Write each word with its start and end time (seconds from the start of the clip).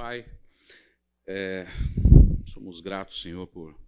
Pai, 0.00 0.26
é, 1.26 1.66
somos 2.46 2.80
gratos, 2.80 3.20
Senhor, 3.20 3.46
por, 3.46 3.78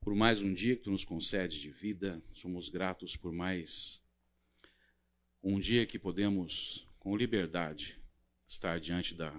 por 0.00 0.14
mais 0.14 0.40
um 0.40 0.54
dia 0.54 0.74
que 0.74 0.84
Tu 0.84 0.90
nos 0.90 1.04
concede 1.04 1.60
de 1.60 1.70
vida, 1.70 2.22
somos 2.32 2.70
gratos 2.70 3.14
por 3.14 3.30
mais 3.30 4.02
um 5.42 5.60
dia 5.60 5.84
que 5.84 5.98
podemos, 5.98 6.88
com 6.98 7.14
liberdade, 7.14 8.00
estar 8.46 8.80
diante 8.80 9.14
da, 9.14 9.38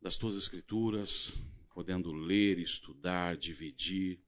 das 0.00 0.16
Tuas 0.16 0.34
Escrituras, 0.34 1.38
podendo 1.72 2.12
ler, 2.12 2.58
estudar, 2.58 3.36
dividir, 3.36 4.18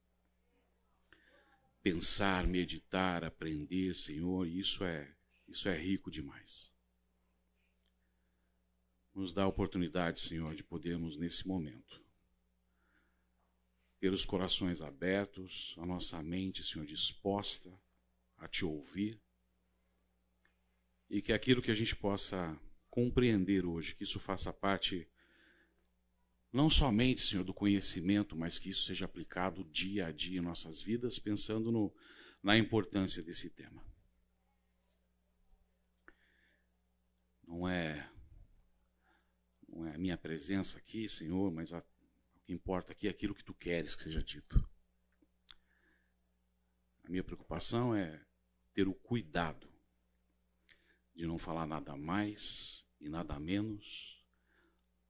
pensar, 1.83 2.47
meditar, 2.47 3.25
aprender, 3.25 3.97
Senhor, 3.97 4.47
isso 4.47 4.85
é, 4.85 5.13
isso 5.49 5.69
é 5.69 5.77
rico 5.77 6.13
demais. 6.13 6.74
Nos 9.15 9.33
dá 9.33 9.45
a 9.45 9.49
oportunidade, 9.49 10.19
Senhor, 10.19 10.55
de 10.55 10.65
podermos, 10.65 11.17
nesse 11.17 11.47
momento, 11.47 12.03
ter 14.01 14.13
os 14.13 14.25
corações 14.25 14.83
abertos, 14.83 15.75
a 15.79 15.87
nossa 15.87 16.23
mente, 16.23 16.65
Senhor, 16.65 16.85
disposta 16.85 17.73
a 18.37 18.49
te 18.49 18.65
ouvir, 18.65 19.21
e 21.09 21.23
que 21.23 21.33
aquilo 21.33 21.63
que 21.63 21.71
a 21.71 21.75
gente 21.75 21.95
possa 21.95 22.59
compreender 22.91 23.65
hoje, 23.65 23.95
que 23.95 24.03
isso 24.03 24.19
faça 24.19 24.53
parte 24.53 25.09
não 26.53 26.71
somente, 26.71 27.21
Senhor, 27.21 27.45
do 27.45 27.53
conhecimento, 27.53 28.37
mas 28.37 28.61
que 28.61 28.71
isso 28.71 28.85
seja 28.85 29.05
aplicado 29.05 29.65
dia 29.65 30.07
a 30.07 30.13
dia 30.13 30.39
em 30.39 30.43
nossas 30.43 30.81
vidas, 30.81 31.19
pensando 31.19 31.73
no, 31.73 31.93
na 32.41 32.57
importância 32.57 33.21
desse 33.23 33.51
tema. 33.51 33.85
Não 37.45 37.69
é 37.69 38.09
não 38.09 38.09
é 38.09 38.14
a 39.93 39.99
minha 39.99 40.17
presença 40.17 40.79
aqui, 40.79 41.09
Senhor, 41.09 41.51
mas 41.53 41.73
a, 41.73 41.79
o 41.79 42.41
que 42.45 42.53
importa 42.53 42.93
aqui 42.93 43.09
é 43.09 43.11
aquilo 43.11 43.35
que 43.35 43.45
tu 43.45 43.55
queres 43.55 43.95
que 43.95 44.05
seja 44.05 44.23
dito. 44.23 44.69
A 47.03 47.11
minha 47.11 47.25
preocupação 47.25 47.95
é 47.95 48.25
ter 48.73 48.87
o 48.87 48.95
cuidado 48.95 49.69
de 51.15 51.27
não 51.27 51.39
falar 51.39 51.67
nada 51.67 51.97
mais 51.97 52.87
e 53.01 53.09
nada 53.09 53.39
menos 53.39 54.25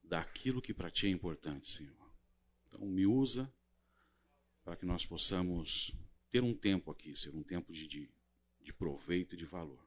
daquilo 0.02 0.60
que 0.60 0.74
para 0.74 0.90
ti 0.90 1.06
é 1.06 1.10
importante, 1.10 1.68
Senhor. 1.68 2.12
Então, 2.66 2.86
me 2.86 3.06
usa 3.06 3.52
para 4.64 4.76
que 4.76 4.84
nós 4.84 5.06
possamos 5.06 5.92
ter 6.30 6.42
um 6.42 6.54
tempo 6.54 6.90
aqui, 6.90 7.14
ser 7.14 7.34
um 7.34 7.42
tempo 7.42 7.72
de, 7.72 7.86
de, 7.86 8.10
de 8.60 8.72
proveito 8.72 9.34
e 9.34 9.38
de 9.38 9.44
valor. 9.44 9.86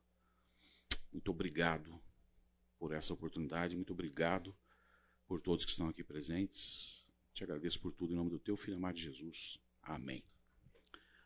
Muito 1.11 1.29
obrigado 1.31 1.99
por 2.79 2.93
essa 2.93 3.13
oportunidade, 3.13 3.75
muito 3.75 3.91
obrigado 3.91 4.55
por 5.27 5.41
todos 5.41 5.65
que 5.65 5.71
estão 5.71 5.89
aqui 5.89 6.03
presentes. 6.03 7.05
Te 7.33 7.43
agradeço 7.43 7.79
por 7.79 7.91
tudo 7.91 8.13
em 8.13 8.15
nome 8.15 8.29
do 8.29 8.39
teu 8.39 8.55
filho 8.55 8.77
amado 8.77 8.97
Jesus. 8.97 9.59
Amém. 9.83 10.23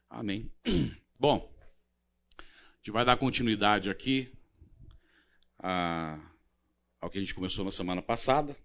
Amém. 0.10 0.52
Bom, 1.18 1.54
a 2.38 2.78
gente 2.78 2.92
vai 2.92 3.06
dar 3.06 3.16
continuidade 3.18 3.90
aqui 3.90 4.34
a, 5.60 6.20
ao 7.00 7.10
que 7.10 7.18
a 7.18 7.22
gente 7.22 7.36
começou 7.36 7.64
na 7.64 7.72
semana 7.72 8.02
passada. 8.02 8.58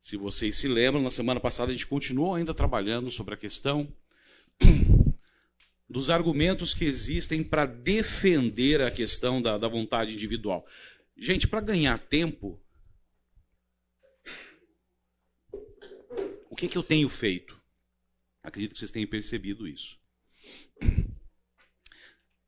Se 0.00 0.16
vocês 0.16 0.56
se 0.56 0.68
lembram, 0.68 1.02
na 1.02 1.10
semana 1.10 1.40
passada 1.40 1.70
a 1.70 1.74
gente 1.74 1.86
continuou 1.86 2.36
ainda 2.36 2.54
trabalhando 2.54 3.10
sobre 3.10 3.34
a 3.34 3.36
questão 3.36 3.92
dos 5.90 6.10
argumentos 6.10 6.72
que 6.72 6.84
existem 6.84 7.42
para 7.42 7.66
defender 7.66 8.80
a 8.80 8.90
questão 8.90 9.42
da, 9.42 9.58
da 9.58 9.66
vontade 9.66 10.14
individual. 10.14 10.64
Gente, 11.16 11.48
para 11.48 11.60
ganhar 11.60 11.98
tempo, 11.98 12.60
O 16.56 16.58
que, 16.58 16.68
que 16.68 16.78
eu 16.78 16.82
tenho 16.82 17.06
feito? 17.10 17.62
Acredito 18.42 18.72
que 18.72 18.78
vocês 18.78 18.90
tenham 18.90 19.06
percebido 19.06 19.68
isso. 19.68 20.00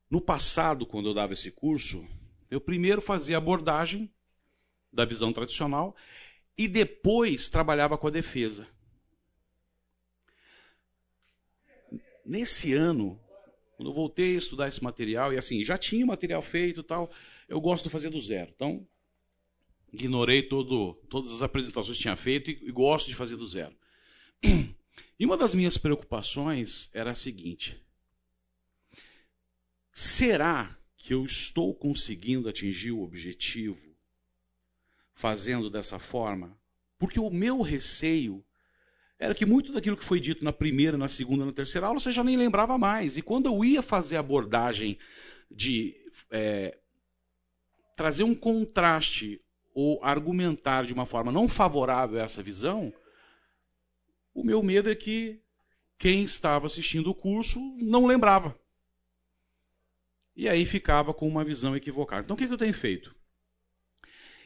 No 0.09 0.19
passado, 0.19 0.87
quando 0.87 1.11
eu 1.11 1.13
dava 1.13 1.35
esse 1.35 1.51
curso, 1.51 2.09
eu 2.51 2.59
primeiro 2.59 3.03
fazia 3.03 3.37
abordagem 3.37 4.11
da 4.91 5.05
visão 5.05 5.31
tradicional 5.31 5.95
e 6.57 6.67
depois 6.67 7.51
trabalhava 7.51 7.99
com 7.99 8.07
a 8.07 8.11
defesa. 8.11 8.67
Nesse 12.25 12.73
ano, 12.73 13.21
quando 13.77 13.91
eu 13.91 13.95
voltei 13.95 14.37
a 14.37 14.39
estudar 14.39 14.69
esse 14.69 14.83
material, 14.83 15.35
e 15.35 15.37
assim, 15.37 15.63
já 15.63 15.77
tinha 15.77 16.03
o 16.03 16.09
material 16.09 16.41
feito 16.41 16.83
tal, 16.83 17.13
eu 17.47 17.61
gosto 17.61 17.85
de 17.85 17.91
fazer 17.91 18.09
do 18.09 18.19
zero. 18.23 18.51
Então, 18.57 18.89
ignorei 19.93 20.43
todo, 20.43 20.95
todas 21.11 21.31
as 21.31 21.43
apresentações 21.43 21.99
que 21.99 22.03
tinha 22.05 22.17
feito 22.17 22.51
e, 22.51 22.69
e 22.69 22.73
gosto 22.73 23.09
de 23.09 23.15
fazer 23.15 23.37
do 23.37 23.47
zero. 23.47 23.77
E 24.43 25.27
uma 25.27 25.37
das 25.37 25.55
minhas 25.55 25.77
preocupações 25.77 26.91
era 26.93 27.11
a 27.11 27.15
seguinte: 27.15 27.83
será 29.93 30.79
que 30.97 31.13
eu 31.13 31.25
estou 31.25 31.75
conseguindo 31.75 32.49
atingir 32.49 32.93
o 32.93 33.03
objetivo 33.03 33.97
fazendo 35.15 35.69
dessa 35.69 35.99
forma? 35.99 36.57
Porque 36.99 37.19
o 37.19 37.31
meu 37.31 37.63
receio 37.63 38.45
era 39.19 39.35
que 39.35 39.45
muito 39.45 39.73
daquilo 39.73 39.97
que 39.97 40.05
foi 40.05 40.21
dito 40.21 40.45
na 40.45 40.53
primeira, 40.53 40.97
na 40.97 41.09
segunda, 41.09 41.45
na 41.45 41.53
terceira 41.53 41.89
aula 41.89 41.99
você 41.99 42.13
já 42.13 42.23
nem 42.23 42.37
lembrava 42.37 42.79
mais. 42.79 43.17
E 43.17 43.23
quando 43.23 43.47
eu 43.47 43.65
ia 43.65 43.83
fazer 43.83 44.17
a 44.17 44.21
abordagem 44.21 44.97
de 45.51 45.97
é, 46.31 46.79
trazer 47.97 48.23
um 48.23 48.35
contraste 48.35 49.41
ou 49.75 49.99
argumentar 50.05 50.85
de 50.85 50.93
uma 50.93 51.07
forma 51.07 51.33
não 51.33 51.49
favorável 51.49 52.21
a 52.21 52.25
essa 52.25 52.43
visão, 52.43 52.93
o 54.39 54.45
meu 54.45 54.63
medo 54.63 54.89
é 54.89 54.95
que 54.95 55.41
quem 55.99 56.23
estava 56.23 56.67
assistindo 56.67 57.11
o 57.11 57.15
curso 57.15 57.61
não 57.81 58.07
lembrava. 58.07 58.57
E 60.37 60.49
aí 60.49 60.65
ficava 60.65 61.13
com 61.13 61.27
uma 61.27 61.43
visão 61.43 61.75
equivocada. 61.77 62.23
Então 62.23 62.35
o 62.35 62.39
que 62.39 62.45
eu 62.45 62.57
tenho 62.57 62.73
feito? 62.73 63.15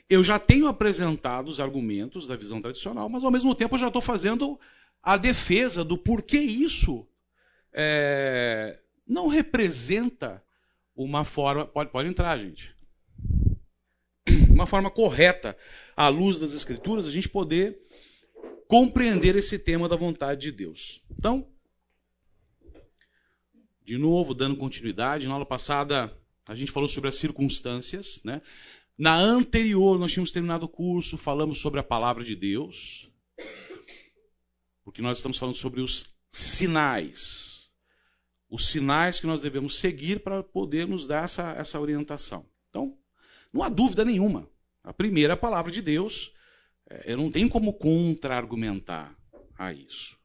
Eu 0.08 0.24
já 0.24 0.38
tenho 0.38 0.66
apresentado 0.66 1.48
os 1.48 1.60
argumentos 1.60 2.26
da 2.26 2.36
visão 2.36 2.62
tradicional, 2.62 3.08
mas 3.10 3.22
ao 3.22 3.30
mesmo 3.30 3.54
tempo 3.54 3.74
eu 3.74 3.80
já 3.80 3.88
estou 3.88 4.00
fazendo 4.00 4.58
a 5.02 5.18
defesa 5.18 5.84
do 5.84 5.98
porquê 5.98 6.38
isso 6.38 7.06
é, 7.70 8.78
não 9.06 9.28
representa 9.28 10.42
uma 10.96 11.22
forma. 11.22 11.66
Pode, 11.66 11.90
pode 11.90 12.08
entrar, 12.08 12.38
gente. 12.38 12.74
Uma 14.48 14.66
forma 14.66 14.90
correta, 14.90 15.56
à 15.94 16.08
luz 16.08 16.38
das 16.38 16.52
Escrituras, 16.52 17.06
a 17.06 17.10
gente 17.10 17.28
poder 17.28 17.78
compreender 18.72 19.36
esse 19.36 19.58
tema 19.58 19.86
da 19.86 19.96
vontade 19.96 20.40
de 20.40 20.50
Deus. 20.50 21.02
Então, 21.10 21.46
de 23.84 23.98
novo, 23.98 24.32
dando 24.32 24.56
continuidade, 24.56 25.28
na 25.28 25.34
aula 25.34 25.44
passada 25.44 26.10
a 26.46 26.54
gente 26.54 26.72
falou 26.72 26.88
sobre 26.88 27.10
as 27.10 27.16
circunstâncias, 27.16 28.22
né? 28.24 28.40
Na 28.96 29.14
anterior, 29.14 29.98
nós 29.98 30.10
tínhamos 30.10 30.32
terminado 30.32 30.64
o 30.64 30.68
curso, 30.70 31.18
falamos 31.18 31.60
sobre 31.60 31.80
a 31.80 31.82
palavra 31.82 32.24
de 32.24 32.34
Deus, 32.34 33.10
porque 34.82 35.02
nós 35.02 35.18
estamos 35.18 35.36
falando 35.36 35.56
sobre 35.56 35.82
os 35.82 36.06
sinais. 36.30 37.70
Os 38.48 38.68
sinais 38.68 39.20
que 39.20 39.26
nós 39.26 39.42
devemos 39.42 39.78
seguir 39.78 40.20
para 40.20 40.42
poder 40.42 40.88
nos 40.88 41.06
dar 41.06 41.24
essa, 41.24 41.50
essa 41.58 41.78
orientação. 41.78 42.46
Então, 42.70 42.96
não 43.52 43.62
há 43.62 43.68
dúvida 43.68 44.02
nenhuma. 44.02 44.48
A 44.82 44.94
primeira 44.94 45.36
palavra 45.36 45.70
de 45.70 45.82
Deus 45.82 46.32
é, 46.32 46.40
eu 47.04 47.16
não 47.16 47.30
tenho 47.30 47.48
como 47.48 47.72
contra-argumentar 47.72 49.16
a 49.56 49.72
isso. 49.72 50.18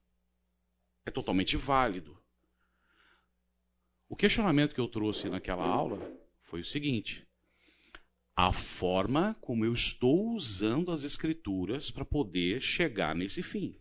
É 1.05 1.11
totalmente 1.11 1.55
válido. 1.55 2.17
O 4.09 4.15
questionamento 4.15 4.73
que 4.73 4.81
eu 4.81 4.87
trouxe 4.87 5.29
naquela 5.29 5.65
aula 5.65 5.99
foi 6.41 6.61
o 6.61 6.65
seguinte: 6.65 7.27
a 8.35 8.53
forma 8.53 9.35
como 9.41 9.65
eu 9.65 9.73
estou 9.73 10.33
usando 10.33 10.91
as 10.91 11.03
escrituras 11.03 11.89
para 11.89 12.05
poder 12.05 12.61
chegar 12.61 13.15
nesse 13.15 13.41
fim. 13.41 13.79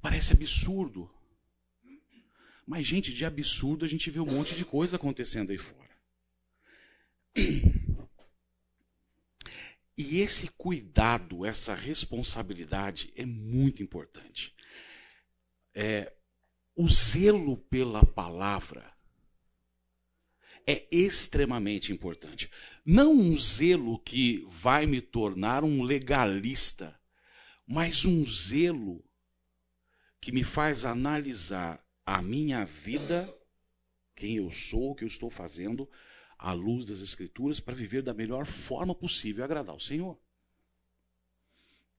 Parece 0.00 0.32
absurdo. 0.32 1.10
Mas, 2.66 2.86
gente, 2.86 3.12
de 3.12 3.24
absurdo 3.24 3.84
a 3.84 3.88
gente 3.88 4.10
vê 4.10 4.20
um 4.20 4.26
monte 4.26 4.54
de 4.54 4.64
coisa 4.64 4.96
acontecendo 4.96 5.50
aí 5.50 5.58
fora. 5.58 5.88
E 10.00 10.20
esse 10.20 10.46
cuidado, 10.50 11.44
essa 11.44 11.74
responsabilidade 11.74 13.12
é 13.16 13.26
muito 13.26 13.82
importante. 13.82 14.54
É, 15.74 16.12
o 16.76 16.88
zelo 16.88 17.56
pela 17.56 18.06
palavra 18.06 18.94
é 20.64 20.86
extremamente 20.92 21.92
importante. 21.92 22.48
Não 22.86 23.12
um 23.12 23.36
zelo 23.36 23.98
que 23.98 24.46
vai 24.48 24.86
me 24.86 25.00
tornar 25.00 25.64
um 25.64 25.82
legalista, 25.82 26.96
mas 27.66 28.04
um 28.04 28.24
zelo 28.24 29.04
que 30.20 30.30
me 30.30 30.44
faz 30.44 30.84
analisar 30.84 31.84
a 32.06 32.22
minha 32.22 32.64
vida, 32.64 33.34
quem 34.14 34.36
eu 34.36 34.52
sou, 34.52 34.92
o 34.92 34.94
que 34.94 35.02
eu 35.02 35.08
estou 35.08 35.28
fazendo, 35.28 35.90
à 36.38 36.52
luz 36.52 36.84
das 36.84 37.00
Escrituras 37.00 37.58
para 37.58 37.74
viver 37.74 38.02
da 38.02 38.14
melhor 38.14 38.46
forma 38.46 38.94
possível 38.94 39.42
e 39.42 39.44
agradar 39.44 39.74
o 39.74 39.80
Senhor. 39.80 40.16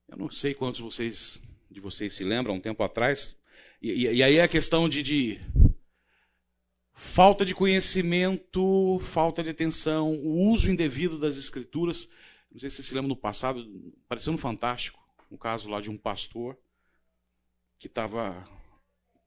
Eu 0.08 0.18
não 0.18 0.32
sei 0.32 0.54
quantos 0.54 0.80
vocês, 0.80 1.42
de 1.70 1.80
vocês 1.80 2.14
se 2.14 2.24
lembram, 2.24 2.56
um 2.56 2.62
tempo 2.62 2.82
atrás, 2.82 3.38
e, 3.82 3.92
e, 3.92 4.16
e 4.16 4.24
aí 4.24 4.38
é 4.38 4.44
a 4.44 4.48
questão 4.48 4.88
de, 4.90 5.04
de 5.04 5.40
falta 6.94 7.46
de 7.46 7.54
conhecimento, 7.54 9.00
falta 9.00 9.44
de 9.44 9.50
atenção, 9.50 10.16
o 10.16 10.50
uso 10.50 10.72
indevido 10.72 11.20
das 11.20 11.38
Escrituras. 11.38 12.10
Não 12.52 12.60
sei 12.60 12.70
se 12.70 12.78
vocês 12.78 12.88
se 12.88 12.96
lembram 12.96 13.10
no 13.10 13.16
passado, 13.16 13.66
pareceu 14.08 14.32
no 14.32 14.40
Fantástico, 14.40 15.00
um 15.30 15.38
caso 15.38 15.70
lá 15.70 15.80
de 15.80 15.90
um 15.90 15.98
pastor 15.98 16.58
que 17.78 17.88
estava 17.88 18.44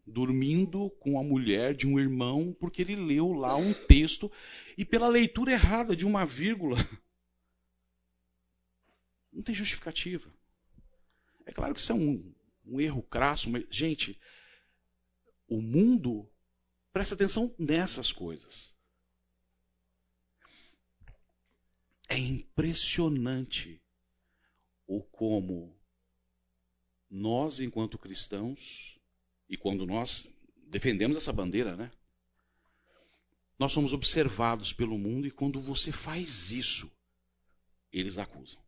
dormindo 0.06 0.90
com 0.98 1.18
a 1.18 1.22
mulher 1.22 1.74
de 1.74 1.86
um 1.86 1.98
irmão 1.98 2.54
porque 2.58 2.82
ele 2.82 2.96
leu 2.96 3.32
lá 3.32 3.56
um 3.56 3.72
texto 3.72 4.30
e 4.76 4.84
pela 4.84 5.08
leitura 5.08 5.52
errada 5.52 5.94
de 5.94 6.04
uma 6.04 6.26
vírgula 6.26 6.76
não 9.32 9.42
tem 9.42 9.54
justificativa. 9.54 10.32
É 11.46 11.52
claro 11.52 11.74
que 11.74 11.80
isso 11.80 11.92
é 11.92 11.94
um, 11.94 12.34
um 12.64 12.80
erro 12.80 13.02
crasso, 13.02 13.50
mas, 13.50 13.64
gente, 13.70 14.20
o 15.48 15.60
mundo 15.60 16.30
presta 16.92 17.14
atenção 17.14 17.54
nessas 17.58 18.12
coisas. 18.12 18.74
É 22.08 22.18
impressionante 22.18 23.82
o 24.86 25.02
como 25.02 25.74
nós, 27.08 27.60
enquanto 27.60 27.98
cristãos, 27.98 28.91
e 29.52 29.56
quando 29.58 29.84
nós 29.84 30.30
defendemos 30.66 31.14
essa 31.14 31.30
bandeira, 31.30 31.76
né? 31.76 31.90
Nós 33.58 33.70
somos 33.70 33.92
observados 33.92 34.72
pelo 34.72 34.96
mundo 34.96 35.26
e 35.26 35.30
quando 35.30 35.60
você 35.60 35.92
faz 35.92 36.50
isso, 36.50 36.90
eles 37.92 38.16
acusam. 38.16 38.58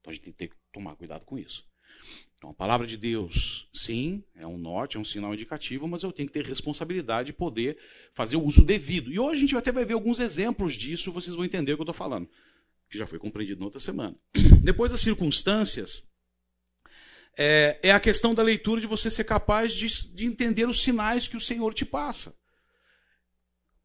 Então 0.00 0.10
a 0.10 0.12
gente 0.12 0.32
tem 0.32 0.48
que 0.48 0.56
tomar 0.72 0.96
cuidado 0.96 1.24
com 1.24 1.38
isso. 1.38 1.64
Então 2.36 2.50
a 2.50 2.54
palavra 2.54 2.84
de 2.84 2.96
Deus, 2.96 3.68
sim, 3.72 4.24
é 4.34 4.44
um 4.44 4.58
norte, 4.58 4.96
é 4.96 5.00
um 5.00 5.04
sinal 5.04 5.32
indicativo, 5.32 5.86
mas 5.86 6.02
eu 6.02 6.10
tenho 6.10 6.28
que 6.28 6.34
ter 6.34 6.44
responsabilidade 6.44 7.28
de 7.28 7.32
poder 7.32 7.78
fazer 8.12 8.36
o 8.36 8.42
uso 8.42 8.64
devido. 8.64 9.12
E 9.12 9.20
hoje 9.20 9.38
a 9.38 9.40
gente 9.40 9.56
até 9.56 9.70
vai 9.70 9.84
ver 9.84 9.94
alguns 9.94 10.18
exemplos 10.18 10.74
disso, 10.74 11.12
vocês 11.12 11.36
vão 11.36 11.44
entender 11.44 11.74
o 11.74 11.76
que 11.76 11.82
eu 11.82 11.84
estou 11.84 11.94
falando, 11.94 12.28
que 12.90 12.98
já 12.98 13.06
foi 13.06 13.20
compreendido 13.20 13.60
na 13.60 13.66
outra 13.66 13.78
semana. 13.78 14.16
Depois 14.64 14.90
das 14.90 15.00
circunstâncias, 15.00 16.12
é, 17.36 17.78
é 17.82 17.90
a 17.90 18.00
questão 18.00 18.34
da 18.34 18.42
leitura 18.42 18.80
de 18.80 18.86
você 18.86 19.10
ser 19.10 19.24
capaz 19.24 19.74
de, 19.74 20.08
de 20.08 20.26
entender 20.26 20.66
os 20.68 20.82
sinais 20.82 21.26
que 21.26 21.36
o 21.36 21.40
Senhor 21.40 21.74
te 21.74 21.84
passa. 21.84 22.34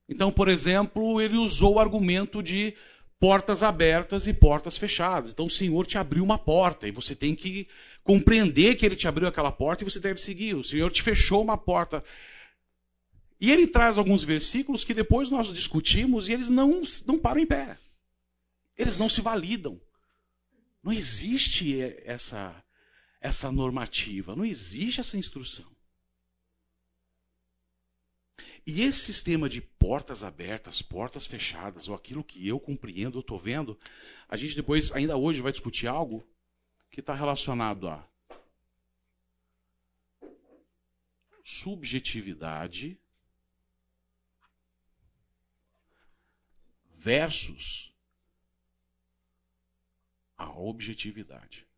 Então, 0.08 0.32
por 0.32 0.48
exemplo, 0.48 1.22
ele 1.22 1.38
usou 1.38 1.76
o 1.76 1.80
argumento 1.80 2.42
de 2.42 2.76
portas 3.20 3.62
abertas 3.62 4.28
e 4.28 4.34
portas 4.34 4.78
fechadas. 4.78 5.32
Então, 5.32 5.46
o 5.46 5.52
Senhor 5.52 5.86
te 5.86 5.98
abriu 5.98 6.24
uma 6.24 6.38
porta 6.38 6.88
e 6.88 6.92
você 6.92 7.16
tem 7.16 7.36
que 7.36 7.68
compreender 8.04 8.76
que 8.76 8.86
ele 8.86 8.96
te 8.96 9.08
abriu 9.08 9.28
aquela 9.28 9.52
porta 9.52 9.84
e 9.84 9.90
você 9.90 10.00
deve 10.00 10.20
seguir. 10.20 10.56
O 10.56 10.64
Senhor 10.64 10.90
te 10.92 11.04
fechou 11.04 11.44
uma 11.44 11.58
porta. 11.58 12.04
E 13.40 13.52
ele 13.52 13.68
traz 13.68 13.98
alguns 13.98 14.24
versículos 14.24 14.84
que 14.84 14.94
depois 14.94 15.30
nós 15.30 15.54
discutimos 15.54 16.28
e 16.28 16.34
eles 16.34 16.50
não, 16.50 16.82
não 17.06 17.20
param 17.20 17.42
em 17.42 17.46
pé. 17.46 17.78
Eles 18.78 18.98
não 18.98 19.10
se 19.10 19.22
validam. 19.22 19.80
Não 20.82 20.92
existe 20.92 21.80
essa 22.06 22.56
essa 23.20 23.52
normativa, 23.52 24.36
não 24.36 24.46
existe 24.46 25.00
essa 25.00 25.18
instrução. 25.18 25.70
E 28.66 28.82
esse 28.82 29.00
sistema 29.00 29.50
de 29.50 29.62
portas 29.62 30.24
abertas, 30.24 30.82
portas 30.82 31.26
fechadas, 31.26 31.88
ou 31.88 31.96
aquilo 31.96 32.24
que 32.24 32.48
eu 32.48 32.60
compreendo, 32.60 33.18
eu 33.18 33.22
estou 33.22 33.38
vendo, 33.38 33.78
a 34.28 34.38
gente 34.38 34.56
depois, 34.56 34.92
ainda 34.92 35.18
hoje, 35.18 35.42
vai 35.42 35.52
discutir 35.52 35.88
algo 35.88 36.26
que 36.92 37.00
está 37.00 37.14
relacionado 37.14 37.88
a 37.88 38.08
subjetividade 41.44 42.98
versus 46.96 47.92
a 50.38 50.50
objetividade. 50.52 51.69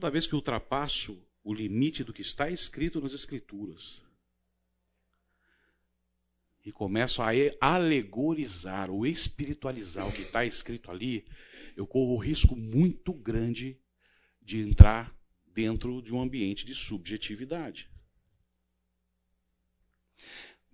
Toda 0.00 0.12
vez 0.12 0.26
que 0.26 0.34
ultrapasso 0.34 1.22
o 1.44 1.52
limite 1.52 2.02
do 2.02 2.10
que 2.10 2.22
está 2.22 2.48
escrito 2.48 3.02
nas 3.02 3.12
Escrituras 3.12 4.02
e 6.64 6.72
começo 6.72 7.20
a 7.20 7.28
alegorizar 7.60 8.90
ou 8.90 9.06
espiritualizar 9.06 10.08
o 10.08 10.12
que 10.12 10.22
está 10.22 10.42
escrito 10.46 10.90
ali, 10.90 11.26
eu 11.76 11.86
corro 11.86 12.14
o 12.14 12.16
risco 12.16 12.56
muito 12.56 13.12
grande 13.12 13.78
de 14.40 14.62
entrar 14.62 15.14
dentro 15.52 16.00
de 16.00 16.14
um 16.14 16.22
ambiente 16.22 16.64
de 16.64 16.74
subjetividade. 16.74 17.90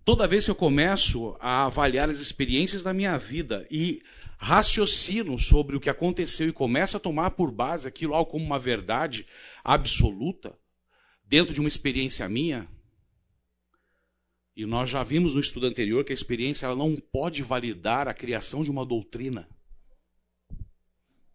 Toda 0.04 0.28
vez 0.28 0.44
que 0.44 0.52
eu 0.52 0.54
começo 0.54 1.36
a 1.40 1.64
avaliar 1.64 2.08
as 2.08 2.20
experiências 2.20 2.84
da 2.84 2.94
minha 2.94 3.18
vida 3.18 3.66
e 3.68 4.00
raciocino 4.36 5.38
sobre 5.38 5.76
o 5.76 5.80
que 5.80 5.90
aconteceu 5.90 6.48
e 6.48 6.52
começo 6.52 6.96
a 6.96 7.00
tomar 7.00 7.30
por 7.30 7.50
base 7.50 7.88
aquilo 7.88 8.14
algo 8.14 8.30
como 8.30 8.44
uma 8.44 8.58
verdade 8.58 9.26
absoluta, 9.64 10.58
dentro 11.24 11.52
de 11.52 11.60
uma 11.60 11.68
experiência 11.68 12.28
minha, 12.28 12.68
e 14.56 14.64
nós 14.64 14.88
já 14.88 15.02
vimos 15.02 15.34
no 15.34 15.40
estudo 15.40 15.66
anterior 15.66 16.02
que 16.02 16.12
a 16.12 16.14
experiência 16.14 16.64
ela 16.64 16.74
não 16.74 16.96
pode 16.96 17.42
validar 17.42 18.08
a 18.08 18.14
criação 18.14 18.64
de 18.64 18.70
uma 18.70 18.86
doutrina. 18.86 19.46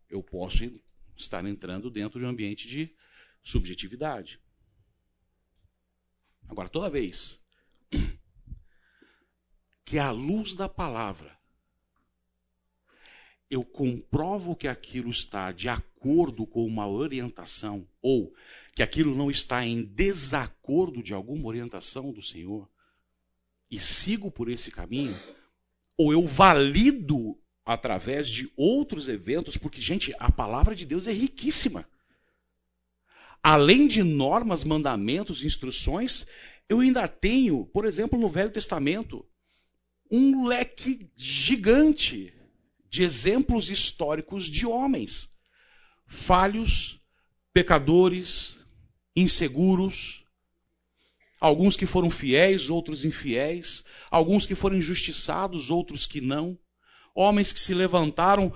Eu 0.09 0.23
posso 0.23 0.63
estar 1.15 1.45
entrando 1.45 1.91
dentro 1.91 2.19
de 2.19 2.25
um 2.25 2.29
ambiente 2.29 2.67
de 2.67 2.95
subjetividade. 3.43 4.39
Agora, 6.49 6.67
toda 6.67 6.89
vez 6.89 7.39
que 9.85 9.99
a 9.99 10.09
luz 10.09 10.55
da 10.55 10.67
palavra 10.67 11.39
eu 13.51 13.65
comprovo 13.65 14.55
que 14.55 14.65
aquilo 14.65 15.09
está 15.09 15.51
de 15.51 15.67
acordo 15.67 16.47
com 16.47 16.65
uma 16.65 16.87
orientação, 16.87 17.85
ou 18.01 18.33
que 18.73 18.81
aquilo 18.81 19.13
não 19.13 19.29
está 19.29 19.65
em 19.65 19.83
desacordo 19.83 21.03
de 21.03 21.13
alguma 21.13 21.49
orientação 21.49 22.13
do 22.13 22.23
Senhor, 22.23 22.69
e 23.69 23.77
sigo 23.77 24.31
por 24.31 24.49
esse 24.49 24.71
caminho, 24.71 25.19
ou 25.97 26.13
eu 26.13 26.25
valido 26.25 27.37
através 27.65 28.29
de 28.29 28.49
outros 28.55 29.09
eventos, 29.09 29.57
porque, 29.57 29.81
gente, 29.81 30.15
a 30.17 30.31
palavra 30.31 30.73
de 30.73 30.85
Deus 30.85 31.05
é 31.05 31.11
riquíssima. 31.11 31.85
Além 33.43 33.85
de 33.85 34.01
normas, 34.01 34.63
mandamentos, 34.63 35.43
instruções, 35.43 36.25
eu 36.69 36.79
ainda 36.79 37.05
tenho, 37.05 37.65
por 37.65 37.83
exemplo, 37.83 38.17
no 38.17 38.29
Velho 38.29 38.49
Testamento, 38.49 39.25
um 40.09 40.45
leque 40.45 41.11
gigante 41.17 42.33
de 42.91 43.01
exemplos 43.01 43.69
históricos 43.69 44.45
de 44.45 44.67
homens 44.67 45.31
falhos, 46.05 47.01
pecadores, 47.53 48.59
inseguros, 49.15 50.25
alguns 51.39 51.77
que 51.77 51.85
foram 51.85 52.09
fiéis, 52.09 52.69
outros 52.69 53.05
infiéis, 53.05 53.85
alguns 54.11 54.45
que 54.45 54.53
foram 54.53 54.75
injustiçados, 54.75 55.69
outros 55.69 56.05
que 56.05 56.19
não, 56.19 56.59
homens 57.15 57.53
que 57.53 57.59
se 57.59 57.73
levantaram 57.73 58.53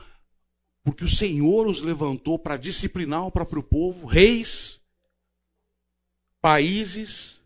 porque 0.83 1.05
o 1.05 1.09
Senhor 1.09 1.65
os 1.65 1.81
levantou 1.81 2.37
para 2.37 2.57
disciplinar 2.57 3.25
o 3.25 3.31
próprio 3.31 3.63
povo, 3.63 4.05
reis, 4.05 4.81
países. 6.41 7.41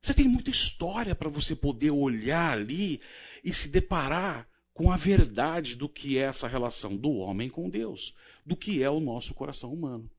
Você 0.00 0.14
tem 0.14 0.26
muita 0.26 0.50
história 0.50 1.14
para 1.14 1.28
você 1.28 1.54
poder 1.54 1.90
olhar 1.90 2.52
ali 2.52 3.00
e 3.44 3.52
se 3.52 3.68
deparar 3.68 4.48
com 4.74 4.90
a 4.90 4.96
verdade 4.96 5.76
do 5.76 5.88
que 5.88 6.18
é 6.18 6.22
essa 6.22 6.48
relação 6.48 6.96
do 6.96 7.12
homem 7.12 7.48
com 7.48 7.70
Deus, 7.70 8.12
do 8.44 8.56
que 8.56 8.82
é 8.82 8.90
o 8.90 9.00
nosso 9.00 9.32
coração 9.32 9.72
humano. 9.72 10.10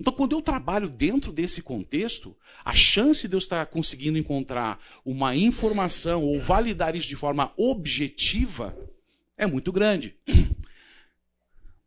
Então, 0.00 0.12
quando 0.12 0.32
eu 0.32 0.42
trabalho 0.42 0.88
dentro 0.88 1.32
desse 1.32 1.62
contexto, 1.62 2.36
a 2.64 2.74
chance 2.74 3.28
de 3.28 3.34
eu 3.34 3.38
estar 3.38 3.64
conseguindo 3.66 4.18
encontrar 4.18 4.82
uma 5.04 5.36
informação 5.36 6.22
ou 6.24 6.40
validar 6.40 6.96
isso 6.96 7.08
de 7.08 7.16
forma 7.16 7.52
objetiva 7.56 8.76
é 9.36 9.46
muito 9.46 9.70
grande. 9.70 10.16
Em 10.26 10.54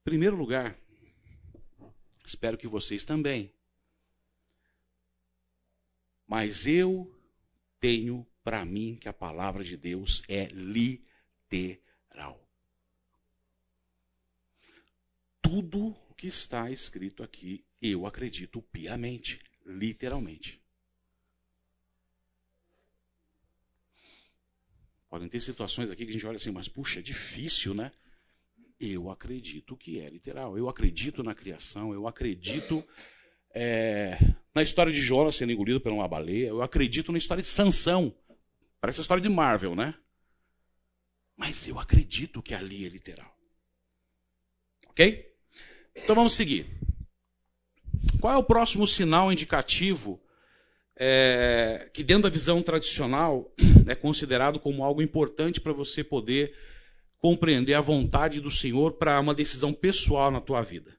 primeiro 0.04 0.36
lugar, 0.36 0.76
espero 2.26 2.58
que 2.58 2.68
vocês 2.68 3.04
também. 3.06 3.52
Mas 6.28 6.66
eu 6.66 7.12
tenho 7.80 8.26
para 8.44 8.66
mim 8.66 8.98
que 9.00 9.10
a 9.10 9.14
palavra 9.14 9.64
de 9.64 9.78
Deus 9.78 10.24
é 10.28 10.48
literal. 11.52 12.40
Tudo 15.42 15.96
que 16.16 16.28
está 16.28 16.70
escrito 16.70 17.24
aqui, 17.24 17.64
eu 17.82 18.06
acredito 18.06 18.62
piamente, 18.62 19.40
literalmente. 19.66 20.62
Podem 25.10 25.28
ter 25.28 25.40
situações 25.40 25.90
aqui 25.90 26.06
que 26.06 26.12
a 26.12 26.14
gente 26.14 26.28
olha 26.28 26.36
assim, 26.36 26.52
mas 26.52 26.68
puxa, 26.68 27.00
é 27.00 27.02
difícil, 27.02 27.74
né? 27.74 27.92
Eu 28.80 29.10
acredito 29.10 29.76
que 29.76 30.00
é 30.00 30.08
literal. 30.08 30.58
Eu 30.58 30.70
acredito 30.70 31.24
na 31.24 31.34
criação, 31.34 31.94
eu 31.94 32.08
acredito 32.08 32.86
é, 33.52 34.18
na 34.54 34.62
história 34.62 34.92
de 34.92 35.02
Jonas 35.02 35.36
sendo 35.36 35.52
engolido 35.52 35.82
por 35.82 35.92
uma 35.92 36.08
baleia, 36.08 36.48
eu 36.48 36.62
acredito 36.62 37.12
na 37.12 37.18
história 37.18 37.42
de 37.42 37.48
Sansão. 37.48 38.14
Parece 38.80 39.02
a 39.02 39.04
história 39.04 39.22
de 39.22 39.30
Marvel, 39.30 39.76
né? 39.76 39.96
Mas 41.40 41.66
eu 41.70 41.80
acredito 41.80 42.42
que 42.44 42.54
ali 42.54 42.86
é 42.86 42.90
literal. 42.90 43.34
Ok? 44.88 45.34
Então 45.96 46.14
vamos 46.14 46.34
seguir. 46.34 46.66
Qual 48.20 48.34
é 48.34 48.38
o 48.38 48.44
próximo 48.44 48.86
sinal 48.86 49.32
indicativo 49.32 50.22
é, 50.98 51.90
que, 51.94 52.04
dentro 52.04 52.24
da 52.24 52.30
visão 52.30 52.62
tradicional, 52.62 53.56
é 53.88 53.96
considerado 53.96 54.60
como 54.60 54.84
algo 54.84 55.02
importante 55.02 55.62
para 55.62 55.72
você 55.72 56.04
poder 56.04 56.54
compreender 57.18 57.74
a 57.74 57.82
vontade 57.82 58.42
do 58.42 58.52
Senhor 58.52 58.92
para 58.94 59.18
uma 59.18 59.34
decisão 59.34 59.72
pessoal 59.72 60.30
na 60.30 60.42
tua 60.42 60.62
vida? 60.62 60.94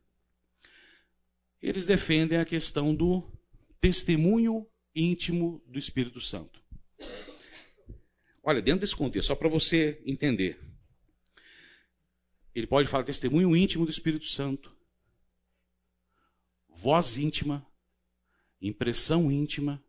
Eles 1.60 1.84
defendem 1.84 2.38
a 2.38 2.46
questão 2.46 2.94
do 2.94 3.30
testemunho 3.78 4.66
íntimo 4.94 5.62
do 5.66 5.78
Espírito 5.78 6.18
Santo. 6.18 6.62
Olha, 8.42 8.62
dentro 8.62 8.80
desse 8.80 8.96
contexto, 8.96 9.28
só 9.28 9.34
para 9.34 9.48
você 9.48 10.02
entender. 10.06 10.58
Ele 12.54 12.66
pode 12.66 12.88
falar 12.88 13.04
testemunho 13.04 13.54
íntimo 13.54 13.84
do 13.84 13.90
Espírito 13.90 14.26
Santo, 14.26 14.76
voz 16.68 17.16
íntima, 17.16 17.66
impressão 18.60 19.30
íntima. 19.30 19.82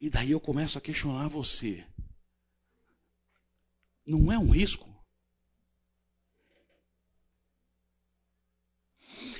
E 0.00 0.10
daí 0.10 0.30
eu 0.30 0.40
começo 0.40 0.78
a 0.78 0.80
questionar 0.80 1.28
você. 1.28 1.86
Não 4.04 4.32
é 4.32 4.38
um 4.38 4.50
risco? 4.50 4.94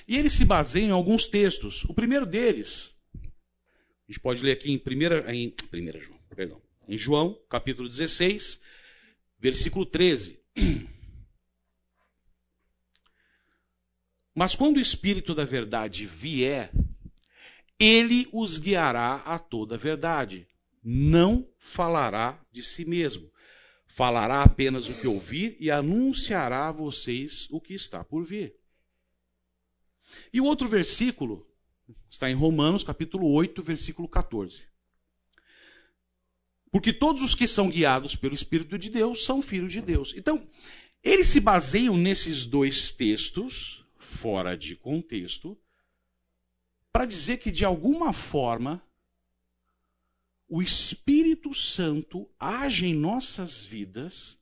E 0.09 0.17
ele 0.17 0.31
se 0.31 0.45
baseia 0.45 0.85
em 0.85 0.91
alguns 0.91 1.27
textos. 1.27 1.85
O 1.85 1.95
primeiro 1.95 2.25
deles, 2.25 2.97
a 3.15 4.07
gente 4.07 4.21
pode 4.21 4.43
ler 4.43 4.53
aqui 4.53 4.71
em 4.71 4.79
primeira, 4.79 5.35
em 5.35 5.51
primeira 5.51 5.99
João, 5.99 6.19
perdão, 6.29 6.63
em 6.87 6.97
João, 6.97 7.39
capítulo 7.49 7.89
16, 7.89 8.61
versículo 9.39 9.85
13. 9.85 10.41
Mas 14.35 14.55
quando 14.55 14.77
o 14.77 14.81
Espírito 14.81 15.35
da 15.35 15.45
verdade 15.45 16.05
vier, 16.07 16.71
ele 17.79 18.29
os 18.33 18.59
guiará 18.59 19.17
a 19.25 19.39
toda 19.39 19.77
a 19.77 19.79
verdade. 19.79 20.47
Não 20.83 21.49
falará 21.59 22.45
de 22.53 22.63
si 22.63 22.85
mesmo. 22.85 23.31
Falará 23.87 24.43
apenas 24.43 24.89
o 24.89 24.95
que 24.95 25.07
ouvir 25.07 25.57
e 25.59 25.71
anunciará 25.71 26.69
a 26.69 26.73
vocês 26.73 27.49
o 27.51 27.61
que 27.61 27.73
está 27.73 28.05
por 28.05 28.25
vir. 28.25 28.55
E 30.33 30.41
o 30.41 30.45
outro 30.45 30.69
versículo 30.69 31.49
está 32.11 32.31
em 32.31 32.35
Romanos, 32.35 32.85
capítulo 32.85 33.31
8, 33.33 33.63
versículo 33.63 34.07
14. 34.07 34.69
Porque 36.77 36.93
todos 36.93 37.23
os 37.23 37.35
que 37.35 37.47
são 37.47 37.71
guiados 37.71 38.15
pelo 38.15 38.35
Espírito 38.35 38.77
de 38.77 38.91
Deus 38.91 39.25
são 39.25 39.41
filhos 39.41 39.73
de 39.73 39.81
Deus. 39.81 40.13
Então, 40.15 40.47
eles 41.03 41.27
se 41.29 41.41
baseiam 41.41 41.97
nesses 41.97 42.45
dois 42.45 42.93
textos, 42.93 43.83
fora 43.97 44.55
de 44.55 44.77
contexto, 44.77 45.57
para 46.93 47.07
dizer 47.07 47.39
que, 47.39 47.51
de 47.51 47.65
alguma 47.65 48.13
forma, 48.13 48.83
o 50.47 50.61
Espírito 50.61 51.55
Santo 51.55 52.29
age 52.39 52.85
em 52.85 52.95
nossas 52.95 53.65
vidas 53.65 54.39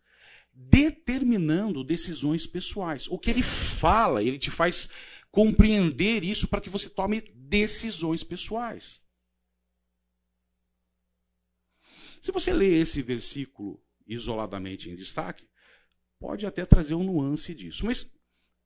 determinando 0.52 1.84
decisões 1.84 2.48
pessoais. 2.48 3.06
O 3.08 3.16
que 3.16 3.30
ele 3.30 3.44
fala, 3.44 4.24
ele 4.24 4.40
te 4.40 4.50
faz 4.50 4.88
compreender 5.30 6.24
isso 6.24 6.48
para 6.48 6.60
que 6.60 6.68
você 6.68 6.90
tome 6.90 7.20
decisões 7.32 8.24
pessoais. 8.24 9.03
Se 12.24 12.32
você 12.32 12.54
lê 12.54 12.78
esse 12.78 13.02
versículo 13.02 13.78
isoladamente 14.06 14.88
em 14.88 14.96
destaque, 14.96 15.46
pode 16.18 16.46
até 16.46 16.64
trazer 16.64 16.94
um 16.94 17.04
nuance 17.04 17.54
disso. 17.54 17.84
Mas 17.84 18.10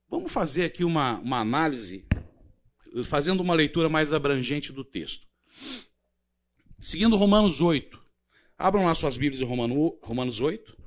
vamos 0.07 0.31
fazer 0.31 0.63
aqui 0.63 0.85
uma, 0.85 1.19
uma 1.19 1.41
análise, 1.41 2.05
fazendo 3.03 3.41
uma 3.41 3.53
leitura 3.53 3.89
mais 3.89 4.13
abrangente 4.13 4.71
do 4.71 4.85
texto. 4.85 5.27
Seguindo 6.79 7.17
Romanos 7.17 7.59
8. 7.59 8.01
Abram 8.57 8.85
lá 8.85 8.95
suas 8.95 9.17
Bíblias 9.17 9.41
em 9.41 9.97
Romanos 10.01 10.39
8. 10.39 10.77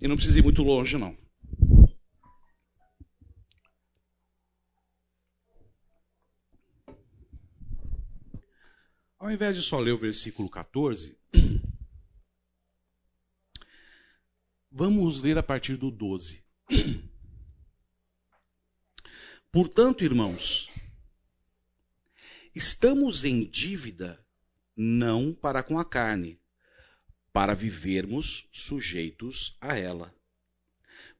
E 0.00 0.06
não 0.06 0.16
precisa 0.16 0.38
ir 0.38 0.42
muito 0.42 0.62
longe, 0.62 0.96
não. 0.96 1.16
Ao 9.18 9.30
invés 9.30 9.56
de 9.56 9.62
só 9.62 9.80
ler 9.80 9.92
o 9.92 9.98
versículo 9.98 10.48
14, 10.48 11.18
vamos 14.70 15.20
ler 15.22 15.36
a 15.36 15.42
partir 15.42 15.76
do 15.76 15.90
12. 15.90 16.44
Portanto, 19.50 20.04
irmãos, 20.04 20.70
estamos 22.54 23.24
em 23.24 23.44
dívida 23.44 24.24
não 24.76 25.34
para 25.34 25.64
com 25.64 25.80
a 25.80 25.84
carne, 25.84 26.40
para 27.38 27.54
vivermos 27.54 28.48
sujeitos 28.50 29.56
a 29.60 29.76
ela. 29.78 30.12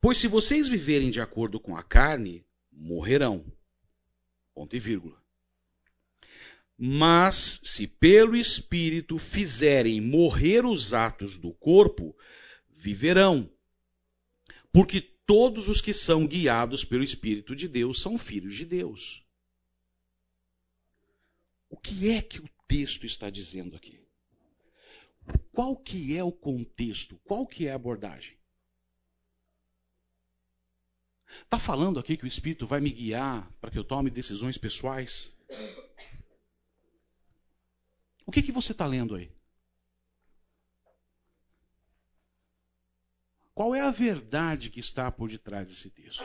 Pois 0.01 0.19
se 0.19 0.27
vocês 0.27 0.67
viverem 0.67 1.13
de 1.13 1.21
acordo 1.21 1.61
com 1.61 1.77
a 1.77 1.83
carne, 1.85 2.45
morrerão. 2.73 3.47
Ponto 4.53 4.75
e 4.75 4.81
vírgula. 4.81 5.23
Mas 6.77 7.61
se 7.63 7.87
pelo 7.87 8.35
Espírito 8.35 9.17
fizerem 9.17 10.01
morrer 10.01 10.67
os 10.67 10.93
atos 10.93 11.39
do 11.39 11.53
corpo, 11.53 12.19
viverão. 12.69 13.49
Porque 14.73 15.01
todos 15.01 15.69
os 15.69 15.81
que 15.81 15.95
são 15.95 16.27
guiados 16.27 16.85
pelo 16.85 17.05
Espírito 17.05 17.55
de 17.55 17.69
Deus 17.69 18.03
são 18.03 18.19
filhos 18.19 18.57
de 18.57 18.65
Deus. 18.65 19.25
O 21.71 21.77
que 21.77 22.11
é 22.11 22.21
que 22.21 22.41
o 22.41 22.51
texto 22.67 23.07
está 23.07 23.31
dizendo 23.31 23.77
aqui? 23.77 24.08
Qual 25.53 25.77
que 25.77 26.17
é 26.17 26.23
o 26.23 26.33
contexto? 26.33 27.19
Qual 27.25 27.47
que 27.47 27.67
é 27.67 27.73
a 27.73 27.75
abordagem? 27.75 28.39
Está 31.43 31.59
falando 31.59 31.99
aqui 31.99 32.17
que 32.17 32.25
o 32.25 32.29
Espírito 32.29 32.67
vai 32.67 32.81
me 32.81 32.91
guiar 32.91 33.53
para 33.61 33.71
que 33.71 33.79
eu 33.79 33.85
tome 33.85 34.11
decisões 34.11 34.57
pessoais? 34.57 35.37
O 38.27 38.31
que, 38.31 38.43
que 38.43 38.53
você 38.53 38.73
está 38.73 38.87
lendo 38.87 39.15
aí? 39.15 39.33
Qual 43.55 43.75
é 43.75 43.81
a 43.81 43.91
verdade 43.91 44.71
que 44.71 44.79
está 44.79 45.11
por 45.11 45.29
detrás 45.29 45.69
desse 45.69 45.91
texto? 45.91 46.25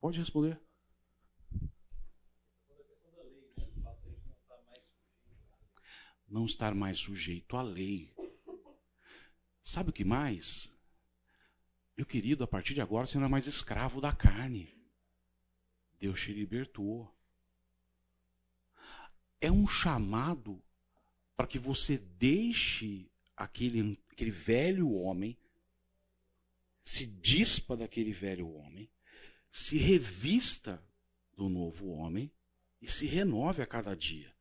Pode 0.00 0.18
responder. 0.18 0.60
Não 6.30 6.46
estar 6.46 6.74
mais 6.74 7.00
sujeito 7.00 7.56
à 7.56 7.62
lei. 7.62 8.14
Sabe 9.62 9.90
o 9.90 9.92
que 9.92 10.04
mais? 10.04 10.72
Meu 11.96 12.06
querido, 12.06 12.44
a 12.44 12.46
partir 12.46 12.72
de 12.72 12.80
agora 12.80 13.06
você 13.06 13.18
não 13.18 13.26
é 13.26 13.28
mais 13.28 13.46
escravo 13.46 14.00
da 14.00 14.12
carne. 14.12 14.74
Deus 15.98 16.20
te 16.22 16.32
libertou. 16.32 17.12
É 19.40 19.50
um 19.50 19.66
chamado 19.66 20.62
para 21.36 21.46
que 21.46 21.58
você 21.58 21.98
deixe 21.98 23.10
aquele, 23.36 23.98
aquele 24.10 24.30
velho 24.30 24.90
homem, 24.92 25.36
se 26.82 27.06
dispa 27.06 27.76
daquele 27.76 28.12
velho 28.12 28.50
homem, 28.50 28.90
se 29.50 29.76
revista 29.76 30.82
do 31.36 31.48
novo 31.48 31.88
homem 31.88 32.30
e 32.80 32.90
se 32.90 33.06
renove 33.06 33.62
a 33.62 33.66
cada 33.66 33.94
dia. 33.96 34.34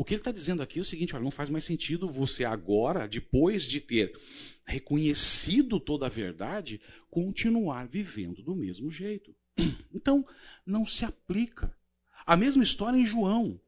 O 0.00 0.04
que 0.04 0.14
ele 0.14 0.22
está 0.22 0.32
dizendo 0.32 0.62
aqui 0.62 0.78
é 0.78 0.82
o 0.82 0.84
seguinte: 0.84 1.14
olha, 1.14 1.22
não 1.22 1.30
faz 1.30 1.50
mais 1.50 1.62
sentido 1.62 2.08
você 2.08 2.42
agora, 2.42 3.06
depois 3.06 3.64
de 3.64 3.82
ter 3.82 4.18
reconhecido 4.64 5.78
toda 5.78 6.06
a 6.06 6.08
verdade, 6.08 6.80
continuar 7.10 7.86
vivendo 7.86 8.42
do 8.42 8.56
mesmo 8.56 8.90
jeito. 8.90 9.36
Então, 9.92 10.26
não 10.64 10.86
se 10.86 11.04
aplica. 11.04 11.76
A 12.24 12.34
mesma 12.34 12.64
história 12.64 12.96
em 12.96 13.04
João. 13.04 13.60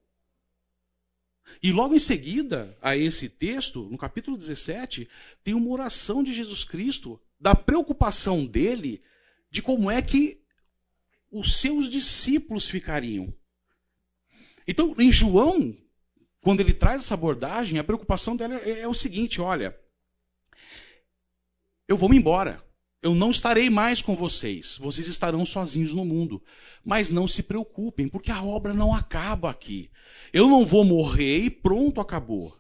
E 1.62 1.70
logo 1.70 1.94
em 1.94 2.00
seguida 2.00 2.78
a 2.80 2.96
esse 2.96 3.28
texto, 3.28 3.90
no 3.90 3.98
capítulo 3.98 4.34
17, 4.34 5.06
tem 5.44 5.52
uma 5.52 5.68
oração 5.68 6.22
de 6.22 6.32
Jesus 6.32 6.64
Cristo, 6.64 7.20
da 7.38 7.54
preocupação 7.54 8.46
dele 8.46 9.02
de 9.50 9.60
como 9.60 9.90
é 9.90 10.00
que 10.00 10.40
os 11.30 11.56
seus 11.56 11.90
discípulos 11.90 12.70
ficariam. 12.70 13.34
Então, 14.66 14.94
em 14.98 15.12
João, 15.12 15.76
quando 16.42 16.60
ele 16.60 16.74
traz 16.74 17.04
essa 17.04 17.14
abordagem, 17.14 17.78
a 17.78 17.84
preocupação 17.84 18.36
dela 18.36 18.56
é, 18.56 18.80
é 18.80 18.88
o 18.88 18.92
seguinte: 18.92 19.40
olha, 19.40 19.78
eu 21.88 21.96
vou 21.96 22.08
me 22.08 22.18
embora. 22.18 22.62
Eu 23.00 23.14
não 23.14 23.30
estarei 23.32 23.68
mais 23.68 24.00
com 24.00 24.14
vocês. 24.14 24.76
Vocês 24.76 25.08
estarão 25.08 25.44
sozinhos 25.44 25.92
no 25.92 26.04
mundo. 26.04 26.42
Mas 26.84 27.10
não 27.10 27.26
se 27.26 27.42
preocupem, 27.42 28.08
porque 28.08 28.30
a 28.30 28.42
obra 28.42 28.72
não 28.72 28.94
acaba 28.94 29.50
aqui. 29.50 29.90
Eu 30.32 30.48
não 30.48 30.64
vou 30.64 30.84
morrer 30.84 31.38
e 31.38 31.50
pronto, 31.50 32.00
acabou. 32.00 32.56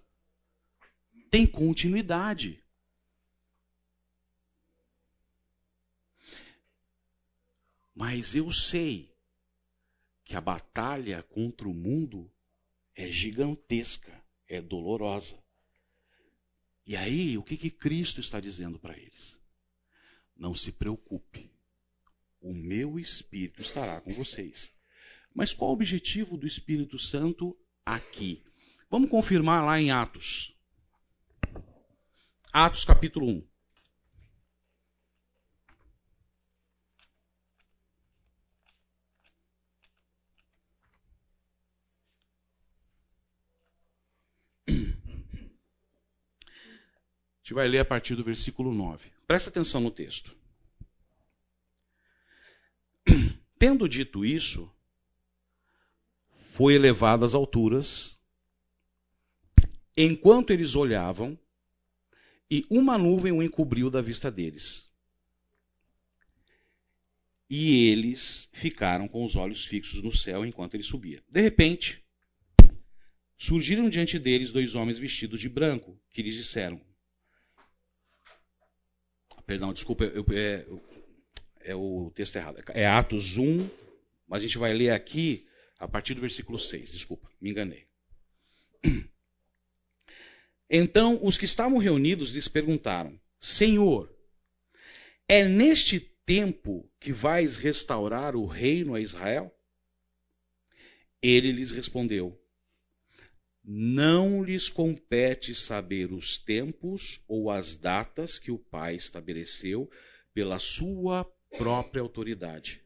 Tem 1.30 1.46
continuidade. 1.46 2.62
Mas 7.94 8.34
eu 8.34 8.50
sei 8.50 9.12
que 10.24 10.34
a 10.34 10.40
batalha 10.40 11.22
contra 11.22 11.68
o 11.68 11.74
mundo 11.74 12.30
é 12.94 13.08
gigantesca, 13.08 14.22
é 14.48 14.60
dolorosa. 14.60 15.42
E 16.86 16.96
aí, 16.96 17.38
o 17.38 17.42
que, 17.42 17.56
que 17.56 17.70
Cristo 17.70 18.20
está 18.20 18.40
dizendo 18.40 18.78
para 18.78 18.96
eles? 18.96 19.38
Não 20.36 20.54
se 20.54 20.72
preocupe, 20.72 21.50
o 22.40 22.52
meu 22.52 22.98
Espírito 22.98 23.62
estará 23.62 24.00
com 24.00 24.12
vocês. 24.12 24.72
Mas 25.34 25.54
qual 25.54 25.70
o 25.70 25.74
objetivo 25.74 26.36
do 26.36 26.46
Espírito 26.46 26.98
Santo 26.98 27.56
aqui? 27.86 28.42
Vamos 28.90 29.08
confirmar 29.08 29.64
lá 29.64 29.80
em 29.80 29.90
Atos. 29.90 30.54
Atos 32.52 32.84
capítulo 32.84 33.26
1. 33.28 33.51
Gente 47.52 47.54
vai 47.54 47.68
ler 47.68 47.80
a 47.80 47.84
partir 47.84 48.16
do 48.16 48.24
versículo 48.24 48.72
9. 48.72 49.10
Presta 49.26 49.50
atenção 49.50 49.80
no 49.80 49.90
texto. 49.90 50.34
Tendo 53.58 53.86
dito 53.88 54.24
isso, 54.24 54.72
foi 56.30 56.74
elevado 56.74 57.24
às 57.24 57.34
alturas, 57.34 58.18
enquanto 59.96 60.50
eles 60.50 60.74
olhavam, 60.74 61.38
e 62.50 62.66
uma 62.70 62.98
nuvem 62.98 63.32
o 63.32 63.42
encobriu 63.42 63.90
da 63.90 64.00
vista 64.00 64.30
deles. 64.30 64.90
E 67.48 67.88
eles 67.88 68.48
ficaram 68.52 69.06
com 69.06 69.24
os 69.24 69.36
olhos 69.36 69.64
fixos 69.64 70.02
no 70.02 70.12
céu 70.12 70.44
enquanto 70.44 70.74
ele 70.74 70.82
subia. 70.82 71.22
De 71.28 71.40
repente, 71.40 72.02
surgiram 73.36 73.90
diante 73.90 74.18
deles 74.18 74.52
dois 74.52 74.74
homens 74.74 74.98
vestidos 74.98 75.38
de 75.38 75.50
branco, 75.50 76.00
que 76.10 76.22
lhes 76.22 76.34
disseram: 76.34 76.80
Perdão, 79.52 79.70
desculpa, 79.70 80.04
eu, 80.04 80.24
é, 80.32 80.64
é 81.60 81.76
o 81.76 82.10
texto 82.14 82.36
errado. 82.36 82.64
É 82.70 82.86
Atos 82.86 83.36
1, 83.36 83.68
mas 84.26 84.42
a 84.42 84.46
gente 84.46 84.56
vai 84.56 84.72
ler 84.72 84.88
aqui 84.88 85.46
a 85.78 85.86
partir 85.86 86.14
do 86.14 86.22
versículo 86.22 86.58
6. 86.58 86.90
Desculpa, 86.90 87.30
me 87.38 87.50
enganei. 87.50 87.86
Então 90.74 91.20
os 91.22 91.36
que 91.36 91.44
estavam 91.44 91.76
reunidos 91.76 92.30
lhes 92.30 92.48
perguntaram: 92.48 93.20
Senhor, 93.38 94.10
é 95.28 95.44
neste 95.44 96.00
tempo 96.00 96.90
que 96.98 97.12
vais 97.12 97.58
restaurar 97.58 98.34
o 98.34 98.46
reino 98.46 98.94
a 98.94 99.00
Israel? 99.02 99.54
Ele 101.20 101.52
lhes 101.52 101.72
respondeu: 101.72 102.41
não 103.64 104.42
lhes 104.42 104.68
compete 104.68 105.54
saber 105.54 106.12
os 106.12 106.36
tempos 106.36 107.20
ou 107.28 107.50
as 107.50 107.76
datas 107.76 108.38
que 108.38 108.50
o 108.50 108.58
Pai 108.58 108.96
estabeleceu 108.96 109.88
pela 110.34 110.58
sua 110.58 111.24
própria 111.56 112.02
autoridade. 112.02 112.80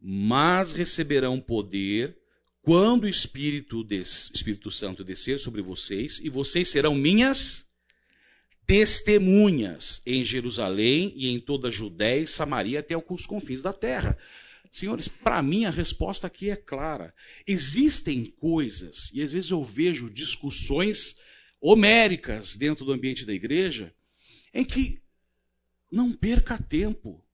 Mas 0.00 0.72
receberão 0.72 1.40
poder 1.40 2.16
quando 2.62 3.04
o 3.04 3.08
Espírito, 3.08 3.82
des, 3.82 4.30
Espírito 4.32 4.70
Santo 4.70 5.02
descer 5.02 5.38
sobre 5.38 5.62
vocês, 5.62 6.20
e 6.22 6.28
vocês 6.28 6.68
serão 6.68 6.94
minhas 6.94 7.66
testemunhas 8.66 10.00
em 10.06 10.24
Jerusalém 10.24 11.12
e 11.16 11.30
em 11.30 11.40
toda 11.40 11.68
a 11.68 11.72
Judéia 11.72 12.20
e 12.20 12.26
Samaria 12.26 12.80
até 12.80 12.94
os 12.96 13.26
confins 13.26 13.62
da 13.62 13.72
terra. 13.72 14.16
Senhores, 14.70 15.08
para 15.08 15.42
mim 15.42 15.64
a 15.64 15.70
resposta 15.70 16.26
aqui 16.26 16.48
é 16.48 16.56
clara. 16.56 17.14
Existem 17.46 18.24
coisas, 18.24 19.10
e 19.12 19.20
às 19.20 19.32
vezes 19.32 19.50
eu 19.50 19.64
vejo 19.64 20.08
discussões 20.08 21.16
homéricas 21.60 22.54
dentro 22.54 22.84
do 22.84 22.92
ambiente 22.92 23.26
da 23.26 23.32
igreja, 23.32 23.94
em 24.54 24.64
que 24.64 25.02
não 25.90 26.12
perca 26.12 26.56
tempo. 26.56 27.26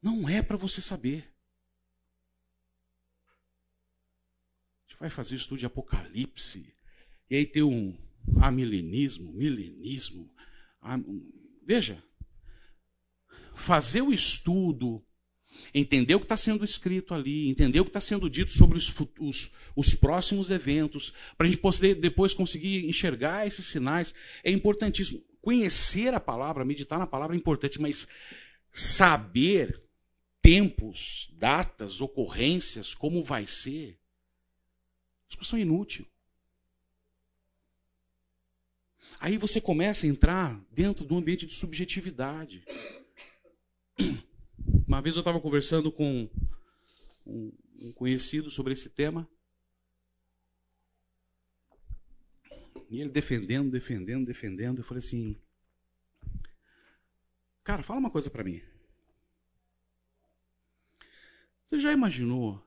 Não 0.00 0.28
é 0.28 0.42
para 0.42 0.56
você 0.56 0.80
saber. 0.80 1.30
A 4.80 4.88
gente 4.88 4.98
vai 4.98 5.10
fazer 5.10 5.36
estudo 5.36 5.58
de 5.58 5.66
Apocalipse, 5.66 6.74
e 7.28 7.36
aí 7.36 7.46
tem 7.46 7.62
um 7.62 7.96
amilenismo, 8.40 9.32
milenismo. 9.32 10.34
veja, 11.62 12.02
fazer 13.54 14.02
o 14.02 14.12
estudo, 14.12 15.04
entender 15.72 16.14
o 16.14 16.20
que 16.20 16.24
está 16.24 16.36
sendo 16.36 16.64
escrito 16.64 17.14
ali, 17.14 17.48
entender 17.48 17.80
o 17.80 17.84
que 17.84 17.90
está 17.90 18.00
sendo 18.00 18.28
dito 18.28 18.52
sobre 18.52 18.76
os, 18.76 18.92
os, 19.18 19.50
os 19.74 19.94
próximos 19.94 20.50
eventos, 20.50 21.12
para 21.36 21.46
a 21.46 21.50
gente 21.50 21.60
poder 21.60 21.94
depois 21.94 22.34
conseguir 22.34 22.84
enxergar 22.88 23.46
esses 23.46 23.66
sinais, 23.66 24.14
é 24.42 24.50
importantíssimo. 24.50 25.22
Conhecer 25.40 26.14
a 26.14 26.20
palavra, 26.20 26.64
meditar 26.64 26.98
na 26.98 27.06
palavra 27.06 27.36
é 27.36 27.38
importante, 27.38 27.80
mas 27.80 28.06
saber 28.72 29.82
tempos, 30.42 31.30
datas, 31.34 32.00
ocorrências, 32.00 32.94
como 32.94 33.22
vai 33.22 33.46
ser, 33.46 33.98
discussão 35.28 35.58
inútil. 35.58 36.06
Aí 39.20 39.38
você 39.38 39.60
começa 39.60 40.06
a 40.06 40.08
entrar 40.08 40.60
dentro 40.70 41.06
de 41.06 41.12
um 41.14 41.18
ambiente 41.18 41.46
de 41.46 41.54
subjetividade. 41.54 42.62
Uma 44.86 45.00
vez 45.00 45.16
eu 45.16 45.20
estava 45.20 45.40
conversando 45.40 45.90
com 45.90 46.28
um, 47.26 47.52
conhecido 47.94 48.50
sobre 48.50 48.72
esse 48.72 48.90
tema. 48.90 49.28
E 52.90 53.00
ele 53.00 53.10
defendendo, 53.10 53.70
defendendo, 53.70 54.26
defendendo. 54.26 54.78
Eu 54.78 54.84
falei 54.84 54.98
assim: 54.98 55.36
Cara, 57.62 57.82
fala 57.82 58.00
uma 58.00 58.10
coisa 58.10 58.30
para 58.30 58.44
mim. 58.44 58.62
Você 61.66 61.80
já 61.80 61.92
imaginou 61.92 62.62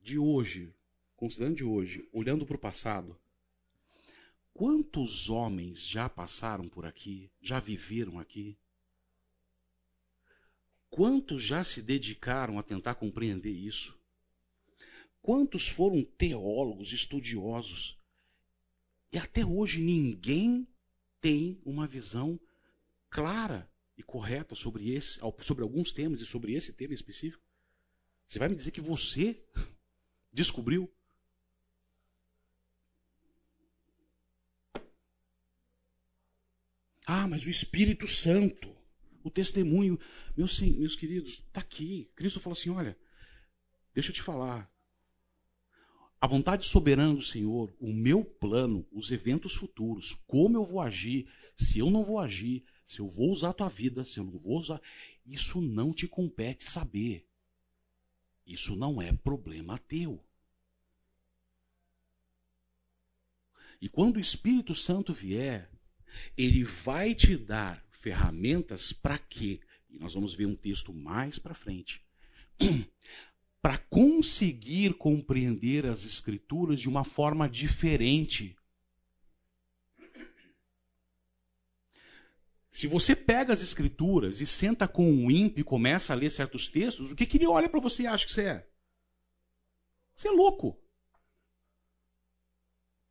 de 0.00 0.18
hoje, 0.18 0.74
considerando 1.16 1.56
de 1.56 1.64
hoje, 1.64 2.08
olhando 2.12 2.46
para 2.46 2.56
o 2.56 2.60
passado, 2.60 3.18
Quantos 4.60 5.30
homens 5.30 5.86
já 5.86 6.06
passaram 6.06 6.68
por 6.68 6.84
aqui, 6.84 7.30
já 7.40 7.58
viveram 7.58 8.18
aqui? 8.18 8.58
Quantos 10.90 11.42
já 11.42 11.64
se 11.64 11.80
dedicaram 11.80 12.58
a 12.58 12.62
tentar 12.62 12.96
compreender 12.96 13.52
isso? 13.52 13.98
Quantos 15.22 15.66
foram 15.66 16.04
teólogos, 16.04 16.92
estudiosos? 16.92 17.98
E 19.10 19.16
até 19.16 19.46
hoje 19.46 19.80
ninguém 19.80 20.68
tem 21.22 21.58
uma 21.64 21.86
visão 21.86 22.38
clara 23.08 23.66
e 23.96 24.02
correta 24.02 24.54
sobre, 24.54 24.90
esse, 24.90 25.18
sobre 25.40 25.62
alguns 25.62 25.90
temas 25.90 26.20
e 26.20 26.26
sobre 26.26 26.52
esse 26.52 26.74
tema 26.74 26.92
específico. 26.92 27.42
Você 28.28 28.38
vai 28.38 28.50
me 28.50 28.56
dizer 28.56 28.72
que 28.72 28.82
você 28.82 29.42
descobriu? 30.30 30.92
Ah, 37.12 37.26
mas 37.26 37.44
o 37.44 37.50
Espírito 37.50 38.06
Santo. 38.06 38.72
O 39.24 39.30
testemunho, 39.32 39.98
meus, 40.36 40.60
meus 40.60 40.94
queridos, 40.94 41.32
está 41.32 41.60
aqui. 41.60 42.08
Cristo 42.14 42.38
falou 42.38 42.56
assim: 42.56 42.70
olha, 42.70 42.96
deixa 43.92 44.10
eu 44.10 44.14
te 44.14 44.22
falar. 44.22 44.72
A 46.20 46.26
vontade 46.28 46.64
soberana 46.64 47.12
do 47.12 47.22
Senhor, 47.22 47.74
o 47.80 47.92
meu 47.92 48.24
plano, 48.24 48.86
os 48.92 49.10
eventos 49.10 49.56
futuros, 49.56 50.14
como 50.24 50.56
eu 50.56 50.64
vou 50.64 50.80
agir, 50.80 51.28
se 51.56 51.80
eu 51.80 51.90
não 51.90 52.04
vou 52.04 52.20
agir, 52.20 52.64
se 52.86 53.00
eu 53.00 53.08
vou 53.08 53.32
usar 53.32 53.50
a 53.50 53.54
tua 53.54 53.68
vida, 53.68 54.04
se 54.04 54.20
eu 54.20 54.24
não 54.24 54.38
vou 54.38 54.56
usar, 54.56 54.80
isso 55.26 55.60
não 55.60 55.92
te 55.92 56.06
compete 56.06 56.70
saber. 56.70 57.26
Isso 58.46 58.76
não 58.76 59.02
é 59.02 59.12
problema 59.12 59.76
teu. 59.78 60.24
E 63.80 63.88
quando 63.88 64.18
o 64.18 64.20
Espírito 64.20 64.76
Santo 64.76 65.12
vier, 65.12 65.68
ele 66.36 66.64
vai 66.64 67.14
te 67.14 67.36
dar 67.36 67.84
ferramentas 67.90 68.92
para 68.92 69.18
quê? 69.18 69.60
E 69.88 69.98
nós 69.98 70.14
vamos 70.14 70.34
ver 70.34 70.46
um 70.46 70.54
texto 70.54 70.92
mais 70.92 71.38
para 71.38 71.54
frente. 71.54 72.02
para 73.62 73.76
conseguir 73.76 74.94
compreender 74.94 75.86
as 75.86 76.04
Escrituras 76.04 76.80
de 76.80 76.88
uma 76.88 77.04
forma 77.04 77.48
diferente. 77.48 78.56
Se 82.70 82.86
você 82.86 83.14
pega 83.14 83.52
as 83.52 83.60
Escrituras 83.60 84.40
e 84.40 84.46
senta 84.46 84.88
com 84.88 85.10
um 85.10 85.30
ímpio 85.30 85.60
e 85.60 85.64
começa 85.64 86.12
a 86.12 86.16
ler 86.16 86.30
certos 86.30 86.68
textos, 86.68 87.10
o 87.10 87.16
que, 87.16 87.26
que 87.26 87.36
ele 87.36 87.46
olha 87.46 87.68
para 87.68 87.80
você 87.80 88.04
e 88.04 88.06
acha 88.06 88.24
que 88.24 88.32
você 88.32 88.44
é? 88.44 88.66
Você 90.14 90.28
é 90.28 90.30
louco. 90.30 90.80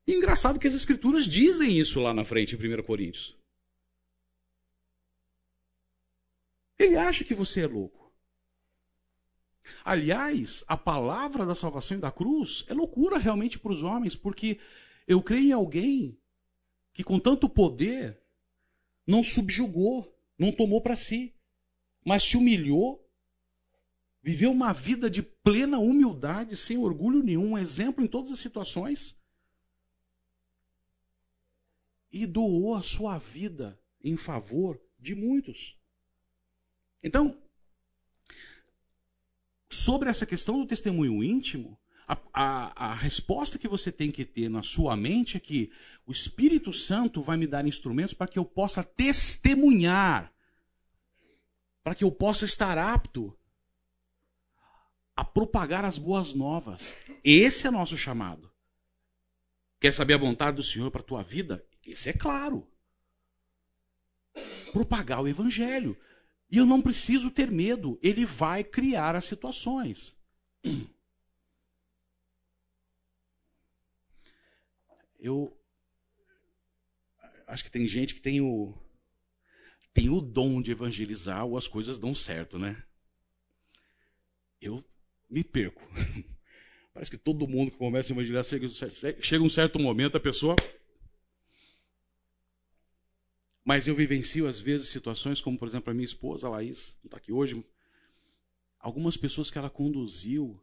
E 0.09 0.15
engraçado 0.15 0.59
que 0.59 0.67
as 0.67 0.73
Escrituras 0.73 1.27
dizem 1.27 1.77
isso 1.77 1.99
lá 1.99 2.15
na 2.15 2.25
frente, 2.25 2.55
em 2.55 2.57
1 2.57 2.81
Coríntios. 2.81 3.37
Ele 6.79 6.97
acha 6.97 7.23
que 7.23 7.35
você 7.35 7.61
é 7.61 7.67
louco. 7.67 8.11
Aliás, 9.85 10.63
a 10.67 10.75
palavra 10.75 11.45
da 11.45 11.53
salvação 11.53 11.95
e 11.95 12.01
da 12.01 12.11
cruz 12.11 12.65
é 12.67 12.73
loucura 12.73 13.19
realmente 13.19 13.59
para 13.59 13.71
os 13.71 13.83
homens, 13.83 14.15
porque 14.15 14.59
eu 15.07 15.21
creio 15.21 15.49
em 15.49 15.51
alguém 15.51 16.19
que 16.91 17.03
com 17.03 17.19
tanto 17.19 17.47
poder 17.47 18.19
não 19.05 19.23
subjugou, 19.23 20.11
não 20.39 20.51
tomou 20.51 20.81
para 20.81 20.95
si, 20.95 21.35
mas 22.03 22.23
se 22.23 22.35
humilhou, 22.35 23.07
viveu 24.23 24.49
uma 24.49 24.73
vida 24.73 25.07
de 25.07 25.21
plena 25.21 25.77
humildade, 25.77 26.57
sem 26.57 26.79
orgulho 26.79 27.21
nenhum, 27.21 27.51
um 27.51 27.57
exemplo 27.59 28.03
em 28.03 28.07
todas 28.07 28.31
as 28.31 28.39
situações 28.39 29.18
e 32.11 32.25
doou 32.25 32.75
a 32.75 32.81
sua 32.81 33.17
vida 33.17 33.79
em 34.03 34.17
favor 34.17 34.79
de 34.97 35.15
muitos. 35.15 35.77
Então, 37.03 37.41
sobre 39.69 40.09
essa 40.09 40.25
questão 40.25 40.59
do 40.59 40.65
testemunho 40.65 41.23
íntimo, 41.23 41.79
a, 42.07 42.17
a, 42.33 42.91
a, 42.91 42.93
resposta 42.95 43.59
que 43.59 43.67
você 43.67 43.91
tem 43.91 44.09
que 44.09 44.25
ter 44.25 44.49
na 44.49 44.63
sua 44.63 44.97
mente 44.97 45.37
é 45.37 45.39
que 45.39 45.71
o 46.07 46.11
Espírito 46.11 46.73
Santo 46.73 47.21
vai 47.21 47.37
me 47.37 47.45
dar 47.45 47.67
instrumentos 47.67 48.15
para 48.15 48.27
que 48.27 48.39
eu 48.39 48.45
possa 48.45 48.83
testemunhar, 48.83 50.33
para 51.83 51.93
que 51.93 52.03
eu 52.03 52.11
possa 52.11 52.45
estar 52.45 52.77
apto 52.79 53.37
a 55.15 55.23
propagar 55.23 55.85
as 55.85 55.99
boas 55.99 56.33
novas. 56.33 56.95
Esse 57.23 57.67
é 57.67 57.71
nosso 57.71 57.95
chamado. 57.95 58.51
Quer 59.79 59.93
saber 59.93 60.15
a 60.15 60.17
vontade 60.17 60.57
do 60.57 60.63
Senhor 60.63 60.89
para 60.89 61.01
a 61.01 61.05
tua 61.05 61.21
vida? 61.21 61.63
Isso 61.89 62.07
é 62.07 62.13
claro. 62.13 62.67
Propagar 64.71 65.21
o 65.21 65.27
evangelho. 65.27 65.97
E 66.51 66.57
eu 66.57 66.65
não 66.65 66.81
preciso 66.81 67.31
ter 67.31 67.51
medo, 67.51 67.99
ele 68.01 68.25
vai 68.25 68.63
criar 68.63 69.15
as 69.15 69.25
situações. 69.25 70.19
Eu 75.19 75.55
acho 77.45 77.63
que 77.63 77.71
tem 77.71 77.85
gente 77.85 78.15
que 78.15 78.21
tem 78.21 78.39
o 78.39 78.73
tem 79.93 80.09
o 80.09 80.21
dom 80.21 80.61
de 80.61 80.71
evangelizar 80.71 81.45
ou 81.45 81.57
as 81.57 81.67
coisas 81.67 81.97
dão 81.99 82.13
certo, 82.15 82.57
né? 82.57 82.81
Eu 84.61 84.83
me 85.29 85.43
perco. 85.43 85.81
Parece 86.93 87.11
que 87.11 87.17
todo 87.17 87.47
mundo 87.47 87.71
que 87.71 87.77
começa 87.77 88.11
a 88.11 88.15
evangelizar 88.15 88.45
chega 89.21 89.43
um 89.43 89.49
certo 89.49 89.79
momento 89.79 90.15
a 90.15 90.19
pessoa 90.19 90.55
mas 93.69 93.87
eu 93.87 93.93
vivencio, 93.93 94.47
às 94.47 94.59
vezes, 94.59 94.87
situações 94.87 95.39
como, 95.41 95.55
por 95.55 95.67
exemplo, 95.67 95.91
a 95.91 95.93
minha 95.93 96.03
esposa, 96.03 96.47
a 96.47 96.49
Laís, 96.49 96.97
não 97.03 97.07
está 97.07 97.17
aqui 97.17 97.31
hoje. 97.31 97.63
Algumas 98.79 99.15
pessoas 99.15 99.51
que 99.51 99.59
ela 99.59 99.69
conduziu, 99.69 100.59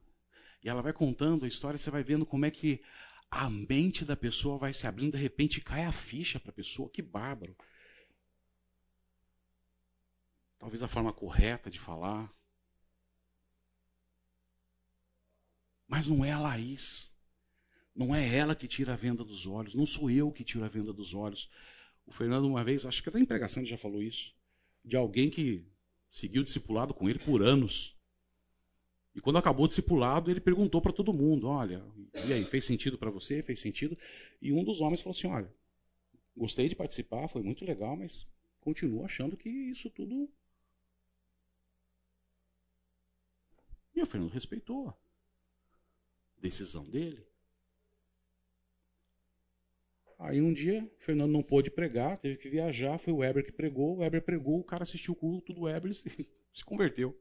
e 0.60 0.68
ela 0.68 0.82
vai 0.82 0.92
contando 0.92 1.44
a 1.44 1.48
história, 1.48 1.78
você 1.78 1.88
vai 1.88 2.02
vendo 2.02 2.26
como 2.26 2.44
é 2.44 2.50
que 2.50 2.82
a 3.30 3.48
mente 3.48 4.04
da 4.04 4.16
pessoa 4.16 4.58
vai 4.58 4.74
se 4.74 4.88
abrindo, 4.88 5.12
de 5.12 5.22
repente 5.22 5.60
cai 5.60 5.84
a 5.84 5.92
ficha 5.92 6.40
para 6.40 6.50
a 6.50 6.52
pessoa. 6.52 6.90
Que 6.90 7.00
bárbaro. 7.00 7.56
Talvez 10.58 10.82
a 10.82 10.88
forma 10.88 11.12
correta 11.12 11.70
de 11.70 11.78
falar. 11.78 12.28
Mas 15.86 16.08
não 16.08 16.24
é 16.24 16.32
a 16.32 16.40
Laís. 16.40 17.08
Não 17.94 18.12
é 18.12 18.36
ela 18.36 18.56
que 18.56 18.66
tira 18.66 18.94
a 18.94 18.96
venda 18.96 19.22
dos 19.22 19.46
olhos. 19.46 19.76
Não 19.76 19.86
sou 19.86 20.10
eu 20.10 20.32
que 20.32 20.42
tiro 20.42 20.64
a 20.64 20.68
venda 20.68 20.92
dos 20.92 21.14
olhos. 21.14 21.48
O 22.06 22.12
Fernando, 22.12 22.46
uma 22.46 22.62
vez, 22.62 22.86
acho 22.86 23.02
que 23.02 23.08
até 23.08 23.18
em 23.18 23.24
pregação 23.24 23.62
ele 23.62 23.68
já 23.68 23.76
falou 23.76 24.02
isso, 24.02 24.32
de 24.84 24.96
alguém 24.96 25.28
que 25.28 25.66
seguiu 26.08 26.42
discipulado 26.42 26.94
com 26.94 27.08
ele 27.10 27.18
por 27.18 27.42
anos. 27.42 27.96
E 29.14 29.20
quando 29.20 29.38
acabou 29.38 29.64
o 29.64 29.68
discipulado, 29.68 30.30
ele 30.30 30.40
perguntou 30.40 30.80
para 30.80 30.92
todo 30.92 31.12
mundo: 31.12 31.48
Olha, 31.48 31.84
e 32.28 32.32
aí, 32.32 32.44
fez 32.44 32.64
sentido 32.64 32.96
para 32.96 33.10
você? 33.10 33.42
Fez 33.42 33.60
sentido? 33.60 33.98
E 34.40 34.52
um 34.52 34.62
dos 34.62 34.80
homens 34.80 35.00
falou 35.00 35.16
assim: 35.16 35.26
Olha, 35.26 35.52
gostei 36.36 36.68
de 36.68 36.76
participar, 36.76 37.28
foi 37.28 37.42
muito 37.42 37.64
legal, 37.64 37.96
mas 37.96 38.26
continuo 38.60 39.04
achando 39.04 39.36
que 39.36 39.48
isso 39.48 39.90
tudo. 39.90 40.30
E 43.94 44.02
o 44.02 44.06
Fernando 44.06 44.30
respeitou 44.30 44.90
a 44.90 44.96
decisão 46.38 46.84
dele. 46.84 47.26
Aí 50.18 50.40
um 50.40 50.52
dia, 50.52 50.90
Fernando 50.98 51.31
não 51.31 51.42
pôde 51.42 51.70
pregar, 51.70 52.16
teve 52.18 52.37
que 52.37 52.48
viajar, 52.48 52.98
foi 52.98 53.12
o 53.12 53.18
Weber 53.18 53.44
que 53.44 53.52
pregou, 53.52 53.96
o 53.96 53.98
Weber 53.98 54.22
pregou, 54.22 54.61
o 54.61 54.64
cara 54.64 54.83
assistiu 54.83 55.12
o 55.12 55.16
culto 55.16 55.52
do 55.52 55.62
Weber 55.62 55.90
e 55.90 55.94
se, 55.94 56.09
se 56.55 56.64
converteu. 56.64 57.18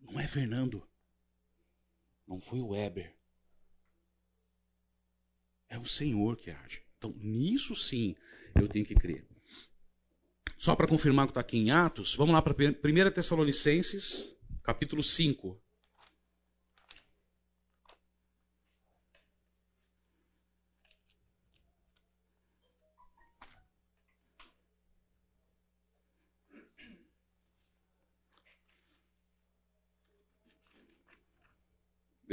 Não 0.00 0.20
é 0.20 0.28
Fernando. 0.28 0.86
Não 2.26 2.40
foi 2.40 2.60
o 2.60 2.68
Weber. 2.68 3.12
É 5.68 5.78
o 5.78 5.86
Senhor 5.86 6.36
que 6.36 6.50
age. 6.50 6.82
Então, 6.96 7.12
nisso 7.18 7.74
sim, 7.74 8.14
eu 8.54 8.68
tenho 8.68 8.86
que 8.86 8.94
crer. 8.94 9.26
Só 10.56 10.74
para 10.74 10.86
confirmar 10.86 11.26
que 11.26 11.32
está 11.32 11.40
aqui 11.40 11.58
em 11.58 11.70
Atos, 11.70 12.14
vamos 12.14 12.32
lá 12.32 12.40
para 12.40 12.54
1 12.54 13.10
Tessalonicenses, 13.10 14.34
capítulo 14.62 15.02
5. 15.02 15.60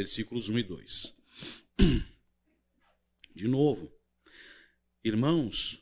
Versículos 0.04 0.50
1 0.50 0.60
e 0.60 0.64
2. 0.64 1.16
De 3.34 3.48
novo, 3.48 3.90
irmãos, 5.02 5.82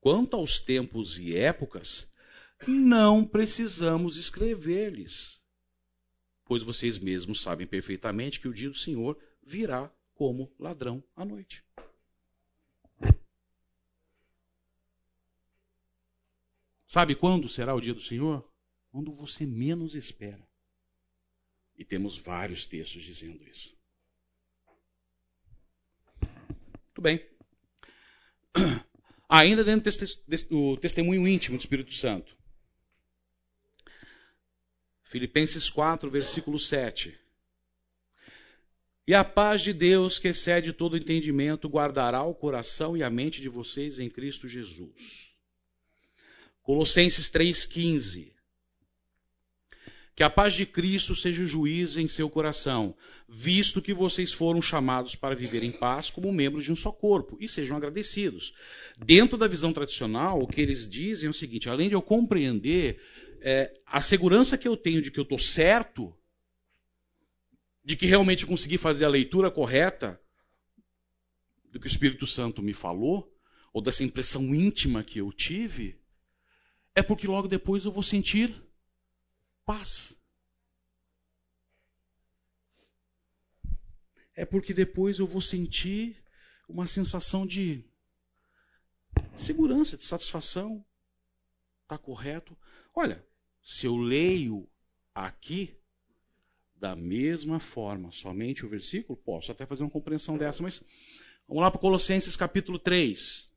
quanto 0.00 0.34
aos 0.34 0.58
tempos 0.58 1.18
e 1.18 1.36
épocas, 1.36 2.12
não 2.66 3.24
precisamos 3.24 4.16
escrever-lhes, 4.16 5.40
pois 6.44 6.62
vocês 6.62 6.98
mesmos 6.98 7.40
sabem 7.40 7.66
perfeitamente 7.66 8.40
que 8.40 8.48
o 8.48 8.52
dia 8.52 8.68
do 8.68 8.76
Senhor 8.76 9.16
virá 9.42 9.90
como 10.12 10.52
ladrão 10.58 11.02
à 11.14 11.24
noite. 11.24 11.64
Sabe 16.88 17.14
quando 17.14 17.48
será 17.48 17.74
o 17.74 17.80
dia 17.80 17.94
do 17.94 18.02
Senhor? 18.02 18.46
Quando 18.90 19.10
você 19.12 19.46
menos 19.46 19.94
espera. 19.94 20.51
E 21.76 21.84
temos 21.84 22.18
vários 22.18 22.66
textos 22.66 23.02
dizendo 23.02 23.42
isso. 23.48 23.76
Muito 26.20 27.00
bem. 27.00 27.26
Ainda 29.28 29.64
dentro 29.64 29.90
do 30.50 30.76
testemunho 30.76 31.26
íntimo 31.26 31.56
do 31.56 31.60
Espírito 31.60 31.94
Santo. 31.94 32.36
Filipenses 35.02 35.68
4, 35.68 36.10
versículo 36.10 36.58
7. 36.58 37.18
E 39.06 39.14
a 39.14 39.24
paz 39.24 39.62
de 39.62 39.72
Deus, 39.72 40.18
que 40.18 40.28
excede 40.28 40.72
todo 40.72 40.96
entendimento, 40.96 41.68
guardará 41.68 42.22
o 42.22 42.34
coração 42.34 42.96
e 42.96 43.02
a 43.02 43.10
mente 43.10 43.40
de 43.40 43.48
vocês 43.48 43.98
em 43.98 44.08
Cristo 44.08 44.46
Jesus. 44.46 45.34
Colossenses 46.62 47.28
3,15. 47.28 48.31
Que 50.14 50.22
a 50.22 50.28
paz 50.28 50.52
de 50.52 50.66
Cristo 50.66 51.16
seja 51.16 51.42
o 51.42 51.46
juiz 51.46 51.96
em 51.96 52.06
seu 52.06 52.28
coração, 52.28 52.94
visto 53.26 53.80
que 53.80 53.94
vocês 53.94 54.32
foram 54.32 54.60
chamados 54.60 55.14
para 55.14 55.34
viver 55.34 55.62
em 55.62 55.72
paz 55.72 56.10
como 56.10 56.30
membros 56.30 56.64
de 56.64 56.72
um 56.72 56.76
só 56.76 56.92
corpo, 56.92 57.38
e 57.40 57.48
sejam 57.48 57.76
agradecidos. 57.76 58.52
Dentro 58.98 59.38
da 59.38 59.48
visão 59.48 59.72
tradicional, 59.72 60.42
o 60.42 60.46
que 60.46 60.60
eles 60.60 60.86
dizem 60.86 61.28
é 61.28 61.30
o 61.30 61.34
seguinte: 61.34 61.68
além 61.68 61.88
de 61.88 61.94
eu 61.94 62.02
compreender 62.02 63.00
é, 63.40 63.72
a 63.86 64.00
segurança 64.00 64.58
que 64.58 64.68
eu 64.68 64.76
tenho 64.76 65.00
de 65.00 65.10
que 65.10 65.18
eu 65.18 65.24
estou 65.24 65.38
certo, 65.38 66.14
de 67.84 67.96
que 67.96 68.06
realmente 68.06 68.46
consegui 68.46 68.76
fazer 68.78 69.06
a 69.06 69.08
leitura 69.08 69.50
correta 69.50 70.20
do 71.70 71.80
que 71.80 71.86
o 71.86 71.88
Espírito 71.88 72.26
Santo 72.26 72.62
me 72.62 72.74
falou, 72.74 73.34
ou 73.72 73.80
dessa 73.80 74.04
impressão 74.04 74.54
íntima 74.54 75.02
que 75.02 75.18
eu 75.18 75.32
tive, 75.32 75.98
é 76.94 77.02
porque 77.02 77.26
logo 77.26 77.48
depois 77.48 77.84
eu 77.86 77.90
vou 77.90 78.02
sentir 78.02 78.54
paz. 79.64 80.16
É 84.34 84.44
porque 84.44 84.72
depois 84.72 85.18
eu 85.18 85.26
vou 85.26 85.42
sentir 85.42 86.22
uma 86.68 86.86
sensação 86.86 87.46
de 87.46 87.84
segurança, 89.36 89.96
de 89.96 90.04
satisfação. 90.04 90.84
Está 91.82 91.98
correto? 91.98 92.56
Olha, 92.94 93.24
se 93.62 93.86
eu 93.86 93.96
leio 93.96 94.68
aqui 95.14 95.78
da 96.74 96.96
mesma 96.96 97.60
forma, 97.60 98.10
somente 98.10 98.66
o 98.66 98.68
versículo, 98.68 99.16
posso 99.16 99.52
até 99.52 99.66
fazer 99.66 99.84
uma 99.84 99.90
compreensão 99.90 100.36
dessa, 100.36 100.62
mas 100.62 100.82
vamos 101.46 101.62
lá 101.62 101.70
para 101.70 101.80
Colossenses 101.80 102.34
capítulo 102.34 102.78
3. 102.78 103.51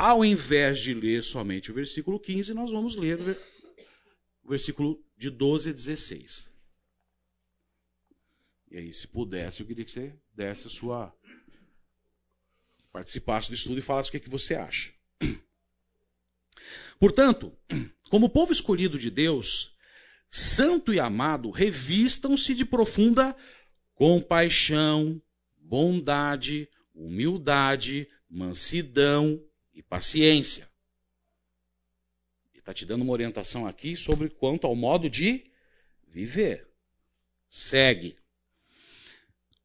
Ao 0.00 0.24
invés 0.24 0.78
de 0.78 0.94
ler 0.94 1.22
somente 1.22 1.70
o 1.70 1.74
versículo 1.74 2.18
15, 2.18 2.54
nós 2.54 2.70
vamos 2.70 2.96
ler 2.96 3.18
o 4.42 4.48
versículo 4.48 4.98
de 5.14 5.28
12 5.28 5.68
a 5.68 5.72
16. 5.74 6.48
E 8.70 8.78
aí, 8.78 8.94
se 8.94 9.06
pudesse, 9.06 9.60
eu 9.60 9.66
queria 9.66 9.84
que 9.84 9.90
você 9.90 10.14
desse 10.34 10.68
a 10.68 10.70
sua. 10.70 11.14
participasse 12.90 13.50
do 13.50 13.54
estudo 13.54 13.78
e 13.78 13.82
falasse 13.82 14.08
o 14.08 14.12
que, 14.12 14.16
é 14.16 14.20
que 14.20 14.30
você 14.30 14.54
acha. 14.54 14.90
Portanto, 16.98 17.52
como 18.08 18.30
povo 18.30 18.52
escolhido 18.52 18.98
de 18.98 19.10
Deus, 19.10 19.76
santo 20.30 20.94
e 20.94 20.98
amado, 20.98 21.50
revistam-se 21.50 22.54
de 22.54 22.64
profunda 22.64 23.36
compaixão, 23.94 25.20
bondade, 25.58 26.70
humildade, 26.94 28.08
mansidão 28.30 29.38
e 29.80 29.82
paciência. 29.82 30.70
Ele 32.52 32.60
está 32.60 32.72
te 32.72 32.84
dando 32.84 33.02
uma 33.02 33.12
orientação 33.12 33.66
aqui 33.66 33.96
sobre 33.96 34.28
quanto 34.28 34.66
ao 34.66 34.76
modo 34.76 35.08
de 35.10 35.50
viver. 36.06 36.68
Segue. 37.48 38.16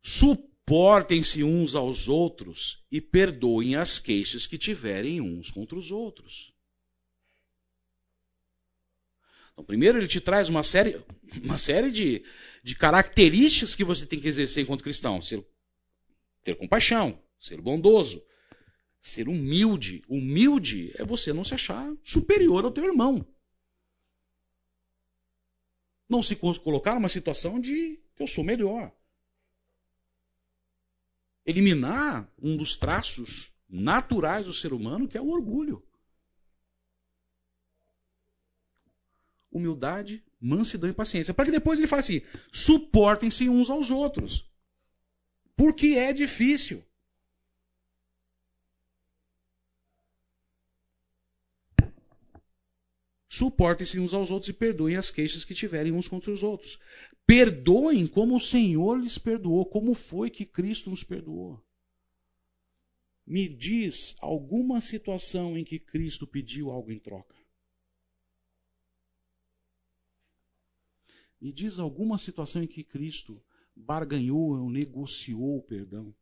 Suportem-se 0.01 1.43
uns 1.43 1.75
aos 1.75 2.07
outros 2.07 2.83
e 2.89 3.01
perdoem 3.01 3.75
as 3.75 3.99
queixas 3.99 4.47
que 4.47 4.57
tiverem 4.57 5.21
uns 5.21 5.51
contra 5.51 5.77
os 5.77 5.91
outros. 5.91 6.53
Então, 9.51 9.63
primeiro 9.63 9.97
ele 9.97 10.07
te 10.07 10.19
traz 10.19 10.49
uma 10.49 10.63
série, 10.63 11.03
uma 11.43 11.57
série 11.57 11.91
de, 11.91 12.23
de 12.63 12.75
características 12.75 13.75
que 13.75 13.83
você 13.83 14.05
tem 14.05 14.19
que 14.19 14.27
exercer 14.27 14.63
enquanto 14.63 14.83
cristão. 14.83 15.21
Ser, 15.21 15.45
ter 16.43 16.55
compaixão, 16.55 17.21
ser 17.39 17.59
bondoso, 17.61 18.23
Ser 19.05 19.29
humilde. 19.29 20.03
Humilde 20.09 20.91
é 20.95 21.05
você 21.05 21.31
não 21.31 21.43
se 21.43 21.53
achar 21.53 21.95
superior 22.03 22.65
ao 22.65 22.71
teu 22.71 22.85
irmão. 22.85 23.23
Não 26.09 26.23
se 26.23 26.35
colocar 26.35 26.95
numa 26.95 27.07
situação 27.07 27.59
de 27.59 27.99
que 28.15 28.23
eu 28.23 28.25
sou 28.25 28.43
melhor. 28.43 28.91
Eliminar 31.45 32.27
um 32.41 32.57
dos 32.57 32.75
traços 32.75 33.53
naturais 33.69 34.47
do 34.47 34.53
ser 34.55 34.73
humano, 34.73 35.07
que 35.07 35.19
é 35.19 35.21
o 35.21 35.29
orgulho. 35.29 35.87
Humildade, 39.51 40.25
mansidão 40.41 40.89
e 40.89 40.93
paciência. 40.93 41.31
Para 41.31 41.45
que 41.45 41.51
depois 41.51 41.77
ele 41.77 41.87
fale 41.87 41.99
assim: 41.99 42.21
suportem-se 42.51 43.47
uns 43.49 43.69
aos 43.69 43.91
outros. 43.91 44.49
Porque 45.55 45.89
é 45.89 46.11
difícil. 46.11 46.83
Suportem-se 53.35 53.99
uns 53.99 54.13
aos 54.13 54.31
outros 54.31 54.47
e 54.47 54.53
perdoem 54.53 54.95
as 54.95 55.11
queixas 55.11 55.43
que 55.43 55.53
tiverem 55.53 55.91
uns 55.91 56.07
contra 56.07 56.31
os 56.31 56.41
outros. 56.41 56.79
Perdoem 57.27 58.07
como 58.07 58.37
o 58.37 58.39
Senhor 58.39 58.97
lhes 58.97 59.17
perdoou, 59.17 59.65
como 59.65 59.93
foi 59.93 60.29
que 60.29 60.45
Cristo 60.45 60.89
nos 60.89 61.03
perdoou. 61.03 61.61
Me 63.27 63.45
diz 63.49 64.15
alguma 64.19 64.79
situação 64.79 65.57
em 65.57 65.65
que 65.65 65.77
Cristo 65.77 66.25
pediu 66.25 66.71
algo 66.71 66.93
em 66.93 66.97
troca. 66.97 67.35
Me 71.41 71.51
diz 71.51 71.77
alguma 71.77 72.17
situação 72.17 72.63
em 72.63 72.67
que 72.67 72.85
Cristo 72.85 73.43
barganhou 73.75 74.57
ou 74.57 74.69
negociou 74.69 75.57
o 75.57 75.61
perdão. 75.61 76.15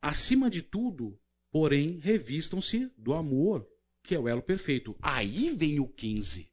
Acima 0.00 0.48
de 0.48 0.62
tudo, 0.62 1.19
Porém, 1.50 1.98
revistam-se 2.02 2.90
do 2.96 3.12
amor, 3.12 3.66
que 4.02 4.14
é 4.14 4.18
o 4.18 4.28
elo 4.28 4.42
perfeito. 4.42 4.96
Aí 5.02 5.54
vem 5.56 5.80
o 5.80 5.86
15. 5.88 6.48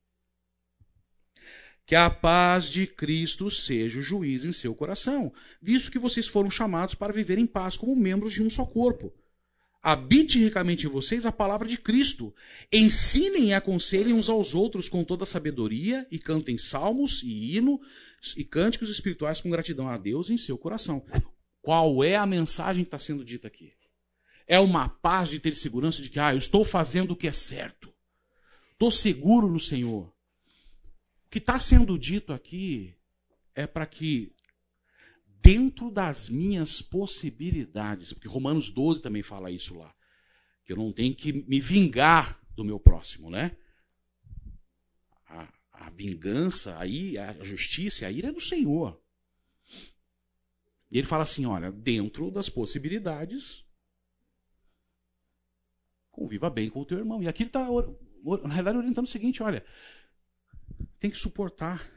Que 1.86 1.96
a 1.96 2.10
paz 2.10 2.66
de 2.66 2.86
Cristo 2.86 3.50
seja 3.50 4.00
o 4.00 4.02
juiz 4.02 4.44
em 4.44 4.52
seu 4.52 4.76
coração, 4.76 5.32
visto 5.62 5.92
que 5.92 6.00
vocês 6.00 6.28
foram 6.28 6.50
chamados 6.50 6.96
para 6.96 7.14
viver 7.14 7.38
em 7.38 7.46
paz 7.46 7.78
como 7.78 7.96
membros 7.96 8.34
de 8.34 8.44
um 8.44 8.50
só 8.50 8.66
corpo. 8.66 9.14
Habite 9.82 10.38
ricamente 10.38 10.86
em 10.86 10.90
vocês 10.90 11.26
a 11.26 11.32
palavra 11.32 11.66
de 11.66 11.78
Cristo. 11.78 12.36
Ensinem 12.74 13.50
e 13.50 13.54
aconselhem 13.54 14.14
uns 14.14 14.28
aos 14.28 14.54
outros 14.54 14.90
com 14.90 15.04
toda 15.04 15.26
sabedoria 15.26 16.06
e 16.12 16.20
cantem 16.20 16.58
salmos 16.58 17.24
e 17.24 17.56
hino 17.56 17.80
e 18.36 18.44
cânticos 18.44 18.90
espirituais 18.90 19.40
com 19.40 19.50
gratidão 19.50 19.88
a 19.88 19.96
Deus 19.96 20.30
em 20.30 20.38
seu 20.38 20.58
coração. 20.58 21.06
Qual 21.62 22.04
é 22.04 22.18
a 22.18 22.26
mensagem 22.26 22.84
que 22.84 22.88
está 22.88 22.98
sendo 22.98 23.24
dita 23.24 23.48
aqui? 23.48 23.77
É 24.48 24.60
uma 24.60 24.88
paz 24.88 25.30
de 25.30 25.40
ter 25.40 25.54
segurança 25.54 26.02
de 26.02 26.10
que, 26.10 26.20
ah, 26.20 26.34
eu 26.34 26.38
estou 26.38 26.64
fazendo 26.64 27.12
o 27.12 27.16
que 27.16 27.28
é 27.28 27.32
certo. 27.32 27.94
Estou 28.72 28.92
seguro 28.92 29.50
no 29.50 29.60
Senhor. 29.60 30.08
O 31.26 31.30
que 31.30 31.40
está 31.40 31.60
sendo 31.60 32.00
dito 32.00 32.32
aqui 32.32 32.96
é 33.54 33.68
para 33.68 33.86
que, 33.86 34.34
dentro 35.42 35.92
das 35.92 36.30
minhas 36.30 36.82
possibilidades, 36.82 38.14
porque 38.14 38.28
Romanos 38.28 38.70
12 38.70 39.02
também 39.02 39.22
fala 39.22 39.52
isso 39.52 39.76
lá, 39.76 39.94
que 40.64 40.72
eu 40.72 40.78
não 40.78 40.94
tenho 40.94 41.14
que 41.14 41.34
me 41.34 41.60
vingar 41.60 42.42
do 42.56 42.64
meu 42.64 42.80
próximo, 42.80 43.30
né? 43.30 43.58
A, 45.28 45.54
a 45.74 45.90
vingança, 45.90 46.78
aí, 46.80 47.18
a 47.18 47.44
justiça, 47.44 48.08
a 48.08 48.12
ira 48.12 48.30
é 48.30 48.32
do 48.32 48.40
Senhor. 48.40 48.98
E 50.90 50.98
ele 50.98 51.08
fala 51.08 51.24
assim: 51.24 51.46
olha, 51.46 51.72
dentro 51.72 52.32
das 52.32 52.48
possibilidades, 52.48 53.67
Conviva 56.18 56.50
bem 56.50 56.68
com 56.68 56.82
o 56.82 56.86
teu 56.86 56.98
irmão. 56.98 57.22
E 57.22 57.28
aqui 57.28 57.44
ele 57.44 57.50
está, 57.50 57.68
na 58.42 58.52
realidade, 58.52 58.80
orientando 58.80 59.06
o 59.06 59.10
seguinte: 59.10 59.44
olha, 59.44 59.64
tem 61.00 61.12
que 61.12 61.20
suportar, 61.20 61.88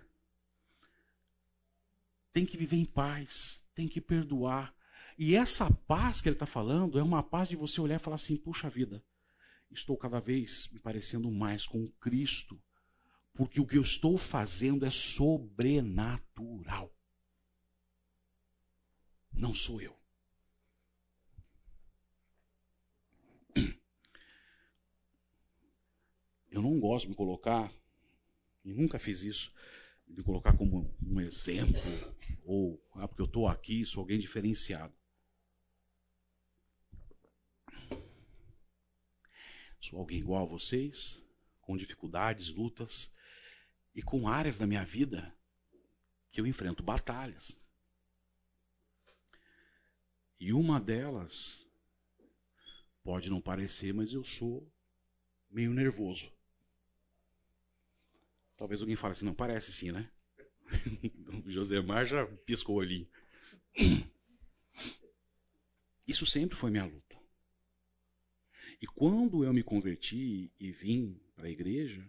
tem 2.30 2.44
que 2.44 2.58
viver 2.58 2.76
em 2.76 2.84
paz, 2.84 3.64
tem 3.74 3.88
que 3.88 3.98
perdoar. 3.98 4.74
E 5.16 5.34
essa 5.34 5.72
paz 5.72 6.20
que 6.20 6.28
ele 6.28 6.36
está 6.36 6.44
falando 6.44 6.98
é 6.98 7.02
uma 7.02 7.22
paz 7.22 7.48
de 7.48 7.56
você 7.56 7.80
olhar 7.80 7.96
e 7.96 7.98
falar 7.98 8.16
assim: 8.16 8.36
puxa 8.36 8.68
vida, 8.68 9.02
estou 9.70 9.96
cada 9.96 10.20
vez 10.20 10.68
me 10.70 10.78
parecendo 10.78 11.30
mais 11.30 11.66
com 11.66 11.88
Cristo, 11.92 12.62
porque 13.32 13.58
o 13.58 13.66
que 13.66 13.78
eu 13.78 13.82
estou 13.82 14.18
fazendo 14.18 14.84
é 14.84 14.90
sobrenatural. 14.90 16.94
Não 19.32 19.54
sou 19.54 19.80
eu. 19.80 19.98
Eu 26.50 26.62
não 26.62 26.80
gosto 26.80 27.04
de 27.04 27.10
me 27.10 27.14
colocar, 27.14 27.72
e 28.64 28.72
nunca 28.72 28.98
fiz 28.98 29.22
isso, 29.22 29.52
de 30.06 30.16
me 30.16 30.22
colocar 30.22 30.56
como 30.56 30.92
um 31.00 31.20
exemplo, 31.20 31.80
ou 32.44 32.82
ah, 32.94 33.06
porque 33.06 33.22
eu 33.22 33.26
estou 33.26 33.46
aqui, 33.46 33.86
sou 33.86 34.00
alguém 34.00 34.18
diferenciado. 34.18 34.92
Sou 39.80 39.98
alguém 39.98 40.18
igual 40.18 40.42
a 40.42 40.48
vocês, 40.48 41.22
com 41.60 41.76
dificuldades, 41.76 42.48
lutas, 42.48 43.12
e 43.94 44.02
com 44.02 44.28
áreas 44.28 44.58
da 44.58 44.66
minha 44.66 44.84
vida 44.84 45.34
que 46.30 46.40
eu 46.40 46.46
enfrento 46.46 46.82
batalhas. 46.82 47.56
E 50.38 50.52
uma 50.52 50.80
delas 50.80 51.66
pode 53.02 53.30
não 53.30 53.40
parecer, 53.40 53.92
mas 53.92 54.12
eu 54.12 54.24
sou 54.24 54.70
meio 55.50 55.72
nervoso. 55.72 56.32
Talvez 58.60 58.82
alguém 58.82 58.94
fale 58.94 59.12
assim, 59.12 59.24
não 59.24 59.34
parece 59.34 59.72
sim, 59.72 59.90
né? 59.90 60.10
o 61.46 61.50
Josemar 61.50 62.04
já 62.04 62.26
piscou 62.44 62.76
olhinho. 62.76 63.08
Isso 66.06 66.26
sempre 66.26 66.58
foi 66.58 66.70
minha 66.70 66.84
luta. 66.84 67.18
E 68.78 68.86
quando 68.86 69.44
eu 69.44 69.54
me 69.54 69.62
converti 69.62 70.52
e 70.60 70.72
vim 70.72 71.18
para 71.34 71.46
a 71.46 71.50
igreja, 71.50 72.06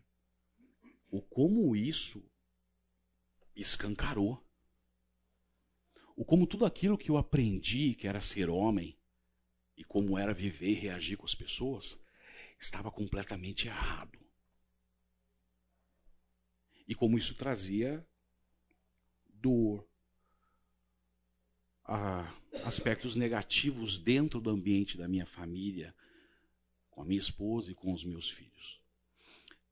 o 1.09 1.21
como 1.21 1.73
isso 1.73 2.21
escancarou. 3.55 4.45
O 6.17 6.25
como 6.25 6.45
tudo 6.45 6.65
aquilo 6.65 6.97
que 6.97 7.09
eu 7.09 7.15
aprendi, 7.15 7.95
que 7.95 8.09
era 8.09 8.19
ser 8.19 8.49
homem, 8.49 8.99
e 9.77 9.85
como 9.85 10.19
era 10.19 10.33
viver 10.33 10.71
e 10.71 10.73
reagir 10.73 11.15
com 11.15 11.25
as 11.25 11.33
pessoas, 11.33 11.97
estava 12.59 12.91
completamente 12.91 13.69
errado. 13.69 14.20
E 16.91 16.93
como 16.93 17.17
isso 17.17 17.33
trazia 17.35 18.05
dor, 19.25 19.87
aspectos 22.65 23.15
negativos 23.15 23.97
dentro 23.97 24.41
do 24.41 24.49
ambiente 24.49 24.97
da 24.97 25.07
minha 25.07 25.25
família, 25.25 25.95
com 26.89 27.01
a 27.01 27.05
minha 27.05 27.17
esposa 27.17 27.71
e 27.71 27.73
com 27.73 27.93
os 27.93 28.03
meus 28.03 28.29
filhos. 28.29 28.81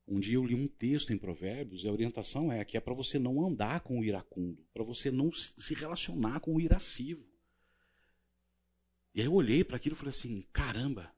Um 0.07 0.17
dia 0.17 0.35
eu 0.35 0.45
li 0.45 0.55
um 0.55 0.65
texto 0.65 1.11
em 1.11 1.17
Provérbios 1.17 1.83
e 1.83 1.89
a 1.89 1.91
orientação 1.91 2.53
é 2.53 2.63
que 2.63 2.77
é 2.77 2.79
para 2.79 2.93
você 2.93 3.19
não 3.19 3.45
andar 3.45 3.81
com 3.81 3.99
o 3.99 4.05
iracundo, 4.05 4.65
para 4.73 4.85
você 4.85 5.11
não 5.11 5.29
se 5.33 5.73
relacionar 5.73 6.39
com 6.39 6.55
o 6.55 6.61
irascivo. 6.61 7.29
E 9.13 9.19
aí 9.19 9.27
eu 9.27 9.33
olhei 9.33 9.61
para 9.65 9.75
aquilo 9.75 9.93
e 9.93 9.99
falei 9.99 10.11
assim: 10.11 10.47
caramba, 10.53 11.13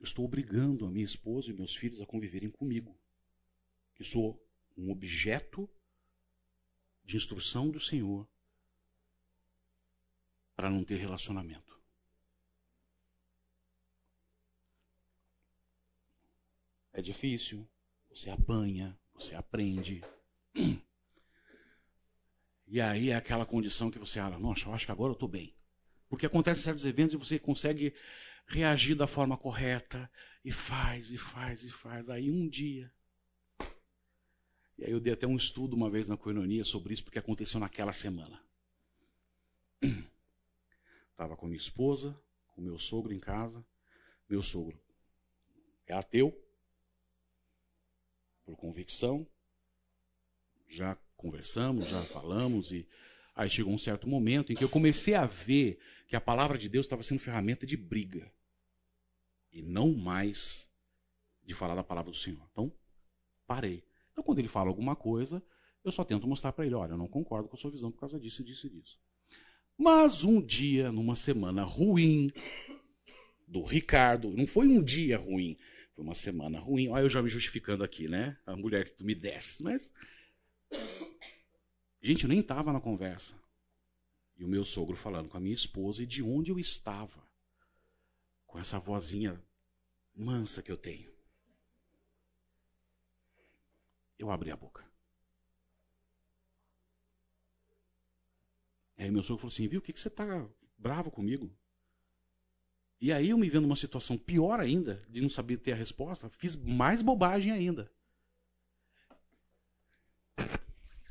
eu 0.00 0.04
estou 0.04 0.24
obrigando 0.24 0.86
a 0.86 0.90
minha 0.90 1.04
esposa 1.04 1.50
e 1.50 1.54
meus 1.54 1.76
filhos 1.76 2.00
a 2.00 2.06
conviverem 2.06 2.50
comigo, 2.50 2.98
que 4.02 4.08
sou 4.08 4.44
um 4.76 4.90
objeto 4.90 5.70
de 7.04 7.16
instrução 7.16 7.70
do 7.70 7.78
Senhor 7.78 8.28
para 10.56 10.68
não 10.68 10.84
ter 10.84 10.96
relacionamento. 10.96 11.80
É 16.92 17.00
difícil, 17.00 17.68
você 18.10 18.28
apanha, 18.28 18.98
você 19.14 19.36
aprende. 19.36 20.02
E 22.66 22.80
aí 22.80 23.10
é 23.10 23.14
aquela 23.14 23.46
condição 23.46 23.90
que 23.90 23.98
você 23.98 24.18
fala, 24.18 24.38
nossa, 24.38 24.66
eu 24.66 24.74
acho 24.74 24.86
que 24.86 24.92
agora 24.92 25.12
eu 25.12 25.14
estou 25.14 25.28
bem. 25.28 25.56
Porque 26.08 26.26
acontecem 26.26 26.62
certos 26.62 26.84
eventos 26.84 27.14
e 27.14 27.16
você 27.16 27.38
consegue 27.38 27.94
reagir 28.46 28.96
da 28.96 29.06
forma 29.06 29.38
correta 29.38 30.10
e 30.44 30.50
faz, 30.50 31.10
e 31.10 31.16
faz, 31.16 31.62
e 31.62 31.70
faz. 31.70 32.10
Aí 32.10 32.30
um 32.30 32.48
dia. 32.48 32.92
E 34.82 34.86
aí 34.86 34.90
eu 34.90 34.98
dei 34.98 35.12
até 35.12 35.28
um 35.28 35.36
estudo 35.36 35.76
uma 35.76 35.88
vez 35.88 36.08
na 36.08 36.16
coinonia 36.16 36.64
sobre 36.64 36.92
isso, 36.92 37.04
porque 37.04 37.16
aconteceu 37.16 37.60
naquela 37.60 37.92
semana. 37.92 38.42
Estava 41.12 41.36
com 41.36 41.46
minha 41.46 41.56
esposa, 41.56 42.20
com 42.48 42.60
meu 42.60 42.76
sogro 42.80 43.14
em 43.14 43.20
casa. 43.20 43.64
Meu 44.28 44.42
sogro 44.42 44.76
é 45.86 45.92
ateu, 45.92 46.36
por 48.44 48.56
convicção. 48.56 49.24
Já 50.66 50.96
conversamos, 51.16 51.86
já 51.86 52.02
falamos 52.02 52.72
e 52.72 52.84
Aí 53.34 53.48
chegou 53.48 53.72
um 53.72 53.78
certo 53.78 54.06
momento 54.06 54.52
em 54.52 54.56
que 54.56 54.62
eu 54.62 54.68
comecei 54.68 55.14
a 55.14 55.24
ver 55.24 55.78
que 56.06 56.14
a 56.14 56.20
palavra 56.20 56.58
de 56.58 56.68
Deus 56.68 56.84
estava 56.84 57.02
sendo 57.02 57.20
ferramenta 57.20 57.64
de 57.64 57.78
briga 57.78 58.30
e 59.50 59.62
não 59.62 59.94
mais 59.94 60.68
de 61.42 61.54
falar 61.54 61.74
da 61.74 61.82
palavra 61.82 62.10
do 62.10 62.16
Senhor. 62.16 62.46
Então, 62.52 62.70
parei. 63.46 63.82
Então, 64.12 64.22
quando 64.22 64.38
ele 64.38 64.48
fala 64.48 64.68
alguma 64.68 64.94
coisa, 64.94 65.42
eu 65.84 65.90
só 65.90 66.04
tento 66.04 66.26
mostrar 66.26 66.52
para 66.52 66.66
ele: 66.66 66.74
olha, 66.74 66.92
eu 66.92 66.98
não 66.98 67.08
concordo 67.08 67.48
com 67.48 67.56
a 67.56 67.58
sua 67.58 67.70
visão 67.70 67.90
por 67.90 68.00
causa 68.00 68.20
disso, 68.20 68.44
disso 68.44 68.66
e 68.66 68.70
disso. 68.70 69.00
Mas 69.76 70.22
um 70.22 70.40
dia, 70.40 70.92
numa 70.92 71.16
semana 71.16 71.64
ruim 71.64 72.30
do 73.48 73.62
Ricardo, 73.62 74.30
não 74.36 74.46
foi 74.46 74.68
um 74.68 74.82
dia 74.82 75.16
ruim, 75.16 75.56
foi 75.94 76.04
uma 76.04 76.14
semana 76.14 76.58
ruim. 76.58 76.88
Olha, 76.88 77.02
eu 77.02 77.08
já 77.08 77.22
me 77.22 77.28
justificando 77.28 77.82
aqui, 77.82 78.08
né? 78.08 78.36
A 78.46 78.56
mulher 78.56 78.84
que 78.84 78.92
tu 78.92 79.04
me 79.04 79.14
desce, 79.14 79.62
mas 79.62 79.92
Gente, 82.00 82.24
eu 82.24 82.28
nem 82.28 82.40
estava 82.40 82.72
na 82.72 82.80
conversa. 82.80 83.40
E 84.36 84.44
o 84.44 84.48
meu 84.48 84.64
sogro 84.64 84.96
falando 84.96 85.28
com 85.28 85.36
a 85.36 85.40
minha 85.40 85.54
esposa 85.54 86.02
e 86.02 86.06
de 86.06 86.20
onde 86.20 86.50
eu 86.50 86.58
estava. 86.58 87.22
Com 88.44 88.58
essa 88.58 88.80
vozinha 88.80 89.40
mansa 90.14 90.62
que 90.62 90.72
eu 90.72 90.76
tenho. 90.76 91.11
Eu 94.22 94.30
abri 94.30 94.52
a 94.52 94.56
boca. 94.56 94.88
Aí 98.96 99.10
meu 99.10 99.20
sogro 99.24 99.40
falou 99.40 99.52
assim: 99.52 99.66
viu, 99.66 99.80
o 99.80 99.82
que, 99.82 99.92
que 99.92 99.98
você 99.98 100.06
está 100.06 100.48
bravo 100.78 101.10
comigo? 101.10 101.52
E 103.00 103.12
aí 103.12 103.30
eu 103.30 103.36
me 103.36 103.50
vendo 103.50 103.62
numa 103.62 103.74
situação 103.74 104.16
pior 104.16 104.60
ainda, 104.60 105.04
de 105.08 105.20
não 105.20 105.28
saber 105.28 105.56
ter 105.56 105.72
a 105.72 105.74
resposta, 105.74 106.30
fiz 106.30 106.54
mais 106.54 107.02
bobagem 107.02 107.50
ainda. 107.50 107.92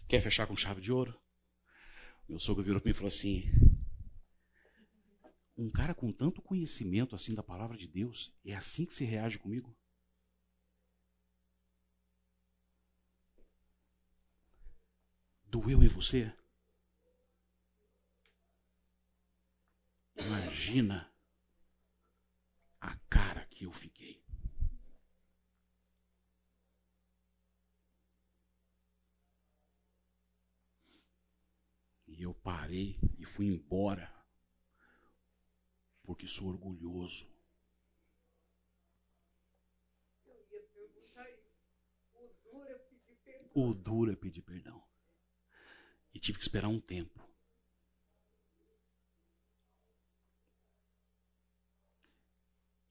Quer 0.07 0.21
fechar 0.21 0.47
com 0.47 0.55
chave 0.55 0.79
de 0.79 0.93
ouro? 0.93 1.13
Meu 2.29 2.39
sogro 2.39 2.63
virou 2.63 2.79
para 2.79 2.87
mim 2.87 2.91
e 2.91 2.95
falou 2.95 3.09
assim: 3.09 3.43
Um 5.57 5.69
cara 5.69 5.93
com 5.93 6.13
tanto 6.13 6.41
conhecimento 6.41 7.13
assim 7.13 7.35
da 7.35 7.43
palavra 7.43 7.75
de 7.75 7.89
Deus, 7.89 8.33
é 8.45 8.55
assim 8.55 8.85
que 8.85 8.93
se 8.93 9.03
reage 9.03 9.37
comigo? 9.37 9.75
Doeu 15.51 15.83
em 15.83 15.87
você? 15.89 16.33
Imagina 20.15 21.13
a 22.79 22.95
cara 23.09 23.45
que 23.47 23.65
eu 23.65 23.73
fiquei. 23.73 24.23
E 32.07 32.23
eu 32.23 32.33
parei 32.33 32.97
e 33.19 33.25
fui 33.25 33.47
embora. 33.47 34.09
Porque 36.01 36.29
sou 36.29 36.47
orgulhoso. 36.47 37.29
O 43.53 43.73
duro 43.73 44.13
é 44.13 44.15
pedir 44.15 44.41
perdão. 44.43 44.90
Tive 46.21 46.37
que 46.37 46.43
esperar 46.43 46.69
um 46.69 46.79
tempo. 46.79 47.19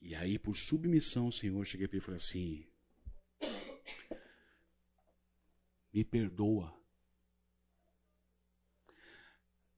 E 0.03 0.15
aí, 0.15 0.39
por 0.39 0.57
submissão, 0.57 1.33
Senhor, 1.33 1.65
cheguei 1.65 1.89
para 1.89 1.97
ele 1.97 2.03
e 2.03 2.05
falei 2.05 2.19
assim: 2.19 2.67
Me 5.93 6.05
perdoa 6.05 6.79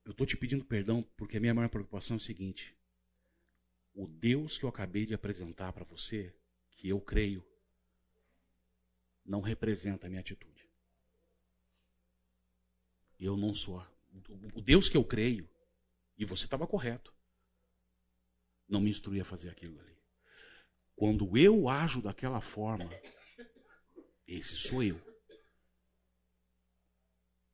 eu 0.05 0.11
estou 0.11 0.27
te 0.27 0.37
pedindo 0.37 0.65
perdão 0.65 1.03
porque 1.17 1.37
a 1.37 1.41
minha 1.41 1.55
maior 1.55 1.69
preocupação 1.69 2.17
é 2.17 2.19
o 2.19 2.21
seguinte: 2.21 2.77
o 3.95 4.07
Deus 4.07 4.59
que 4.59 4.65
eu 4.65 4.69
acabei 4.69 5.07
de 5.07 5.15
apresentar 5.15 5.73
para 5.73 5.85
você, 5.85 6.35
que 6.73 6.89
eu 6.89 7.01
creio, 7.01 7.45
não 9.25 9.41
representa 9.41 10.07
a 10.07 10.11
minha 10.11 10.21
atitude. 10.21 10.52
Eu 13.23 13.37
não 13.37 13.55
sou. 13.55 13.81
O 14.53 14.61
Deus 14.61 14.89
que 14.89 14.97
eu 14.97 15.05
creio, 15.05 15.49
e 16.19 16.25
você 16.25 16.45
estava 16.45 16.67
correto, 16.67 17.15
não 18.69 18.81
me 18.81 18.91
instruía 18.91 19.23
a 19.23 19.25
fazer 19.25 19.49
aquilo 19.49 19.79
ali. 19.79 19.97
Quando 20.97 21.39
eu 21.39 21.69
ajo 21.69 22.03
daquela 22.03 22.41
forma, 22.41 22.91
esse 24.27 24.57
sou 24.57 24.83
eu. 24.83 25.01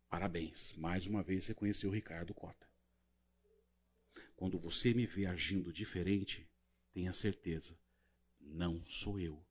Parabéns, 0.08 0.72
mais 0.72 1.06
uma 1.06 1.22
vez 1.22 1.44
você 1.44 1.54
conheceu 1.54 1.90
o 1.90 1.94
Ricardo 1.94 2.32
Cota. 2.32 2.66
Quando 4.36 4.56
você 4.56 4.94
me 4.94 5.04
vê 5.04 5.26
agindo 5.26 5.70
diferente, 5.70 6.48
tenha 6.94 7.12
certeza, 7.12 7.78
não 8.40 8.82
sou 8.86 9.20
eu. 9.20 9.44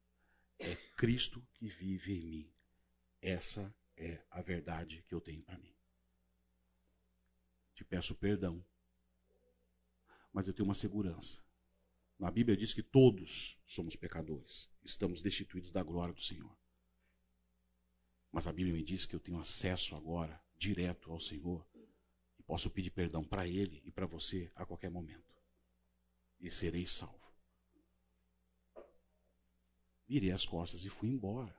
É 0.58 0.76
Cristo 0.96 1.48
que 1.54 1.68
vive 1.68 2.18
em 2.18 2.26
mim. 2.26 2.54
Essa 3.22 3.72
é 3.96 4.20
a 4.32 4.42
verdade 4.42 5.04
que 5.08 5.14
eu 5.14 5.22
tenho 5.22 5.44
para 5.44 5.60
mim. 5.60 5.77
Te 7.78 7.86
peço 7.86 8.16
perdão, 8.16 8.66
mas 10.34 10.48
eu 10.48 10.54
tenho 10.54 10.68
uma 10.68 10.74
segurança. 10.74 11.46
Na 12.18 12.32
Bíblia 12.32 12.58
diz 12.58 12.74
que 12.74 12.82
todos 12.82 13.56
somos 13.68 13.96
pecadores, 13.96 14.68
estamos 14.84 15.22
destituídos 15.22 15.70
da 15.70 15.84
glória 15.84 16.12
do 16.12 16.22
Senhor. 16.22 16.58
Mas 18.32 18.48
a 18.48 18.52
Bíblia 18.52 18.74
me 18.74 18.84
diz 18.84 19.06
que 19.06 19.16
eu 19.16 19.20
tenho 19.20 19.38
acesso 19.38 19.96
agora 19.96 20.44
direto 20.58 21.12
ao 21.12 21.20
Senhor 21.20 21.64
e 22.40 22.42
posso 22.42 22.68
pedir 22.72 22.90
perdão 22.90 23.24
para 23.24 23.48
Ele 23.48 23.80
e 23.86 23.92
para 23.92 24.08
você 24.08 24.52
a 24.56 24.66
qualquer 24.66 24.90
momento. 24.90 25.38
E 26.40 26.50
serei 26.50 26.88
salvo. 26.88 27.32
Virei 30.08 30.32
as 30.32 30.48
costas 30.48 30.84
e 30.84 30.90
fui 30.90 31.10
embora. 31.10 31.56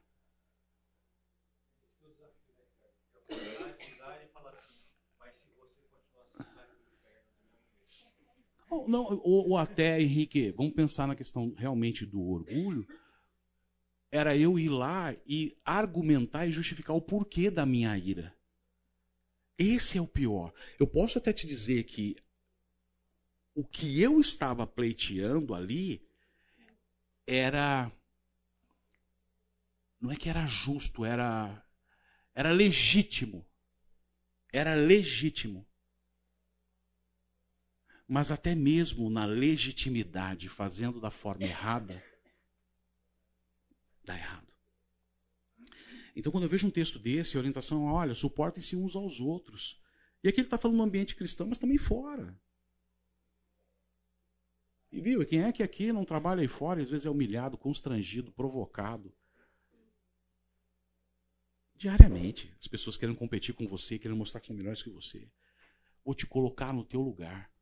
Ou, 8.69 8.87
não, 8.87 9.05
ou, 9.05 9.51
ou 9.51 9.57
até, 9.57 10.01
Henrique, 10.01 10.51
vamos 10.53 10.75
pensar 10.75 11.07
na 11.07 11.17
questão 11.17 11.55
realmente 11.57 12.05
do 12.05 12.21
orgulho. 12.21 12.87
Era 14.11 14.37
eu 14.37 14.59
ir 14.59 14.69
lá 14.69 15.15
e 15.27 15.57
argumentar 15.65 16.47
e 16.47 16.53
justificar 16.53 16.95
o 16.95 17.01
porquê 17.01 17.51
da 17.51 17.65
minha 17.65 17.97
ira. 17.97 18.35
Esse 19.59 19.99
é 19.99 20.01
o 20.01 20.07
pior. 20.07 20.53
Eu 20.79 20.87
posso 20.87 21.19
até 21.19 21.33
te 21.33 21.47
dizer 21.47 21.85
que 21.85 22.17
o 23.55 23.65
que 23.65 24.01
eu 24.01 24.21
estava 24.21 24.67
pleiteando 24.67 25.55
ali 25.55 26.07
era. 27.27 27.91
Não 30.01 30.13
é 30.13 30.17
que 30.17 30.29
era 30.29 30.47
justo, 30.47 31.05
era, 31.05 31.67
era 32.35 32.53
legítimo. 32.53 33.45
Era 34.53 34.75
legítimo 34.75 35.68
mas 38.09 38.31
até 38.31 38.55
mesmo 38.55 39.11
na 39.11 39.27
legitimidade, 39.27 40.49
fazendo 40.49 40.99
da 40.99 41.11
forma 41.11 41.45
errada, 41.45 42.03
dá 44.03 44.17
errado. 44.17 44.49
Então, 46.17 46.33
quando 46.33 46.45
eu 46.45 46.49
vejo 46.49 46.67
um 46.67 46.71
texto 46.71 46.99
desse, 46.99 47.37
a 47.37 47.41
orientação 47.41 47.87
é: 47.87 47.93
olha, 47.93 48.15
suportem-se 48.15 48.75
uns 48.75 48.97
aos 48.97 49.21
outros. 49.21 49.79
E 50.25 50.29
aqui 50.29 50.41
ele 50.41 50.47
está 50.47 50.57
falando 50.57 50.79
no 50.79 50.83
ambiente 50.83 51.15
cristão, 51.15 51.47
mas 51.47 51.59
também 51.59 51.77
fora. 51.77 52.37
E 54.91 55.03
viu, 55.03 55.25
quem 55.27 55.43
é 55.43 55.53
que 55.53 55.63
aqui 55.63 55.93
não 55.93 56.05
trabalha 56.05 56.41
aí 56.41 56.49
fora 56.49 56.83
às 56.83 56.89
vezes 56.89 57.05
é 57.05 57.11
humilhado, 57.11 57.59
constrangido, 57.59 58.33
provocado? 58.33 59.15
Diariamente, 61.77 62.53
as 62.59 62.67
pessoas 62.67 62.97
querem 62.97 63.15
competir 63.15 63.55
com 63.55 63.67
você, 63.67 63.99
querem 63.99 64.17
mostrar 64.17 64.41
que 64.41 64.47
são 64.47 64.57
melhores 64.57 64.83
que 64.83 64.91
você. 64.91 65.31
Ou 66.03 66.15
te 66.15 66.27
colocar 66.27 66.73
no 66.73 66.83
teu 66.83 67.03
lugar 67.03 67.53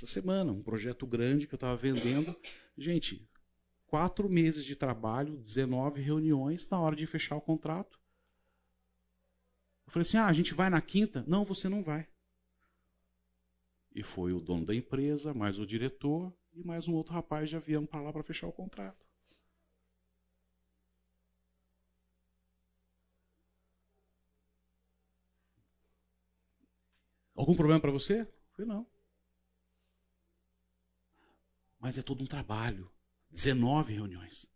essa 0.00 0.06
semana, 0.06 0.50
um 0.50 0.62
projeto 0.62 1.06
grande 1.06 1.46
que 1.46 1.54
eu 1.54 1.58
estava 1.58 1.76
vendendo. 1.76 2.34
Gente, 2.76 3.28
quatro 3.86 4.28
meses 4.28 4.64
de 4.64 4.74
trabalho, 4.74 5.36
19 5.36 6.00
reuniões, 6.00 6.66
na 6.68 6.80
hora 6.80 6.96
de 6.96 7.06
fechar 7.06 7.36
o 7.36 7.40
contrato. 7.40 8.00
Eu 9.86 9.92
falei 9.92 10.02
assim: 10.02 10.16
ah, 10.16 10.26
a 10.26 10.32
gente 10.32 10.54
vai 10.54 10.70
na 10.70 10.80
quinta? 10.80 11.24
Não, 11.26 11.44
você 11.44 11.68
não 11.68 11.82
vai. 11.82 12.08
E 13.94 14.02
foi 14.02 14.32
o 14.32 14.40
dono 14.40 14.64
da 14.64 14.74
empresa, 14.74 15.34
mais 15.34 15.58
o 15.58 15.66
diretor 15.66 16.32
e 16.54 16.64
mais 16.64 16.88
um 16.88 16.94
outro 16.94 17.12
rapaz 17.12 17.50
de 17.50 17.56
avião 17.56 17.84
para 17.84 18.00
lá 18.00 18.12
para 18.12 18.22
fechar 18.22 18.46
o 18.46 18.52
contrato. 18.52 19.04
Algum 27.34 27.54
problema 27.54 27.80
para 27.80 27.90
você? 27.90 28.26
Eu 28.56 28.66
não. 28.66 28.89
Mas 31.80 31.96
é 31.98 32.02
todo 32.02 32.22
um 32.22 32.26
trabalho. 32.26 32.90
19 33.30 33.94
reuniões. 33.94 34.46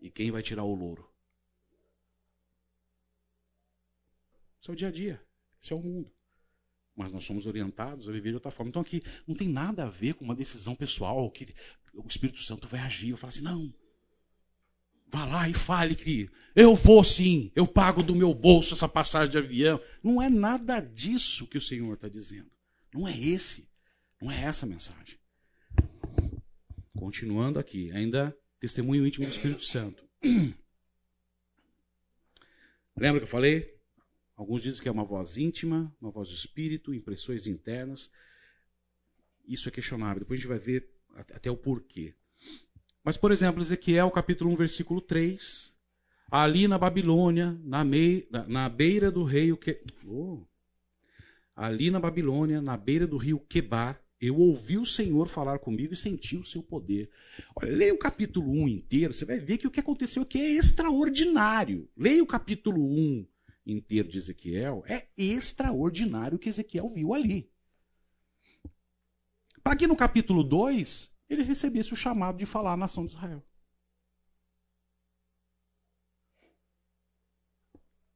E 0.00 0.10
quem 0.10 0.30
vai 0.30 0.42
tirar 0.42 0.64
o 0.64 0.74
louro? 0.74 1.08
Isso 4.60 4.70
é 4.70 4.74
o 4.74 4.76
dia 4.76 4.88
a 4.88 4.92
dia. 4.92 5.24
Esse 5.60 5.72
é 5.72 5.76
o 5.76 5.80
mundo. 5.80 6.12
Mas 6.94 7.12
nós 7.12 7.24
somos 7.24 7.46
orientados 7.46 8.08
a 8.08 8.12
viver 8.12 8.30
de 8.30 8.34
outra 8.34 8.50
forma. 8.50 8.68
Então 8.68 8.82
aqui 8.82 9.02
não 9.26 9.34
tem 9.34 9.48
nada 9.48 9.84
a 9.84 9.90
ver 9.90 10.14
com 10.14 10.24
uma 10.24 10.34
decisão 10.34 10.74
pessoal 10.74 11.30
que 11.30 11.54
o 11.94 12.06
Espírito 12.06 12.42
Santo 12.42 12.66
vai 12.66 12.80
agir. 12.80 13.10
Eu 13.10 13.16
falo 13.16 13.28
assim, 13.30 13.42
não. 13.42 13.72
Vá 15.06 15.24
lá 15.24 15.48
e 15.48 15.52
fale 15.52 15.94
que 15.94 16.30
eu 16.56 16.74
vou 16.74 17.04
sim, 17.04 17.52
eu 17.54 17.66
pago 17.68 18.02
do 18.02 18.14
meu 18.14 18.32
bolso 18.32 18.72
essa 18.72 18.88
passagem 18.88 19.30
de 19.30 19.38
avião. 19.38 19.80
Não 20.02 20.22
é 20.22 20.30
nada 20.30 20.80
disso 20.80 21.46
que 21.46 21.58
o 21.58 21.60
Senhor 21.60 21.94
está 21.94 22.08
dizendo. 22.08 22.50
Não 22.94 23.06
é 23.06 23.16
esse. 23.16 23.68
Não 24.22 24.30
é 24.30 24.42
essa 24.42 24.64
a 24.64 24.68
mensagem. 24.68 25.18
Continuando 26.96 27.58
aqui, 27.58 27.90
ainda 27.90 28.32
testemunho 28.60 29.04
íntimo 29.04 29.26
do 29.26 29.32
Espírito 29.32 29.64
Santo. 29.64 30.08
Lembra 32.96 33.18
que 33.18 33.24
eu 33.24 33.26
falei? 33.26 33.76
Alguns 34.36 34.62
dizem 34.62 34.80
que 34.80 34.88
é 34.88 34.92
uma 34.92 35.04
voz 35.04 35.38
íntima, 35.38 35.92
uma 36.00 36.12
voz 36.12 36.28
do 36.28 36.36
Espírito, 36.36 36.94
impressões 36.94 37.48
internas. 37.48 38.12
Isso 39.44 39.68
é 39.68 39.72
questionável. 39.72 40.20
Depois 40.20 40.38
a 40.38 40.40
gente 40.40 40.48
vai 40.48 40.60
ver 40.60 40.88
até 41.16 41.50
o 41.50 41.56
porquê. 41.56 42.14
Mas, 43.02 43.16
por 43.16 43.32
exemplo, 43.32 43.60
Ezequiel, 43.60 44.08
capítulo 44.12 44.52
1, 44.52 44.54
versículo 44.54 45.00
3. 45.00 45.74
Ali 46.30 46.68
na 46.68 46.78
Babilônia, 46.78 47.58
na, 47.64 47.82
mei, 47.82 48.28
na, 48.30 48.68
beira 48.68 49.10
do 49.10 49.24
rio. 49.24 49.56
Que... 49.56 49.82
Oh. 50.06 50.46
Ali 51.56 51.90
na 51.90 51.98
Babilônia, 51.98 52.62
na 52.62 52.76
beira 52.76 53.04
do 53.04 53.16
rio 53.16 53.40
Quebar, 53.40 54.01
eu 54.22 54.38
ouvi 54.38 54.78
o 54.78 54.86
Senhor 54.86 55.28
falar 55.28 55.58
comigo 55.58 55.92
e 55.92 55.96
senti 55.96 56.36
o 56.36 56.44
seu 56.44 56.62
poder. 56.62 57.10
Olha, 57.56 57.74
leia 57.74 57.92
o 57.92 57.98
capítulo 57.98 58.52
1 58.52 58.68
inteiro, 58.68 59.12
você 59.12 59.24
vai 59.24 59.40
ver 59.40 59.58
que 59.58 59.66
o 59.66 59.70
que 59.70 59.80
aconteceu 59.80 60.22
aqui 60.22 60.40
é 60.40 60.48
extraordinário. 60.50 61.90
Leia 61.96 62.22
o 62.22 62.26
capítulo 62.26 62.80
1 62.80 63.26
inteiro 63.66 64.08
de 64.08 64.18
Ezequiel, 64.18 64.84
é 64.86 65.08
extraordinário 65.16 66.36
o 66.36 66.38
que 66.38 66.48
Ezequiel 66.48 66.88
viu 66.88 67.12
ali. 67.12 67.50
Para 69.60 69.74
que 69.74 69.88
no 69.88 69.96
capítulo 69.96 70.44
2 70.44 71.12
ele 71.28 71.42
recebesse 71.42 71.92
o 71.92 71.96
chamado 71.96 72.38
de 72.38 72.46
falar 72.46 72.74
à 72.74 72.76
nação 72.76 73.04
de 73.04 73.14
Israel. 73.14 73.44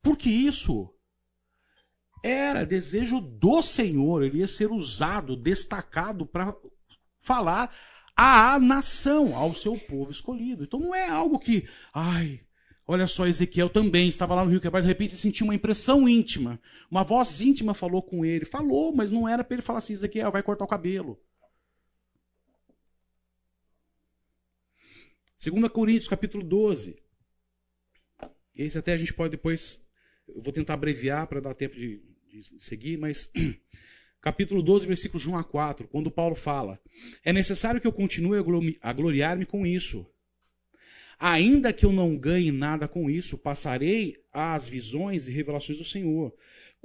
Porque 0.01 0.31
isso 0.31 0.96
era 2.23 2.65
desejo 2.65 3.21
do 3.21 3.63
Senhor, 3.63 4.23
ele 4.23 4.39
ia 4.39 4.49
ser 4.49 4.71
usado, 4.71 5.37
destacado 5.37 6.27
para 6.27 6.57
falar 7.19 7.75
à 8.17 8.59
nação, 8.59 9.37
ao 9.37 9.55
seu 9.55 9.79
povo 9.79 10.11
escolhido. 10.11 10.65
Então 10.65 10.81
não 10.81 10.95
é 10.95 11.09
algo 11.09 11.39
que, 11.39 11.69
ai, 11.93 12.41
olha 12.87 13.07
só, 13.07 13.27
Ezequiel 13.27 13.69
também 13.69 14.09
estava 14.09 14.35
lá 14.35 14.45
no 14.45 14.51
Rio 14.51 14.61
Quebrado, 14.61 14.87
de 14.87 14.93
repente 14.93 15.17
sentiu 15.17 15.45
uma 15.45 15.55
impressão 15.55 16.09
íntima. 16.09 16.61
Uma 16.91 17.05
voz 17.05 17.41
íntima 17.41 17.75
falou 17.75 18.03
com 18.03 18.25
ele. 18.25 18.45
Falou, 18.45 18.95
mas 18.95 19.11
não 19.11 19.29
era 19.29 19.45
para 19.45 19.55
ele 19.55 19.63
falar 19.63 19.81
assim, 19.81 19.93
Ezequiel, 19.93 20.33
vai 20.33 20.43
cortar 20.43 20.65
o 20.65 20.69
cabelo. 20.69 21.21
2 25.39 25.69
Coríntios, 25.69 26.09
capítulo 26.09 26.43
12. 26.43 26.97
Esse 28.55 28.79
até 28.79 28.95
a 28.95 28.97
gente 28.97 29.13
pode 29.13 29.33
depois. 29.33 29.86
Eu 30.29 30.43
vou 30.43 30.53
tentar 30.53 30.75
abreviar 30.75 31.27
para 31.27 31.41
dar 31.41 31.55
tempo 31.55 31.75
de, 31.75 32.03
de 32.29 32.63
seguir, 32.63 32.99
mas 32.99 33.31
capítulo 34.21 34.63
12, 34.63 34.87
versículos 34.87 35.27
1 35.27 35.37
a 35.37 35.45
4, 35.45 35.89
quando 35.89 36.11
Paulo 36.11 36.35
fala: 36.35 36.81
É 37.25 37.33
necessário 37.33 37.81
que 37.81 37.87
eu 37.87 37.93
continue 37.93 38.39
a 38.81 38.93
gloriar-me 38.93 39.47
com 39.47 39.67
isso. 39.67 40.07
Ainda 41.19 41.73
que 41.73 41.87
eu 41.87 41.93
não 41.93 42.17
ganhe 42.17 42.53
nada 42.53 42.87
com 42.87 43.09
isso, 43.09 43.39
passarei 43.39 44.17
às 44.33 44.69
visões 44.69 45.29
e 45.29 45.33
revelações 45.33 45.79
do 45.79 45.85
Senhor. 45.85 46.35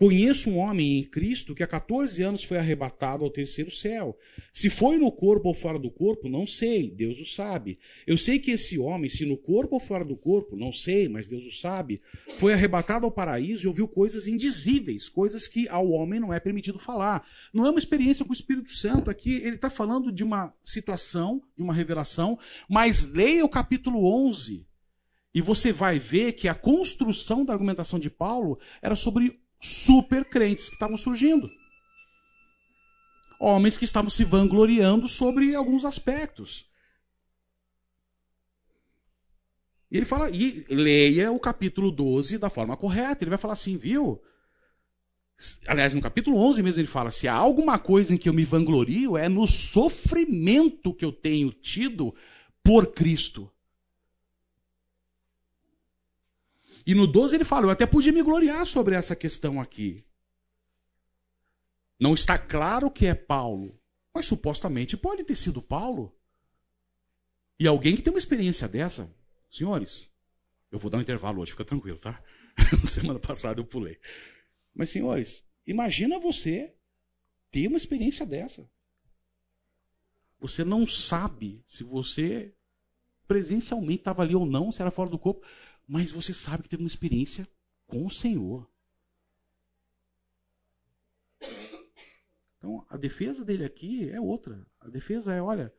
Conheço 0.02 0.50
um 0.50 0.58
homem 0.58 0.98
em 0.98 1.04
Cristo 1.04 1.54
que 1.54 1.62
há 1.62 1.68
14 1.68 2.24
anos 2.24 2.44
foi 2.44 2.58
arrebatado 2.58 3.24
ao 3.24 3.30
terceiro 3.30 3.70
céu. 3.70 4.18
Se 4.52 4.68
foi 4.68 4.98
no 4.98 5.12
corpo 5.12 5.50
ou 5.50 5.54
fora 5.54 5.78
do 5.78 5.92
corpo, 5.92 6.28
não 6.28 6.48
sei, 6.48 6.90
Deus 6.90 7.20
o 7.20 7.26
sabe. 7.28 7.78
Eu 8.08 8.18
sei 8.18 8.40
que 8.40 8.50
esse 8.50 8.80
homem, 8.80 9.12
se 9.12 9.28
no 9.28 9.38
corpo 9.38 9.76
ou 9.76 9.80
fora 9.80 10.04
do 10.04 10.18
corpo, 10.18 10.58
não 10.58 10.74
sei, 10.74 11.08
mas 11.08 11.28
Deus 11.28 11.46
o 11.46 11.52
sabe, 11.52 12.02
foi 12.38 12.52
arrebatado 12.52 13.06
ao 13.06 13.12
paraíso 13.12 13.66
e 13.66 13.68
ouviu 13.68 13.88
coisas 13.88 14.26
indizíveis, 14.26 15.08
coisas 15.08 15.48
que 15.48 15.70
ao 15.70 15.92
homem 15.92 16.20
não 16.20 16.34
é 16.34 16.40
permitido 16.40 16.80
falar. 16.80 17.24
Não 17.54 17.68
é 17.68 17.70
uma 17.70 17.78
experiência 17.78 18.26
com 18.26 18.32
o 18.32 18.34
Espírito 18.34 18.72
Santo 18.72 19.08
aqui, 19.08 19.36
ele 19.36 19.58
está 19.58 19.70
falando 19.70 20.12
de 20.12 20.24
uma 20.24 20.52
situação, 20.66 21.44
de 21.56 21.62
uma 21.62 21.76
revelação, 21.76 22.40
mas 22.68 23.04
leia 23.04 23.46
o 23.46 23.50
capítulo 23.50 24.04
11 24.28 24.66
e 25.32 25.42
você 25.42 25.72
vai 25.72 26.00
ver 26.00 26.32
que 26.32 26.48
a 26.48 26.56
construção 26.56 27.46
da 27.46 27.54
argumentação 27.54 28.00
de 28.00 28.10
Paulo 28.10 28.58
era 28.82 28.96
sobre 28.96 29.40
super 29.62 30.26
crentes 30.26 30.68
que 30.68 30.76
estavam 30.76 30.98
surgindo. 30.98 31.50
Homens 33.40 33.78
que 33.78 33.86
estavam 33.86 34.10
se 34.10 34.24
vangloriando 34.24 35.08
sobre 35.08 35.56
alguns 35.56 35.86
aspectos. 35.86 36.70
E 39.90 39.98
ele 39.98 40.06
fala, 40.06 40.30
e 40.30 40.66
leia 40.70 41.32
o 41.32 41.40
capítulo 41.40 41.92
12 41.92 42.38
da 42.38 42.50
forma 42.50 42.78
correta. 42.78 43.24
Ele 43.24 43.30
vai 43.30 43.38
falar 43.38 43.54
assim, 43.54 43.78
viu? 43.78 44.22
Aliás, 45.68 45.94
no 45.94 46.02
capítulo 46.02 46.38
11 46.38 46.62
mesmo 46.64 46.82
ele 46.82 46.88
fala: 46.88 47.12
se 47.12 47.28
há 47.28 47.34
alguma 47.34 47.80
coisa 47.80 48.14
em 48.14 48.18
que 48.18 48.30
eu 48.30 48.34
me 48.34 48.44
vanglorio, 48.44 49.18
é 49.18 49.28
no 49.28 49.48
sofrimento 49.48 50.94
que 50.94 51.04
eu 51.04 51.12
tenho 51.12 51.52
tido 51.52 52.14
por 52.64 52.94
Cristo. 52.94 53.52
E 56.86 56.96
no 56.96 57.06
12 57.06 57.36
ele 57.36 57.44
fala: 57.44 57.66
Eu 57.66 57.70
até 57.70 57.86
podia 57.86 58.12
me 58.12 58.22
gloriar 58.22 58.66
sobre 58.66 58.96
essa 58.96 59.16
questão 59.16 59.60
aqui. 59.60 60.06
Não 62.00 62.14
está 62.14 62.38
claro 62.38 62.90
que 62.90 63.06
é 63.06 63.14
Paulo, 63.14 63.80
mas 64.14 64.26
supostamente 64.26 64.98
pode 64.98 65.24
ter 65.24 65.36
sido 65.36 65.62
Paulo. 65.62 66.16
E 67.60 67.68
alguém 67.68 67.96
que 67.96 68.02
tem 68.02 68.12
uma 68.12 68.18
experiência 68.18 68.68
dessa, 68.68 69.14
senhores, 69.50 70.10
eu 70.72 70.80
vou 70.80 70.90
dar 70.90 70.98
um 70.98 71.02
intervalo 71.02 71.42
hoje, 71.42 71.52
fica 71.52 71.64
tranquilo, 71.64 72.00
tá? 72.00 72.24
Semana 72.90 73.20
passada 73.20 73.60
eu 73.60 73.66
pulei. 73.66 74.00
Mas, 74.74 74.90
senhores, 74.90 75.46
imagina 75.68 76.18
você 76.18 76.74
ter 77.52 77.68
uma 77.68 77.78
experiência 77.78 78.26
dessa. 78.26 78.68
Você 80.40 80.64
não 80.64 80.88
sabe 80.88 81.62
se 81.68 81.84
você 81.84 82.52
presencialmente 83.28 84.00
estava 84.00 84.24
ali 84.24 84.34
ou 84.34 84.46
não, 84.46 84.72
se 84.72 84.82
era 84.82 84.90
fora 84.90 85.10
do 85.10 85.20
corpo, 85.20 85.46
mas 85.88 86.12
você 86.12 86.34
sabe 86.34 86.64
que 86.64 86.70
teve 86.70 86.84
uma 86.84 86.88
experiência 86.88 87.48
com 87.86 88.06
o 88.06 88.12
Senhor. 88.12 88.70
Então, 92.58 92.86
a 92.90 92.96
defesa 92.96 93.44
dele 93.44 93.66
aqui 93.66 94.10
é 94.10 94.22
outra. 94.22 94.66
A 94.80 94.88
defesa 94.88 95.34
é, 95.34 95.42
olha, 95.42 95.74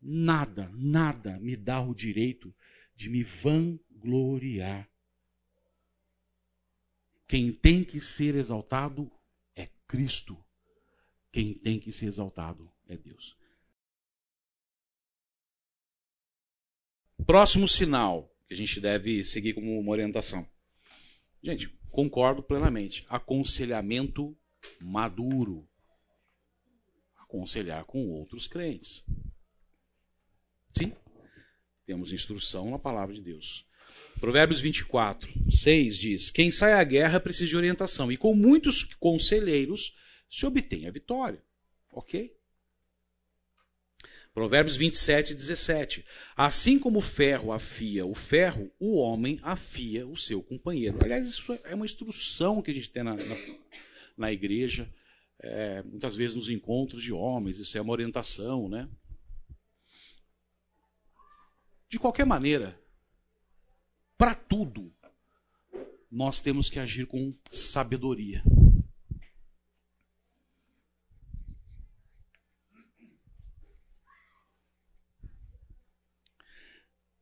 nada, 0.00 0.70
nada 0.74 1.38
me 1.40 1.56
dá 1.56 1.80
o 1.80 1.94
direito 1.94 2.54
de 2.94 3.10
me 3.10 3.22
vangloriar. 3.22 4.88
Quem 7.26 7.52
tem 7.52 7.84
que 7.84 8.00
ser 8.00 8.34
exaltado 8.36 9.10
é 9.54 9.66
Cristo. 9.86 10.42
Quem 11.30 11.52
tem 11.52 11.78
que 11.78 11.92
ser 11.92 12.06
exaltado 12.06 12.72
é 12.86 12.96
Deus. 12.96 13.36
Próximo 17.26 17.68
sinal 17.68 18.34
que 18.48 18.54
a 18.54 18.56
gente 18.56 18.80
deve 18.80 19.22
seguir 19.22 19.52
como 19.52 19.78
uma 19.78 19.92
orientação. 19.92 20.48
Gente, 21.42 21.68
concordo 21.90 22.42
plenamente. 22.42 23.04
Aconselhamento 23.08 24.36
maduro. 24.80 25.68
Aconselhar 27.16 27.84
com 27.84 28.08
outros 28.08 28.48
crentes. 28.48 29.04
Sim, 30.76 30.92
temos 31.84 32.12
instrução 32.12 32.70
na 32.70 32.78
palavra 32.78 33.14
de 33.14 33.20
Deus. 33.20 33.66
Provérbios 34.18 34.60
24, 34.60 35.32
6 35.50 35.98
diz: 35.98 36.30
Quem 36.30 36.50
sai 36.50 36.72
à 36.72 36.82
guerra 36.82 37.20
precisa 37.20 37.50
de 37.50 37.56
orientação, 37.56 38.10
e 38.10 38.16
com 38.16 38.34
muitos 38.34 38.82
conselheiros 38.82 39.94
se 40.28 40.46
obtém 40.46 40.86
a 40.86 40.90
vitória. 40.90 41.42
Ok? 41.92 42.37
Provérbios 44.34 44.76
27, 44.76 45.34
17. 45.34 46.04
Assim 46.36 46.78
como 46.78 46.98
o 46.98 47.02
ferro 47.02 47.52
afia 47.52 48.06
o 48.06 48.14
ferro, 48.14 48.70
o 48.78 48.96
homem 48.96 49.40
afia 49.42 50.06
o 50.06 50.16
seu 50.16 50.42
companheiro. 50.42 50.98
Aliás, 51.02 51.26
isso 51.26 51.58
é 51.64 51.74
uma 51.74 51.86
instrução 51.86 52.62
que 52.62 52.70
a 52.70 52.74
gente 52.74 52.90
tem 52.90 53.02
na, 53.02 53.14
na, 53.14 53.36
na 54.16 54.32
igreja, 54.32 54.92
é, 55.40 55.82
muitas 55.82 56.16
vezes 56.16 56.36
nos 56.36 56.50
encontros 56.50 57.02
de 57.02 57.12
homens, 57.12 57.58
isso 57.58 57.76
é 57.76 57.80
uma 57.80 57.92
orientação, 57.92 58.68
né? 58.68 58.88
De 61.88 61.98
qualquer 61.98 62.26
maneira, 62.26 62.78
para 64.16 64.34
tudo, 64.34 64.92
nós 66.10 66.40
temos 66.40 66.68
que 66.68 66.78
agir 66.78 67.06
com 67.06 67.34
sabedoria. 67.48 68.42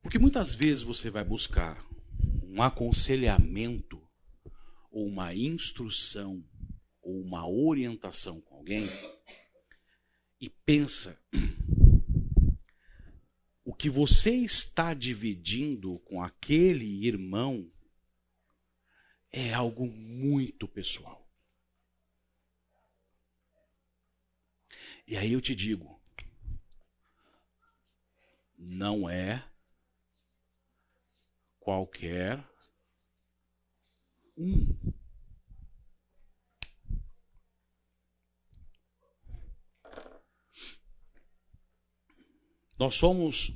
Porque 0.07 0.20
muitas 0.20 0.54
vezes 0.54 0.84
você 0.84 1.11
vai 1.11 1.24
buscar 1.24 1.84
um 2.44 2.62
aconselhamento, 2.62 4.00
ou 4.88 5.04
uma 5.04 5.34
instrução, 5.34 6.48
ou 7.02 7.20
uma 7.22 7.44
orientação 7.48 8.40
com 8.40 8.54
alguém, 8.54 8.88
e 10.40 10.48
pensa 10.48 11.20
o 13.64 13.74
que 13.74 13.90
você 13.90 14.30
está 14.30 14.94
dividindo 14.94 15.98
com 16.04 16.22
aquele 16.22 17.04
irmão 17.04 17.68
é 19.32 19.52
algo 19.52 19.88
muito 19.88 20.68
pessoal. 20.68 21.28
E 25.04 25.16
aí 25.16 25.32
eu 25.32 25.40
te 25.40 25.52
digo, 25.52 26.00
não 28.57 29.11
é 29.11 29.44
qualquer 31.66 32.40
um. 34.38 34.72
Nós 42.78 42.94
somos 42.94 43.52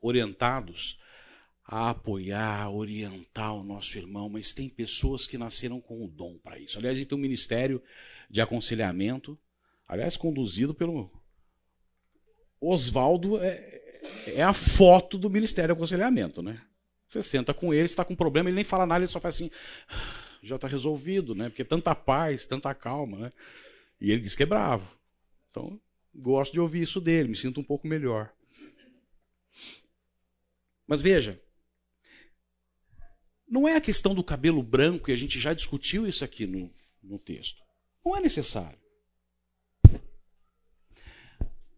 orientados 0.00 1.00
a 1.64 1.90
apoiar, 1.90 2.70
orientar 2.70 3.56
o 3.56 3.64
nosso 3.64 3.98
irmão, 3.98 4.28
mas 4.28 4.52
tem 4.52 4.68
pessoas 4.68 5.26
que 5.26 5.36
nasceram 5.36 5.80
com 5.80 6.04
o 6.04 6.08
dom 6.08 6.38
para 6.38 6.60
isso. 6.60 6.78
Aliás, 6.78 6.96
a 6.96 7.00
gente 7.00 7.08
tem 7.08 7.18
um 7.18 7.20
ministério 7.20 7.82
de 8.30 8.40
aconselhamento, 8.40 9.36
aliás, 9.88 10.16
conduzido 10.16 10.72
pelo 10.72 11.10
Oswaldo, 12.60 13.42
é, 13.42 14.00
é 14.28 14.42
a 14.44 14.52
foto 14.52 15.18
do 15.18 15.28
ministério 15.28 15.74
de 15.74 15.76
aconselhamento, 15.76 16.40
né? 16.40 16.64
Você 17.08 17.22
senta 17.22 17.54
com 17.54 17.72
ele, 17.72 17.86
está 17.86 18.04
com 18.04 18.12
um 18.12 18.16
problema, 18.16 18.50
ele 18.50 18.56
nem 18.56 18.64
fala 18.64 18.84
nada, 18.84 19.02
ele 19.02 19.10
só 19.10 19.18
faz 19.18 19.36
assim, 19.36 19.50
já 20.42 20.56
está 20.56 20.68
resolvido, 20.68 21.34
né? 21.34 21.48
Porque 21.48 21.64
tanta 21.64 21.94
paz, 21.94 22.44
tanta 22.44 22.74
calma, 22.74 23.18
né? 23.18 23.32
E 23.98 24.12
ele 24.12 24.20
diz 24.20 24.34
que 24.34 24.42
é 24.42 24.46
bravo. 24.46 24.86
Então, 25.50 25.80
gosto 26.14 26.52
de 26.52 26.60
ouvir 26.60 26.82
isso 26.82 27.00
dele, 27.00 27.30
me 27.30 27.36
sinto 27.36 27.60
um 27.60 27.64
pouco 27.64 27.88
melhor. 27.88 28.30
Mas 30.86 31.00
veja, 31.00 31.40
não 33.48 33.66
é 33.66 33.74
a 33.74 33.80
questão 33.80 34.14
do 34.14 34.22
cabelo 34.22 34.62
branco, 34.62 35.10
e 35.10 35.12
a 35.14 35.16
gente 35.16 35.40
já 35.40 35.54
discutiu 35.54 36.06
isso 36.06 36.22
aqui 36.22 36.46
no, 36.46 36.70
no 37.02 37.18
texto. 37.18 37.62
Não 38.04 38.14
é 38.14 38.20
necessário. 38.20 38.78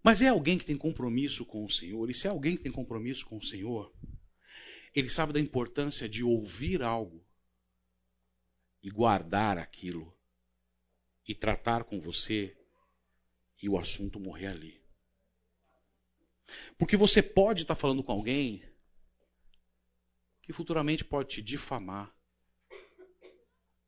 Mas 0.03 0.23
é 0.23 0.29
alguém 0.29 0.59
que 0.59 0.65
tem 0.65 0.77
compromisso 0.77 1.45
com 1.45 1.65
o 1.65 1.71
Senhor, 1.71 2.11
e 2.11 2.15
se 2.15 2.27
é 2.27 2.31
alguém 2.31 2.57
que 2.57 2.63
tem 2.65 2.73
compromisso 2.73 3.25
com 3.27 3.37
o 3.37 3.45
Senhor, 3.45 3.93
ele 4.95 5.09
sabe 5.09 5.33
da 5.33 5.41
importância 5.41 6.09
de 6.09 6.25
ouvir 6.25 6.83
algo 6.83 7.25
e 8.83 8.91
guardar 8.91 9.59
aquilo 9.59 10.17
e 11.27 11.35
tratar 11.35 11.85
com 11.85 12.01
você 12.01 12.57
e 13.63 13.69
o 13.69 13.79
assunto 13.79 14.19
morrer 14.19 14.49
ali. 14.49 14.81
Porque 16.77 16.97
você 16.97 17.23
pode 17.23 17.63
estar 17.63 17.77
falando 17.77 18.03
com 18.03 18.11
alguém 18.11 18.65
que 20.43 20.53
futuramente 20.53 21.05
pode 21.05 21.29
te 21.29 21.43
difamar, 21.43 22.13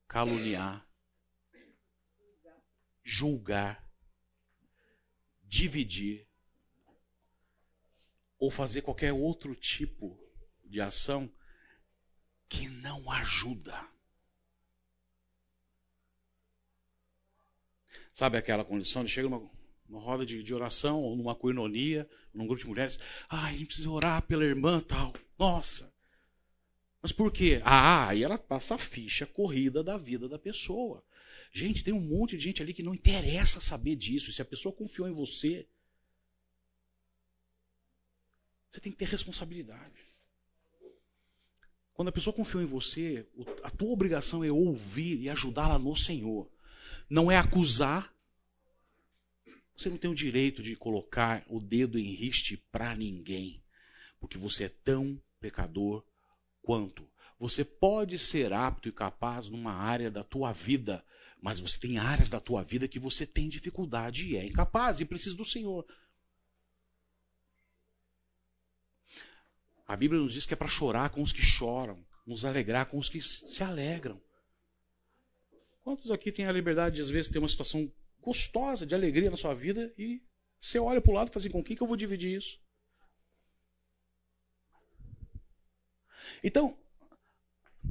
caluniar, 0.06 0.86
julgar, 3.02 3.90
dividir 5.42 6.28
ou 8.38 8.50
fazer 8.50 8.82
qualquer 8.82 9.12
outro 9.12 9.56
tipo 9.56 10.21
de 10.72 10.80
ação 10.80 11.30
que 12.48 12.68
não 12.68 13.10
ajuda. 13.10 13.88
Sabe 18.12 18.36
aquela 18.36 18.64
condição 18.64 19.04
de 19.04 19.10
chega 19.10 19.28
numa, 19.28 19.50
numa 19.88 20.00
roda 20.00 20.26
de, 20.26 20.42
de, 20.42 20.54
oração 20.54 21.00
ou 21.00 21.16
numa 21.16 21.34
coinonia, 21.34 22.08
num 22.32 22.46
grupo 22.46 22.62
de 22.62 22.68
mulheres, 22.68 22.98
ah, 23.28 23.46
a 23.46 23.52
gente 23.52 23.66
precisa 23.66 23.90
orar 23.90 24.22
pela 24.22 24.44
irmã 24.44 24.80
tal. 24.80 25.14
Nossa, 25.38 25.92
mas 27.00 27.12
por 27.12 27.32
quê? 27.32 27.60
Ah, 27.64 28.08
aí 28.08 28.22
ela 28.22 28.38
passa 28.38 28.74
a 28.74 28.78
ficha 28.78 29.26
corrida 29.26 29.82
da 29.82 29.96
vida 29.96 30.28
da 30.28 30.38
pessoa. 30.38 31.04
Gente, 31.52 31.84
tem 31.84 31.92
um 31.92 32.00
monte 32.00 32.36
de 32.36 32.44
gente 32.44 32.62
ali 32.62 32.72
que 32.72 32.82
não 32.82 32.94
interessa 32.94 33.60
saber 33.60 33.96
disso. 33.96 34.32
Se 34.32 34.40
a 34.40 34.44
pessoa 34.44 34.74
confiou 34.74 35.08
em 35.08 35.12
você, 35.12 35.66
você 38.70 38.80
tem 38.80 38.92
que 38.92 38.98
ter 38.98 39.08
responsabilidade. 39.08 40.11
Quando 42.02 42.08
a 42.08 42.12
pessoa 42.12 42.34
confiou 42.34 42.60
em 42.60 42.66
você, 42.66 43.24
a 43.62 43.70
tua 43.70 43.92
obrigação 43.92 44.42
é 44.42 44.50
ouvir 44.50 45.20
e 45.20 45.30
ajudá-la 45.30 45.78
no 45.78 45.94
Senhor. 45.94 46.50
Não 47.08 47.30
é 47.30 47.36
acusar. 47.36 48.12
Você 49.76 49.88
não 49.88 49.96
tem 49.96 50.10
o 50.10 50.14
direito 50.14 50.64
de 50.64 50.74
colocar 50.74 51.44
o 51.46 51.60
dedo 51.60 52.00
em 52.00 52.12
riste 52.12 52.56
para 52.72 52.96
ninguém, 52.96 53.62
porque 54.18 54.36
você 54.36 54.64
é 54.64 54.68
tão 54.68 55.16
pecador 55.38 56.04
quanto. 56.60 57.08
Você 57.38 57.64
pode 57.64 58.18
ser 58.18 58.52
apto 58.52 58.88
e 58.88 58.92
capaz 58.92 59.48
numa 59.48 59.72
área 59.72 60.10
da 60.10 60.24
tua 60.24 60.50
vida, 60.50 61.04
mas 61.40 61.60
você 61.60 61.78
tem 61.78 61.98
áreas 61.98 62.28
da 62.28 62.40
tua 62.40 62.64
vida 62.64 62.88
que 62.88 62.98
você 62.98 63.24
tem 63.24 63.48
dificuldade 63.48 64.26
e 64.26 64.36
é 64.36 64.44
incapaz 64.44 64.98
e 64.98 65.04
precisa 65.04 65.36
do 65.36 65.44
Senhor. 65.44 65.86
A 69.92 69.96
Bíblia 69.96 70.22
nos 70.22 70.32
diz 70.32 70.46
que 70.46 70.54
é 70.54 70.56
para 70.56 70.68
chorar 70.68 71.10
com 71.10 71.22
os 71.22 71.34
que 71.34 71.42
choram. 71.42 72.02
nos 72.26 72.46
alegrar 72.46 72.86
com 72.86 72.98
os 72.98 73.10
que 73.10 73.20
se 73.20 73.62
alegram. 73.62 74.18
Quantos 75.82 76.10
aqui 76.10 76.32
têm 76.32 76.46
a 76.46 76.52
liberdade 76.52 76.96
de, 76.96 77.02
às 77.02 77.10
vezes, 77.10 77.30
ter 77.30 77.38
uma 77.38 77.48
situação 77.48 77.92
gostosa, 78.18 78.86
de 78.86 78.94
alegria 78.94 79.30
na 79.30 79.36
sua 79.36 79.52
vida 79.52 79.92
e 79.98 80.22
você 80.58 80.78
olha 80.78 80.98
para 80.98 81.10
o 81.10 81.14
lado 81.14 81.28
e 81.28 81.30
fala 81.30 81.42
assim: 81.42 81.50
com 81.50 81.62
quem 81.62 81.76
que 81.76 81.82
eu 81.82 81.86
vou 81.86 81.96
dividir 81.96 82.38
isso? 82.38 82.58
Então, 86.42 86.78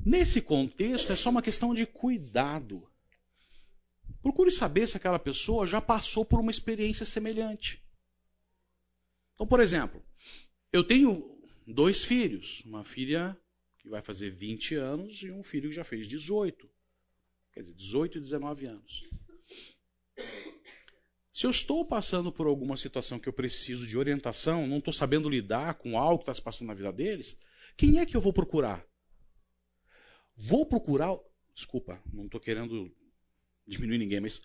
nesse 0.04 0.42
contexto, 0.42 1.14
é 1.14 1.16
só 1.16 1.30
uma 1.30 1.44
questão 1.44 1.72
de 1.72 1.86
cuidado. 1.86 2.92
Procure 4.24 4.52
saber 4.52 4.88
se 4.88 4.98
aquela 4.98 5.20
pessoa 5.20 5.68
já 5.68 5.80
passou 5.80 6.26
por 6.26 6.40
uma 6.40 6.50
experiência 6.50 7.06
semelhante. 7.06 7.86
Então, 9.36 9.46
por 9.46 9.60
exemplo, 9.60 10.04
eu 10.74 10.84
tenho 10.84 11.31
dois 11.72 12.04
filhos, 12.04 12.62
uma 12.66 12.84
filha 12.84 13.38
que 13.80 13.90
vai 13.90 14.02
fazer 14.02 14.30
20 14.30 14.76
anos 14.76 15.24
e 15.24 15.32
um 15.32 15.44
filho 15.44 15.70
que 15.70 15.76
já 15.76 15.84
fez 15.84 16.08
18. 16.08 16.70
Quer 17.54 17.62
dizer, 17.62 17.74
18 17.74 18.18
e 18.18 18.22
19 18.22 18.66
anos. 18.66 19.10
Se 21.34 21.46
eu 21.46 21.50
estou 21.50 21.86
passando 21.86 22.32
por 22.32 22.46
alguma 22.46 22.78
situação 22.78 23.20
que 23.20 23.28
eu 23.28 23.34
preciso 23.34 23.88
de 23.88 23.98
orientação, 23.98 24.68
não 24.68 24.78
estou 24.78 24.94
sabendo 24.94 25.30
lidar 25.30 25.76
com 25.76 25.98
algo 25.98 26.20
que 26.20 26.24
está 26.24 26.34
se 26.34 26.42
passando 26.42 26.68
na 26.68 26.74
vida 26.74 26.92
deles, 26.92 27.40
quem 27.76 28.00
é 28.00 28.06
que 28.06 28.16
eu 28.16 28.22
vou 28.22 28.34
procurar? 28.34 28.86
Vou 30.36 30.66
procurar. 30.66 31.18
Desculpa, 31.54 32.02
não 32.14 32.26
estou 32.26 32.40
querendo 32.40 32.94
diminuir 33.66 33.98
ninguém, 33.98 34.20
mas 34.20 34.42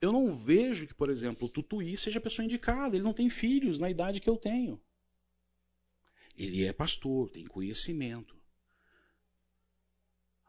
eu 0.00 0.12
não 0.12 0.34
vejo 0.34 0.86
que, 0.86 0.94
por 0.94 1.10
exemplo, 1.10 1.46
o 1.46 1.50
Tutuí 1.50 1.96
seja 1.96 2.18
a 2.18 2.22
pessoa 2.22 2.44
indicada. 2.44 2.96
Ele 2.96 3.04
não 3.04 3.12
tem 3.12 3.28
filhos 3.28 3.78
na 3.78 3.90
idade 3.90 4.20
que 4.20 4.30
eu 4.30 4.36
tenho. 4.36 4.80
Ele 6.36 6.64
é 6.64 6.72
pastor, 6.72 7.30
tem 7.30 7.46
conhecimento. 7.46 8.36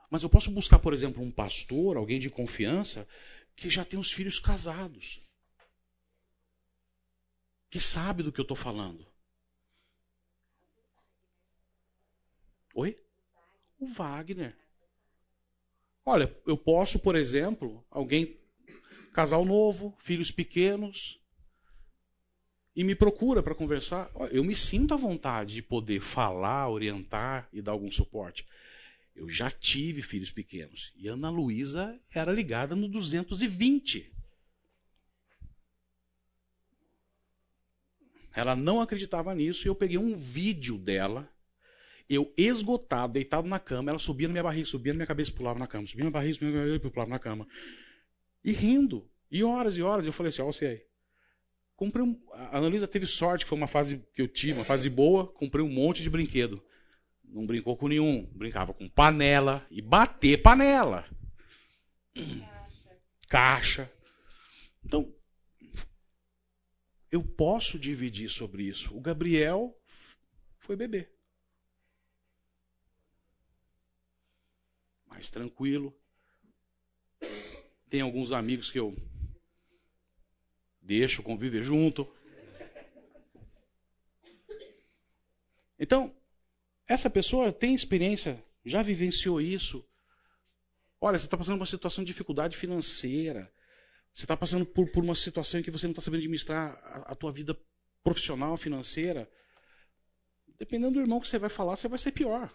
Mas 0.10 0.24
eu 0.24 0.30
posso 0.30 0.52
buscar, 0.52 0.80
por 0.80 0.94
exemplo, 0.94 1.24
um 1.24 1.32
pastor, 1.32 1.98
alguém 1.98 2.20
de 2.20 2.30
confiança, 2.30 3.08
que 3.56 3.70
já 3.70 3.84
tem 3.84 4.00
os 4.00 4.12
filhos 4.12 4.40
casados. 4.40 5.22
Que 7.70 7.80
sabe 7.80 8.22
do 8.22 8.32
que 8.32 8.40
eu 8.40 8.44
estou 8.44 8.56
falando. 8.56 9.12
Oi? 12.76 13.00
O 13.80 13.88
Wagner. 13.88 14.58
Olha, 16.06 16.36
eu 16.46 16.58
posso, 16.58 17.00
por 17.00 17.16
exemplo, 17.16 17.86
alguém, 17.90 18.40
casal 19.14 19.46
novo, 19.46 19.96
filhos 20.00 20.32
pequenos, 20.32 21.23
e 22.76 22.84
me 22.84 22.96
procura 22.96 23.44
para 23.44 23.56
conversar. 23.56 24.12
Eu 24.32 24.44
me 24.44 24.56
sinto 24.56 24.94
à 24.94 24.98
vontade 24.98 25.56
de 25.56 25.62
poder 25.62 26.00
falar, 26.00 26.70
orientar 26.70 27.48
e 27.54 27.62
dar 27.62 27.72
algum 27.72 27.92
suporte. 27.92 28.46
Eu 29.16 29.30
já 29.30 29.52
tive 29.52 30.02
filhos 30.02 30.32
pequenos. 30.32 30.92
E 30.96 31.08
Ana 31.08 31.30
Luísa 31.30 32.00
era 32.12 32.32
ligada 32.32 32.76
no 32.76 32.88
220. 32.88 34.12
Ela 38.36 38.56
não 38.56 38.82
acreditava 38.82 39.36
nisso 39.36 39.68
e 39.68 39.70
eu 39.70 39.76
peguei 39.76 39.98
um 39.98 40.16
vídeo 40.16 40.78
dela 40.78 41.30
eu 42.10 42.34
esgotado, 42.38 43.14
deitado 43.14 43.48
na 43.48 43.60
cama, 43.60 43.90
ela 43.90 44.00
subia 44.00 44.28
na 44.28 44.34
minha 44.34 44.44
barriga, 44.44 44.66
subia 44.66 44.94
na 44.94 44.98
minha 44.98 45.08
cabeça 45.08 45.32
pulava 45.32 45.58
na 45.58 45.68
cama. 45.68 45.88
Subia 45.88 46.04
na 46.04 46.10
minha 46.10 46.20
barriga, 46.20 46.34
subia 46.34 46.52
na 46.52 46.66
minha 46.66 46.76
e 46.76 46.80
pulava 46.80 47.10
na 47.10 47.20
cama. 47.20 47.48
E 48.44 48.52
rindo. 48.52 49.10
E 49.32 49.44
horas 49.44 49.78
e 49.78 49.82
horas. 49.82 50.06
Eu 50.06 50.14
falei 50.14 50.30
assim, 50.30 50.42
ó, 50.42 50.46
você 50.46 50.66
aí. 50.66 50.82
Comprei 51.76 52.06
um... 52.06 52.20
A 52.32 52.58
Analisa 52.58 52.88
teve 52.88 53.06
sorte, 53.08 53.46
que 53.46 53.50
foi 53.50 53.58
uma 53.58 53.68
fase 53.68 54.06
que 54.14 54.22
eu 54.22 54.28
tive, 54.28 54.60
uma 54.60 54.66
fase 54.66 54.90
boa. 54.90 55.28
Comprei 55.28 55.64
um 55.64 55.70
monte 55.70 56.02
de 56.02 56.10
brinquedo. 56.10 56.64
Não 57.24 57.46
brincou 57.46 57.76
com 57.76 57.88
nenhum. 57.88 58.26
Brincava 58.34 58.74
com 58.74 58.88
panela 58.88 59.66
e 59.70 59.82
bater 59.82 60.42
panela. 60.42 61.06
Caixa. 62.14 63.02
Caixa. 63.28 63.92
Então, 64.86 65.14
eu 67.12 67.24
posso 67.24 67.80
dividir 67.80 68.30
sobre 68.30 68.64
isso. 68.64 68.96
O 68.96 69.02
Gabriel 69.02 69.76
foi 70.60 70.76
bebê. 70.76 71.10
mais 75.24 75.30
tranquilo. 75.30 75.96
Tem 77.90 78.02
alguns 78.02 78.34
amigos 78.34 78.70
que 78.70 78.80
eu 78.80 78.94
deixo 80.84 81.24
conviver 81.24 81.64
junto. 81.64 82.12
Então, 85.80 86.16
essa 86.88 87.10
pessoa 87.10 87.52
tem 87.52 87.74
experiência, 87.74 88.44
já 88.64 88.82
vivenciou 88.82 89.42
isso. 89.42 89.88
Olha, 91.02 91.18
você 91.18 91.26
está 91.26 91.38
passando 91.38 91.56
por 91.56 91.62
uma 91.62 91.66
situação 91.66 92.04
de 92.04 92.12
dificuldade 92.12 92.56
financeira. 92.56 93.52
Você 94.14 94.26
está 94.26 94.38
passando 94.38 94.66
por, 94.66 94.90
por, 94.92 95.04
uma 95.04 95.16
situação 95.16 95.60
em 95.60 95.64
que 95.64 95.72
você 95.72 95.88
não 95.88 95.92
está 95.92 96.02
sabendo 96.02 96.20
administrar 96.20 96.80
a, 96.84 97.12
a 97.12 97.16
tua 97.16 97.32
vida 97.32 97.58
profissional, 98.04 98.56
financeira. 98.56 99.30
Dependendo 100.58 100.94
do 100.94 101.02
irmão 101.02 101.20
que 101.20 101.28
você 101.28 101.40
vai 101.40 101.50
falar, 101.50 101.76
você 101.76 101.88
vai 101.88 101.98
ser 101.98 102.12
pior. 102.12 102.54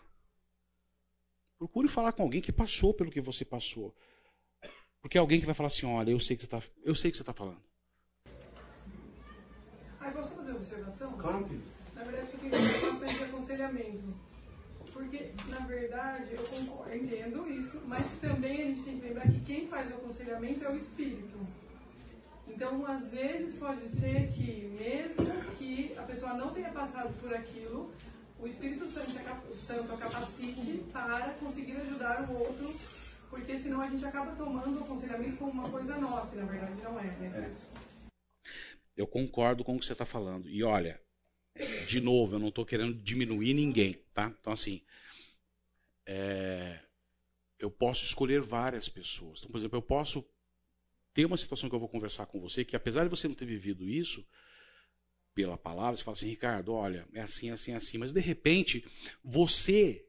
Procure 1.59 1.89
falar 1.89 2.13
com 2.13 2.23
alguém 2.23 2.41
que 2.41 2.53
passou 2.53 2.95
pelo 2.95 3.11
que 3.11 3.21
você 3.21 3.45
passou. 3.45 3.95
Porque 5.03 5.19
é 5.19 5.21
alguém 5.21 5.41
que 5.41 5.47
vai 5.47 5.55
falar 5.55 5.67
assim, 5.67 5.87
olha, 5.87 6.11
eu 6.11 6.21
sei 6.21 6.37
que 6.37 6.45
você 6.45 6.47
está, 6.47 6.63
eu 6.85 6.95
sei 6.95 7.11
que 7.11 7.17
você 7.17 7.23
está 7.23 7.35
falando. 7.35 7.68
Ah, 10.09 10.11
posso 10.11 10.31
fazer 10.31 10.51
uma 10.53 10.59
observação? 10.59 11.13
Claro. 11.13 11.47
Na 11.95 12.03
verdade, 12.03 12.29
eu 12.33 12.39
tenho 12.39 13.01
bastante 13.03 13.25
aconselhamento. 13.25 14.15
Porque, 14.91 15.33
na 15.49 15.59
verdade, 15.67 16.33
eu, 16.33 16.45
concordo, 16.45 16.91
eu 16.91 17.05
entendo 17.05 17.51
isso, 17.51 17.83
mas 17.87 18.11
também 18.13 18.63
a 18.63 18.65
gente 18.69 18.83
tem 18.85 18.99
que 18.99 19.07
lembrar 19.07 19.29
que 19.29 19.41
quem 19.41 19.69
faz 19.69 19.91
o 19.91 19.97
aconselhamento 19.97 20.65
é 20.65 20.71
o 20.71 20.77
espírito. 20.77 21.39
Então, 22.49 22.87
às 22.87 23.13
vezes, 23.13 23.55
pode 23.57 23.87
ser 23.89 24.29
que, 24.29 24.75
mesmo 24.81 25.31
que 25.59 25.95
a 25.99 26.03
pessoa 26.03 26.33
não 26.33 26.55
tenha 26.55 26.71
passado 26.71 27.13
por 27.21 27.35
aquilo, 27.35 27.93
o 28.41 28.47
Espírito 28.47 28.87
Santo 28.87 29.11
a 29.19 29.97
capacite 29.99 30.85
para 30.91 31.35
conseguir 31.35 31.77
ajudar 31.83 32.27
o 32.31 32.39
outro, 32.39 32.75
porque 33.29 33.59
senão 33.59 33.83
a 33.83 33.89
gente 33.89 34.07
acaba 34.07 34.33
tomando 34.33 34.81
o 34.81 34.85
aconselhamento 34.85 35.37
como 35.37 35.53
uma 35.53 35.69
coisa 35.69 35.99
nossa, 35.99 36.35
e 36.35 36.39
na 36.39 36.47
verdade 36.47 36.73
não 36.83 36.99
é. 36.99 37.03
Né? 37.03 37.53
é. 37.75 37.78
Eu 38.99 39.07
concordo 39.07 39.63
com 39.63 39.77
o 39.77 39.79
que 39.79 39.87
você 39.87 39.93
está 39.93 40.05
falando. 40.05 40.49
E 40.51 40.63
olha, 40.65 41.01
de 41.87 42.01
novo, 42.01 42.35
eu 42.35 42.39
não 42.41 42.49
estou 42.49 42.67
querendo 42.67 42.95
diminuir 42.95 43.55
ninguém, 43.55 43.95
tá? 44.13 44.35
Então, 44.41 44.53
assim, 44.53 44.83
é, 46.05 46.81
eu 47.61 47.71
posso 47.71 48.05
escolher 48.05 48.43
várias 48.43 48.89
pessoas. 48.89 49.39
Então, 49.39 49.53
por 49.53 49.59
exemplo, 49.59 49.79
eu 49.79 49.83
posso 49.83 50.29
ter 51.15 51.25
uma 51.25 51.37
situação 51.37 51.69
que 51.69 51.75
eu 51.77 51.81
vou 51.81 51.89
conversar 51.89 52.27
com 52.27 52.41
você, 52.41 52.65
que 52.65 52.75
apesar 52.75 53.05
de 53.05 53.11
você 53.11 53.29
não 53.29 53.37
ter 53.37 53.47
vivido 53.47 53.89
isso, 53.89 54.27
pela 55.33 55.57
palavra, 55.57 55.97
você 55.97 56.03
fala 56.03 56.17
assim, 56.17 56.29
Ricardo, 56.29 56.73
olha, 56.73 57.07
é 57.15 57.21
assim, 57.21 57.51
assim, 57.51 57.73
assim. 57.73 57.99
Mas 57.99 58.11
de 58.11 58.21
repente, 58.21 58.85
você 59.23 60.05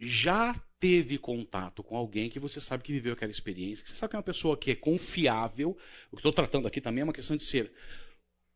já 0.00 0.52
teve 0.80 1.18
contato 1.18 1.84
com 1.84 1.96
alguém 1.96 2.28
que 2.28 2.40
você 2.40 2.60
sabe 2.60 2.82
que 2.82 2.92
viveu 2.92 3.12
aquela 3.12 3.30
experiência, 3.30 3.84
que 3.84 3.90
você 3.90 3.96
sabe 3.96 4.10
que 4.10 4.16
é 4.16 4.18
uma 4.18 4.24
pessoa 4.24 4.56
que 4.56 4.72
é 4.72 4.74
confiável. 4.74 5.78
O 6.10 6.16
que 6.16 6.20
estou 6.20 6.32
tratando 6.32 6.66
aqui 6.66 6.80
também 6.80 7.02
é 7.02 7.04
uma 7.04 7.12
questão 7.12 7.36
de 7.36 7.44
ser 7.44 7.72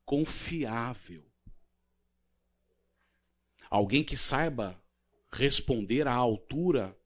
confiável. 0.09 1.23
Alguém 3.69 4.03
que 4.03 4.17
saiba 4.17 4.83
responder 5.31 6.09
à 6.09 6.15
altura 6.15 6.97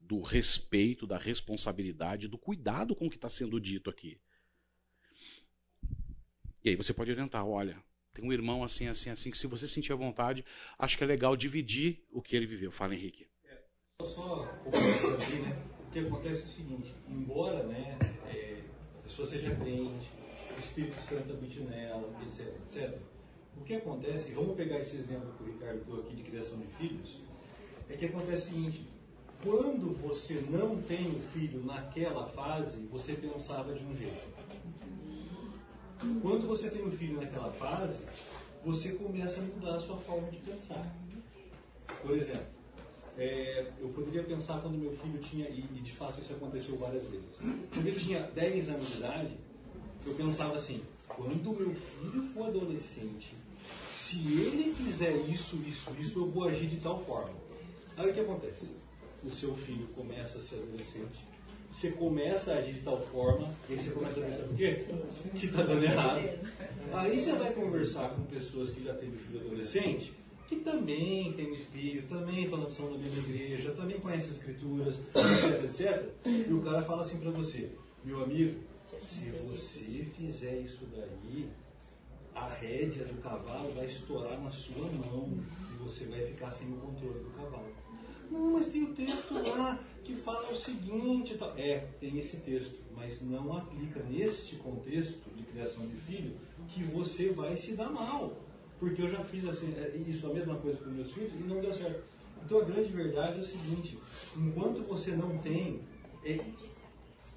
do 0.00 0.22
respeito, 0.22 1.06
da 1.06 1.18
responsabilidade, 1.18 2.28
do 2.28 2.38
cuidado 2.38 2.96
com 2.96 3.06
o 3.06 3.10
que 3.10 3.16
está 3.16 3.28
sendo 3.28 3.60
dito 3.60 3.90
aqui. 3.90 4.18
E 6.64 6.70
aí 6.70 6.74
você 6.74 6.94
pode 6.94 7.12
orientar, 7.12 7.46
olha, 7.46 7.76
tem 8.14 8.24
um 8.24 8.32
irmão 8.32 8.64
assim, 8.64 8.88
assim, 8.88 9.10
assim, 9.10 9.30
que 9.30 9.36
se 9.36 9.46
você 9.46 9.68
sentir 9.68 9.92
a 9.92 9.96
vontade, 9.96 10.42
acho 10.78 10.96
que 10.96 11.04
é 11.04 11.06
legal 11.06 11.36
dividir 11.36 12.02
o 12.10 12.22
que 12.22 12.34
ele 12.34 12.46
viveu. 12.46 12.72
Fala, 12.72 12.94
Henrique. 12.94 13.28
É, 13.44 13.62
só 14.06 14.48
aqui, 15.20 15.36
né? 15.42 15.66
O 15.86 15.90
que 15.90 15.98
acontece 15.98 16.40
é 16.40 16.46
o 16.46 16.48
seguinte, 16.48 16.94
embora 17.06 17.62
né, 17.64 17.98
é, 18.24 18.64
a 19.00 19.02
pessoa 19.02 19.28
seja 19.28 19.54
crente, 19.54 20.21
Espírito 20.62 21.00
Santo 21.02 21.32
habite 21.32 21.60
nela, 21.60 22.08
etc, 22.26 22.54
etc. 22.66 22.98
O 23.56 23.64
que 23.64 23.74
acontece, 23.74 24.32
vamos 24.32 24.56
pegar 24.56 24.78
esse 24.78 24.96
exemplo 24.96 25.32
que 25.36 25.42
o 25.42 25.46
Ricardo 25.46 25.84
deu 25.84 26.00
aqui 26.00 26.16
de 26.16 26.22
criação 26.22 26.58
de 26.58 26.66
filhos, 26.78 27.20
é 27.90 27.96
que 27.96 28.06
acontece 28.06 28.48
o 28.48 28.50
seguinte, 28.50 28.86
quando 29.42 30.00
você 30.00 30.34
não 30.48 30.80
tem 30.82 31.06
o 31.08 31.20
filho 31.32 31.64
naquela 31.64 32.26
fase, 32.28 32.78
você 32.90 33.14
pensava 33.14 33.74
de 33.74 33.84
um 33.84 33.94
jeito. 33.96 34.32
Quando 36.22 36.46
você 36.46 36.70
tem 36.70 36.84
um 36.84 36.90
filho 36.92 37.20
naquela 37.20 37.52
fase, 37.52 37.98
você 38.64 38.92
começa 38.92 39.40
a 39.40 39.44
mudar 39.44 39.76
a 39.76 39.80
sua 39.80 39.96
forma 39.98 40.30
de 40.30 40.38
pensar. 40.38 40.84
Por 42.00 42.16
exemplo, 42.16 42.46
é, 43.18 43.66
eu 43.80 43.88
poderia 43.90 44.22
pensar 44.22 44.60
quando 44.60 44.78
meu 44.78 44.92
filho 44.96 45.18
tinha, 45.18 45.48
e 45.48 45.60
de 45.60 45.92
fato 45.92 46.20
isso 46.20 46.32
aconteceu 46.32 46.76
várias 46.76 47.04
vezes, 47.04 47.36
quando 47.72 47.86
ele 47.86 48.00
tinha 48.00 48.22
10 48.22 48.68
anos 48.70 48.88
de 48.88 48.98
idade, 48.98 49.36
eu 50.06 50.14
pensava 50.14 50.56
assim, 50.56 50.82
quando 51.08 51.56
meu 51.56 51.74
filho 51.74 52.22
for 52.34 52.46
adolescente, 52.48 53.34
se 53.90 54.18
ele 54.18 54.74
fizer 54.74 55.16
isso, 55.28 55.56
isso, 55.66 55.90
isso, 55.98 56.18
eu 56.20 56.26
vou 56.26 56.48
agir 56.48 56.66
de 56.66 56.76
tal 56.76 57.00
forma. 57.04 57.32
Aí 57.96 58.10
o 58.10 58.12
que 58.14 58.20
acontece? 58.20 58.68
O 59.24 59.30
seu 59.30 59.54
filho 59.54 59.86
começa 59.94 60.38
a 60.38 60.42
ser 60.42 60.56
adolescente, 60.56 61.32
você 61.70 61.90
começa 61.92 62.52
a 62.52 62.58
agir 62.58 62.74
de 62.74 62.80
tal 62.80 63.00
forma, 63.06 63.48
e 63.68 63.72
aí 63.72 63.78
você 63.78 63.90
começa 63.90 64.20
a 64.20 64.22
pensar 64.24 64.42
por 64.42 64.56
quê? 64.56 64.84
Que 65.38 65.46
está 65.46 65.62
dando 65.62 65.84
errado. 65.84 66.28
Aí 66.92 67.18
você 67.18 67.32
vai 67.32 67.52
conversar 67.52 68.10
com 68.10 68.22
pessoas 68.24 68.70
que 68.70 68.84
já 68.84 68.94
têm 68.94 69.10
filho 69.10 69.40
adolescente, 69.40 70.12
que 70.48 70.56
também 70.56 71.32
tem 71.32 71.50
o 71.50 71.54
espírito, 71.54 72.08
também 72.08 72.48
falam 72.50 72.66
que 72.66 72.74
são 72.74 72.92
da 72.92 72.98
mesma 72.98 73.22
igreja, 73.22 73.70
também 73.70 73.98
conhecem 73.98 74.30
as 74.30 74.36
escrituras, 74.36 74.96
etc, 75.14 75.64
etc. 75.64 76.10
E 76.26 76.52
o 76.52 76.60
cara 76.60 76.82
fala 76.82 77.02
assim 77.02 77.18
para 77.18 77.30
você, 77.30 77.70
meu 78.04 78.22
amigo, 78.22 78.60
se 79.02 79.30
você 79.30 80.06
fizer 80.16 80.60
isso 80.60 80.86
daí, 80.94 81.50
a 82.34 82.46
rédea 82.46 83.04
do 83.04 83.20
cavalo 83.20 83.72
vai 83.74 83.86
estourar 83.86 84.40
na 84.40 84.50
sua 84.50 84.86
mão 84.86 85.28
e 85.70 85.82
você 85.82 86.04
vai 86.06 86.24
ficar 86.26 86.50
sem 86.50 86.68
o 86.72 86.76
controle 86.76 87.18
do 87.18 87.30
cavalo. 87.30 87.72
Não, 88.30 88.52
mas 88.52 88.66
tem 88.66 88.84
o 88.84 88.94
texto 88.94 89.34
lá 89.34 89.78
que 90.04 90.14
fala 90.14 90.50
o 90.50 90.56
seguinte. 90.56 91.36
Tá. 91.36 91.52
É, 91.58 91.80
tem 92.00 92.18
esse 92.18 92.38
texto, 92.38 92.78
mas 92.96 93.20
não 93.20 93.56
aplica 93.56 94.02
neste 94.04 94.56
contexto 94.56 95.28
de 95.36 95.42
criação 95.42 95.86
de 95.86 95.96
filho 95.96 96.36
que 96.68 96.82
você 96.84 97.30
vai 97.30 97.56
se 97.56 97.74
dar 97.74 97.90
mal. 97.90 98.32
Porque 98.78 99.02
eu 99.02 99.10
já 99.10 99.22
fiz 99.22 99.44
assim, 99.46 99.74
é, 99.76 99.96
isso, 99.96 100.30
a 100.30 100.34
mesma 100.34 100.56
coisa 100.56 100.78
com 100.78 100.90
meus 100.90 101.12
filhos 101.12 101.32
e 101.34 101.42
não 101.42 101.60
deu 101.60 101.74
certo. 101.74 102.02
Então 102.44 102.60
a 102.60 102.64
grande 102.64 102.90
verdade 102.90 103.38
é 103.38 103.40
o 103.40 103.44
seguinte: 103.44 103.98
enquanto 104.36 104.82
você 104.86 105.12
não 105.12 105.36
tem. 105.38 105.80
É, 106.24 106.38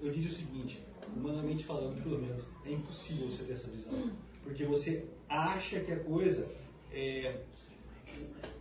eu 0.02 0.12
diria 0.12 0.30
o 0.30 0.34
seguinte, 0.34 0.85
humanamente 1.16 1.64
falando, 1.64 2.02
pelo 2.04 2.20
menos, 2.20 2.44
é 2.66 2.72
impossível 2.72 3.30
você 3.30 3.44
ter 3.44 3.54
essa 3.54 3.70
visão. 3.70 4.12
Porque 4.44 4.66
você 4.66 5.06
acha 5.30 5.80
que 5.80 5.92
a 5.92 6.00
coisa 6.00 6.48
é, 6.92 7.42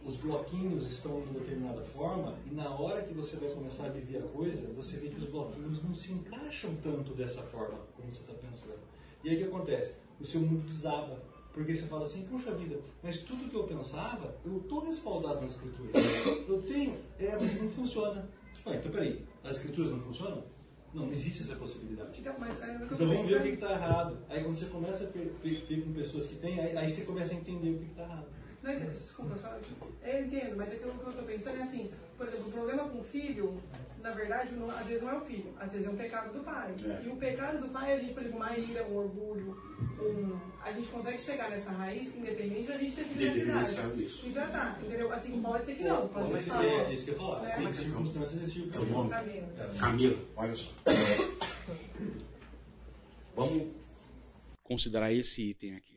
os 0.05 0.17
bloquinhos 0.17 0.87
estão 0.91 1.23
de 1.23 1.31
determinada 1.31 1.83
forma 1.83 2.37
e 2.51 2.55
na 2.55 2.69
hora 2.69 3.03
que 3.03 3.15
você 3.15 3.37
vai 3.37 3.51
começar 3.51 3.87
a 3.87 3.89
viver 3.89 4.19
a 4.19 4.29
coisa, 4.29 4.67
você 4.75 4.97
vê 4.99 5.09
que 5.09 5.19
os 5.19 5.27
bloquinhos 5.27 5.83
não 5.83 5.95
se 5.95 6.13
encaixam 6.13 6.75
tanto 6.83 7.15
dessa 7.15 7.43
forma 7.43 7.79
como 7.97 8.13
você 8.13 8.21
está 8.21 8.35
pensando. 8.35 8.79
E 9.23 9.31
aí 9.31 9.37
o 9.37 9.39
que 9.39 9.45
acontece? 9.45 9.93
O 10.21 10.27
seu 10.27 10.41
mundo 10.41 10.67
desaba. 10.67 11.23
Porque 11.53 11.73
você 11.73 11.87
fala 11.87 12.05
assim, 12.05 12.25
puxa 12.25 12.53
vida, 12.53 12.81
mas 13.01 13.21
tudo 13.21 13.49
que 13.49 13.55
eu 13.55 13.63
pensava, 13.63 14.35
eu 14.45 14.59
estou 14.59 14.85
respaldado 14.85 15.41
nas 15.41 15.53
escrituras. 15.53 15.95
Eu 16.49 16.61
tenho, 16.63 16.99
é, 17.19 17.37
mas 17.37 17.63
não 17.63 17.71
funciona. 17.71 18.29
Ah, 18.67 18.75
então 18.75 18.91
peraí, 18.91 19.25
as 19.45 19.57
escrituras 19.57 19.93
não 19.93 20.01
funcionam? 20.01 20.43
Não, 20.95 21.07
não 21.07 21.13
existe 21.13 21.43
essa 21.43 21.57
possibilidade. 21.57 22.21
Então, 22.21 22.35
mas, 22.39 22.63
é, 22.63 22.79
então 22.81 22.97
vamos 22.97 23.29
ver 23.29 23.41
o 23.41 23.43
que 23.43 23.49
está 23.49 23.73
errado. 23.73 24.17
Aí 24.29 24.43
quando 24.45 24.55
você 24.55 24.67
começa 24.67 25.05
a 25.05 25.07
ter, 25.09 25.83
com 25.85 25.93
pessoas 25.93 26.27
que 26.29 26.37
têm, 26.37 26.61
aí, 26.61 26.77
aí, 26.77 26.91
você 26.91 27.05
começa 27.05 27.35
a 27.35 27.37
entender 27.37 27.71
o 27.71 27.79
que 27.79 27.87
está 27.87 28.05
errado. 28.05 28.27
Não, 28.63 28.73
desculpa, 28.79 29.37
só. 29.37 29.59
Eu 30.05 30.25
entendo, 30.25 30.57
mas 30.57 30.73
é 30.73 30.77
que 30.77 30.87
o 30.87 30.93
que 30.93 31.05
eu 31.05 31.11
estou 31.11 31.25
pensando 31.25 31.59
é 31.59 31.63
assim, 31.63 31.91
por 32.17 32.27
exemplo, 32.27 32.49
o 32.49 32.53
problema 32.53 32.89
com 32.89 33.01
o 33.01 33.05
filho, 33.05 33.61
na 34.05 34.11
verdade, 34.11 34.55
não, 34.55 34.71
às 34.71 34.87
vezes 34.87 35.03
não 35.03 35.11
é 35.11 35.17
o 35.17 35.25
filho, 35.25 35.55
às 35.59 35.73
vezes 35.73 35.87
é 35.87 35.91
um 35.91 35.97
pecado 35.97 36.31
do 36.31 36.45
pai. 36.45 36.75
É. 36.85 37.03
E 37.03 37.09
o 37.09 37.17
pecado 37.17 37.59
do 37.59 37.69
pai, 37.71 37.95
a 37.95 37.99
gente, 37.99 38.13
por 38.13 38.23
exemplo, 38.23 38.39
uma 38.39 38.55
ira, 38.55 38.87
um 38.87 38.97
orgulho, 38.97 39.57
um, 39.99 40.39
a 40.61 40.71
gente 40.73 40.89
consegue 40.89 41.19
chegar 41.19 41.49
nessa 41.49 41.71
raiz 41.71 42.15
independente 42.15 42.69
da 42.69 42.77
gente 42.77 42.95
ter 42.95 43.05
filho 43.05 43.55
na 43.55 43.65
cidade. 43.65 44.05
isso. 44.05 44.27
E 44.27 44.33
já 44.33 44.47
tá, 44.49 44.79
entendeu? 44.85 45.11
Assim, 45.11 45.41
pode 45.41 45.65
ser 45.65 45.75
que 45.77 45.85
não, 45.85 46.07
pode 46.09 46.33
ser 46.33 46.43
que 46.43 46.49
não. 46.51 46.61
É, 46.61 46.93
isso 46.93 47.05
que 47.05 47.11
eu 47.11 47.15
ia 47.15 47.21
falar. 47.21 47.41
Né? 47.41 47.57
Tem 47.57 47.73
circunstâncias 47.73 48.41
desse 48.41 48.53
tipo. 48.53 48.77
É 48.77 48.85
nome? 48.85 49.09
Camila. 49.09 49.49
Camila, 49.81 50.19
olha 50.37 50.55
só. 50.55 50.71
Vamos 53.35 53.73
considerar 54.63 55.13
esse 55.13 55.51
item 55.51 55.75
aqui 55.77 55.95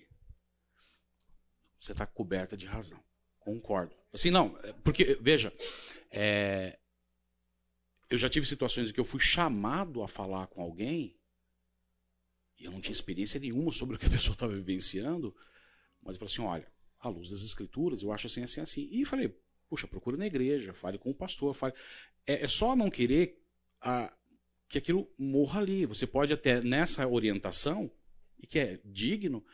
você 1.87 1.93
está 1.93 2.05
coberta 2.05 2.57
de 2.57 2.65
razão. 2.65 2.99
Concordo. 3.39 3.95
Assim, 4.13 4.29
não, 4.29 4.57
é, 4.63 4.73
porque, 4.83 5.17
veja, 5.21 5.53
é, 6.11 6.77
eu 8.09 8.17
já 8.17 8.29
tive 8.29 8.45
situações 8.45 8.89
em 8.89 8.93
que 8.93 8.99
eu 8.99 9.05
fui 9.05 9.19
chamado 9.19 10.01
a 10.01 10.07
falar 10.07 10.47
com 10.47 10.61
alguém 10.61 11.17
e 12.59 12.65
eu 12.65 12.71
não 12.71 12.81
tinha 12.81 12.93
experiência 12.93 13.39
nenhuma 13.39 13.71
sobre 13.71 13.95
o 13.95 13.99
que 13.99 14.05
a 14.05 14.09
pessoa 14.09 14.33
estava 14.33 14.53
vivenciando, 14.53 15.35
mas 16.01 16.15
eu 16.15 16.19
falei 16.19 16.33
assim: 16.33 16.41
olha, 16.41 16.71
à 16.99 17.09
luz 17.09 17.29
das 17.29 17.41
escrituras, 17.41 18.01
eu 18.01 18.11
acho 18.11 18.27
assim, 18.27 18.43
assim, 18.43 18.61
assim. 18.61 18.89
E 18.91 19.05
falei: 19.05 19.35
puxa, 19.69 19.87
procura 19.87 20.17
na 20.17 20.25
igreja, 20.25 20.73
fale 20.73 20.97
com 20.97 21.11
o 21.11 21.15
pastor, 21.15 21.53
fale. 21.53 21.73
É, 22.25 22.43
é 22.43 22.47
só 22.47 22.75
não 22.75 22.89
querer 22.89 23.41
a, 23.79 24.11
que 24.67 24.77
aquilo 24.77 25.09
morra 25.17 25.59
ali. 25.59 25.85
Você 25.85 26.07
pode 26.07 26.33
até, 26.33 26.61
nessa 26.61 27.07
orientação, 27.07 27.91
e 28.39 28.47
que 28.47 28.59
é 28.59 28.79
digno, 28.83 29.45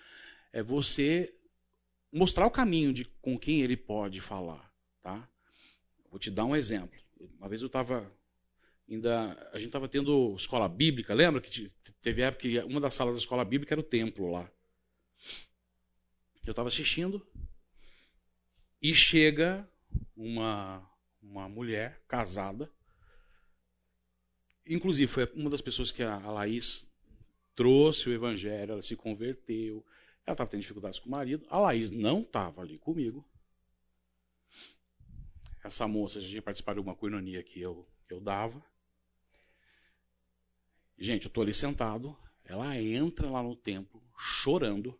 é 0.51 0.63
você 0.63 1.35
mostrar 2.11 2.45
o 2.45 2.51
caminho 2.51 2.93
de 2.93 3.05
com 3.21 3.37
quem 3.37 3.61
ele 3.61 3.75
pode 3.75 4.21
falar, 4.21 4.71
tá? 5.01 5.27
Vou 6.09 6.19
te 6.19 6.29
dar 6.29 6.45
um 6.45 6.55
exemplo. 6.55 6.97
Uma 7.37 7.49
vez 7.49 7.61
eu 7.61 7.67
estava 7.67 8.11
ainda 8.89 9.49
a 9.51 9.57
gente 9.57 9.67
estava 9.67 9.87
tendo 9.87 10.35
escola 10.35 10.67
bíblica, 10.67 11.13
lembra 11.13 11.41
que 11.41 11.71
teve 12.01 12.21
época 12.21 12.41
que 12.41 12.59
uma 12.59 12.81
das 12.81 12.93
salas 12.93 13.15
da 13.15 13.19
escola 13.19 13.45
bíblica 13.45 13.73
era 13.73 13.81
o 13.81 13.83
templo 13.83 14.31
lá. 14.31 14.49
Eu 16.45 16.51
estava 16.51 16.67
assistindo 16.67 17.25
e 18.81 18.93
chega 18.93 19.67
uma 20.15 20.87
uma 21.23 21.47
mulher 21.47 22.01
casada, 22.07 22.69
inclusive 24.67 25.11
foi 25.11 25.31
uma 25.33 25.49
das 25.49 25.61
pessoas 25.61 25.91
que 25.91 26.03
a 26.03 26.17
Laís 26.17 26.85
trouxe 27.55 28.09
o 28.09 28.13
evangelho, 28.13 28.73
ela 28.73 28.81
se 28.81 28.95
converteu, 28.95 29.85
ela 30.25 30.33
estava 30.33 30.49
tendo 30.49 30.61
dificuldades 30.61 30.99
com 30.99 31.07
o 31.07 31.11
marido. 31.11 31.45
A 31.49 31.59
Laís 31.59 31.91
não 31.91 32.21
estava 32.21 32.61
ali 32.61 32.77
comigo. 32.77 33.25
Essa 35.63 35.87
moça 35.87 36.19
já 36.19 36.29
tinha 36.29 36.41
participado 36.41 36.81
de 36.81 36.87
uma 36.87 36.95
coinonia 36.95 37.41
que 37.41 37.59
eu, 37.59 37.87
eu 38.09 38.19
dava. 38.19 38.63
Gente, 41.03 41.25
eu 41.25 41.27
estou 41.27 41.41
ali 41.43 41.53
sentado. 41.53 42.17
Ela 42.45 42.79
entra 42.79 43.29
lá 43.29 43.43
no 43.43 43.57
templo 43.57 44.01
chorando. 44.17 44.97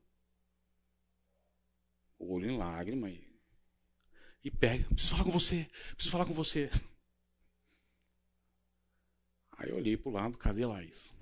Olho 2.20 2.52
em 2.52 2.58
lágrima. 2.58 3.10
E, 3.10 3.26
e 4.44 4.52
pega. 4.52 4.84
Preciso 4.90 5.14
falar 5.14 5.24
com 5.24 5.32
você. 5.32 5.70
Preciso 5.94 6.12
falar 6.12 6.26
com 6.26 6.34
você. 6.34 6.70
Aí 9.54 9.70
eu 9.70 9.78
olhei 9.78 9.96
para 9.96 10.10
o 10.10 10.12
lado. 10.12 10.38
Cadê 10.38 10.66
Laís? 10.66 11.14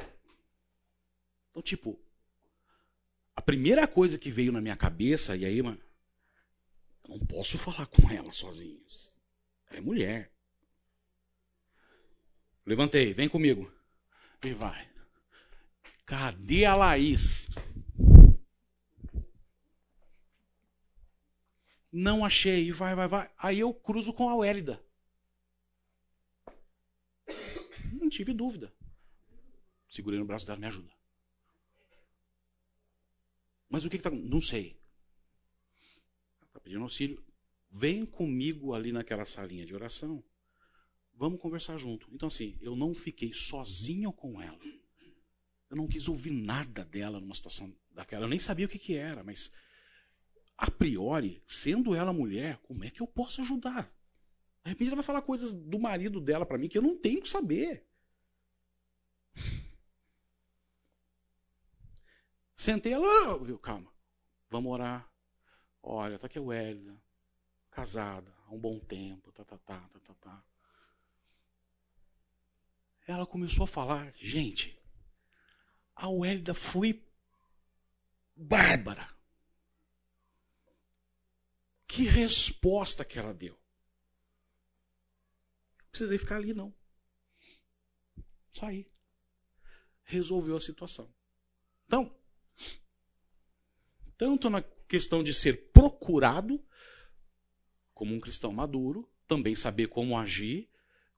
Então, 1.51 1.61
tipo, 1.61 2.03
a 3.36 3.41
primeira 3.43 3.88
coisa 3.88 4.17
que 4.17 4.32
veio 4.32 4.51
na 4.51 4.61
minha 4.61 4.75
cabeça, 4.75 5.38
e 5.38 5.45
aí, 5.45 5.59
eu 5.59 5.77
não 7.07 7.19
posso 7.19 7.59
falar 7.59 7.86
com 7.86 8.09
ela 8.09 8.32
sozinho. 8.32 8.84
Ela 9.69 9.77
é 9.77 9.82
mulher. 9.82 10.34
Levantei, 12.65 13.13
vem 13.13 13.29
comigo. 13.29 13.71
E 14.43 14.53
vai. 14.53 14.89
Cadê 16.05 16.65
a 16.65 16.75
Laís? 16.75 17.47
Não 21.91 22.25
achei. 22.25 22.71
Vai, 22.71 22.95
vai, 22.95 23.07
vai. 23.07 23.31
Aí 23.37 23.59
eu 23.59 23.73
cruzo 23.73 24.13
com 24.13 24.29
a 24.29 24.35
Wélida. 24.35 24.83
Não 27.93 28.09
tive 28.09 28.33
dúvida. 28.33 28.73
Segurei 29.87 30.19
no 30.19 30.25
braço 30.25 30.47
dela, 30.47 30.59
me 30.59 30.67
ajuda. 30.67 30.91
Mas 33.69 33.85
o 33.85 33.89
que 33.89 33.97
está. 33.97 34.09
Não 34.09 34.41
sei. 34.41 34.75
Está 36.47 36.59
pedindo 36.59 36.83
auxílio. 36.83 37.23
Vem 37.69 38.05
comigo 38.05 38.73
ali 38.73 38.91
naquela 38.91 39.25
salinha 39.25 39.65
de 39.65 39.75
oração. 39.75 40.23
Vamos 41.14 41.39
conversar 41.39 41.78
junto. 41.78 42.07
Então, 42.12 42.28
assim, 42.28 42.57
eu 42.62 42.76
não 42.76 42.95
fiquei 42.95 43.34
sozinho 43.34 44.12
com 44.12 44.41
ela. 44.41 44.59
Eu 45.70 45.78
não 45.78 45.88
quis 45.88 46.07
ouvir 46.07 46.32
nada 46.32 46.84
dela 46.84 47.20
numa 47.20 47.36
situação 47.36 47.74
daquela. 47.91 48.26
Eu 48.26 48.30
nem 48.30 48.39
sabia 48.39 48.66
o 48.66 48.70
que, 48.70 48.80
que 48.80 48.95
era, 48.95 49.24
mas 49.24 49.51
a 50.57 50.70
priori, 50.70 51.43
sendo 51.47 51.95
ela 51.95 52.14
mulher, 52.14 52.57
como 52.64 52.84
é 52.84 52.89
que 52.89 53.01
eu 53.01 53.07
posso 53.07 53.41
ajudar? 53.41 53.91
De 54.64 54.70
repente 54.70 54.88
ela 54.89 54.97
vai 54.97 55.05
falar 55.05 55.22
coisas 55.22 55.53
do 55.53 55.80
marido 55.80 56.22
dela 56.22 56.45
para 56.45 56.57
mim 56.57 56.68
que 56.68 56.78
eu 56.78 56.84
não 56.84 56.97
tenho 56.97 57.22
que 57.22 57.30
saber. 57.30 57.88
Sentei 62.55 62.93
ela, 62.93 63.43
viu, 63.43 63.57
calma, 63.57 63.91
vamos 64.49 64.72
orar. 64.72 65.12
Olha, 65.82 66.20
tá 66.20 66.28
aqui 66.28 66.38
a 66.38 66.41
Wélida, 66.43 66.95
casada, 67.72 68.32
há 68.45 68.53
um 68.53 68.59
bom 68.59 68.80
tempo, 68.80 69.32
tá, 69.32 69.43
tá, 69.43 69.57
tá, 69.57 69.80
tá, 69.89 69.99
tá, 69.99 70.14
tá. 70.14 70.43
Ela 73.07 73.25
começou 73.25 73.63
a 73.63 73.67
falar, 73.67 74.13
gente, 74.15 74.79
a 75.95 76.09
Wélida 76.09 76.53
foi 76.53 77.03
bárbara. 78.35 79.07
Que 81.87 82.03
resposta 82.03 83.03
que 83.03 83.19
ela 83.19 83.33
deu. 83.33 83.53
Não 85.79 85.89
precisei 85.89 86.17
ficar 86.17 86.37
ali, 86.37 86.53
não. 86.53 86.73
Saí. 88.51 88.89
Resolveu 90.03 90.55
a 90.55 90.61
situação. 90.61 91.13
Então, 91.85 92.15
tanto 94.17 94.49
na 94.49 94.61
questão 94.87 95.21
de 95.21 95.33
ser 95.33 95.71
procurado 95.71 96.65
como 97.93 98.15
um 98.15 98.19
cristão 98.19 98.53
maduro, 98.53 99.11
também 99.27 99.55
saber 99.55 99.87
como 99.87 100.17
agir, 100.17 100.70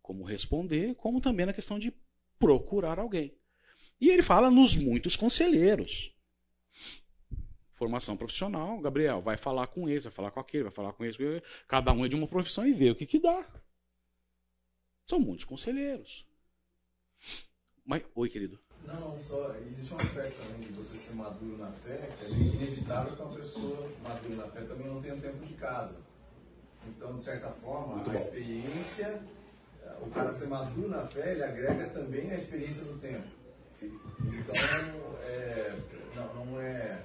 como 0.04 0.24
responder, 0.24 0.94
como 0.96 1.22
também 1.22 1.46
na 1.46 1.54
questão 1.54 1.80
de 1.80 1.92
procurar 2.38 3.00
alguém. 3.00 3.34
E 4.00 4.10
ele 4.10 4.22
fala 4.22 4.52
nos 4.52 4.76
muitos 4.76 5.16
conselheiros. 5.16 6.14
Formação 7.72 8.18
profissional, 8.18 8.80
Gabriel, 8.80 9.22
vai 9.22 9.38
falar 9.38 9.68
com 9.68 9.90
esse, 9.90 10.04
vai 10.04 10.12
falar 10.12 10.32
com 10.32 10.40
aquele, 10.40 10.64
vai 10.64 10.72
falar 10.74 10.94
com 10.94 11.06
esse. 11.06 11.18
Cada 11.68 11.92
um 11.94 12.06
é 12.06 12.10
de 12.10 12.16
uma 12.16 12.28
profissão 12.28 12.68
e 12.68 12.74
vê 12.74 12.92
o 12.92 12.96
que, 12.96 13.06
que 13.06 13.18
dá. 13.20 13.50
São 15.10 15.20
muitos 15.20 15.46
conselheiros. 15.46 16.28
Mas, 17.86 18.04
oi, 18.14 18.30
querido. 18.30 18.60
Não, 18.86 19.00
não, 19.00 19.24
só 19.24 19.56
existe 19.56 19.94
um 19.94 19.98
aspecto 19.98 20.42
também 20.42 20.68
de 20.68 20.74
você 20.74 20.98
ser 20.98 21.14
maduro 21.14 21.58
na 21.58 21.72
fé, 21.72 22.10
que 22.20 22.26
é 22.26 22.30
meio 22.30 22.54
inevitável 22.54 23.16
que 23.16 23.22
uma 23.22 23.34
pessoa 23.34 23.90
madura 24.04 24.36
na 24.36 24.48
fé 24.50 24.62
também 24.64 24.88
não 24.88 25.02
tenha 25.02 25.16
tempo 25.16 25.46
de 25.46 25.54
casa. 25.54 26.02
Então, 26.86 27.16
de 27.16 27.24
certa 27.24 27.52
forma, 27.52 27.96
Muito 27.96 28.10
a 28.10 28.14
bom. 28.14 28.20
experiência, 28.20 29.24
o 30.02 30.10
cara 30.10 30.32
ser 30.32 30.48
maduro 30.48 30.90
na 30.90 31.06
fé, 31.08 31.32
ele 31.32 31.44
agrega 31.44 31.88
também 31.90 32.32
a 32.32 32.36
experiência 32.36 32.86
do 32.86 33.00
tempo. 33.00 33.28
Então, 33.82 34.56
é, 35.24 35.76
não, 36.16 36.46
não 36.46 36.62
é. 36.62 37.04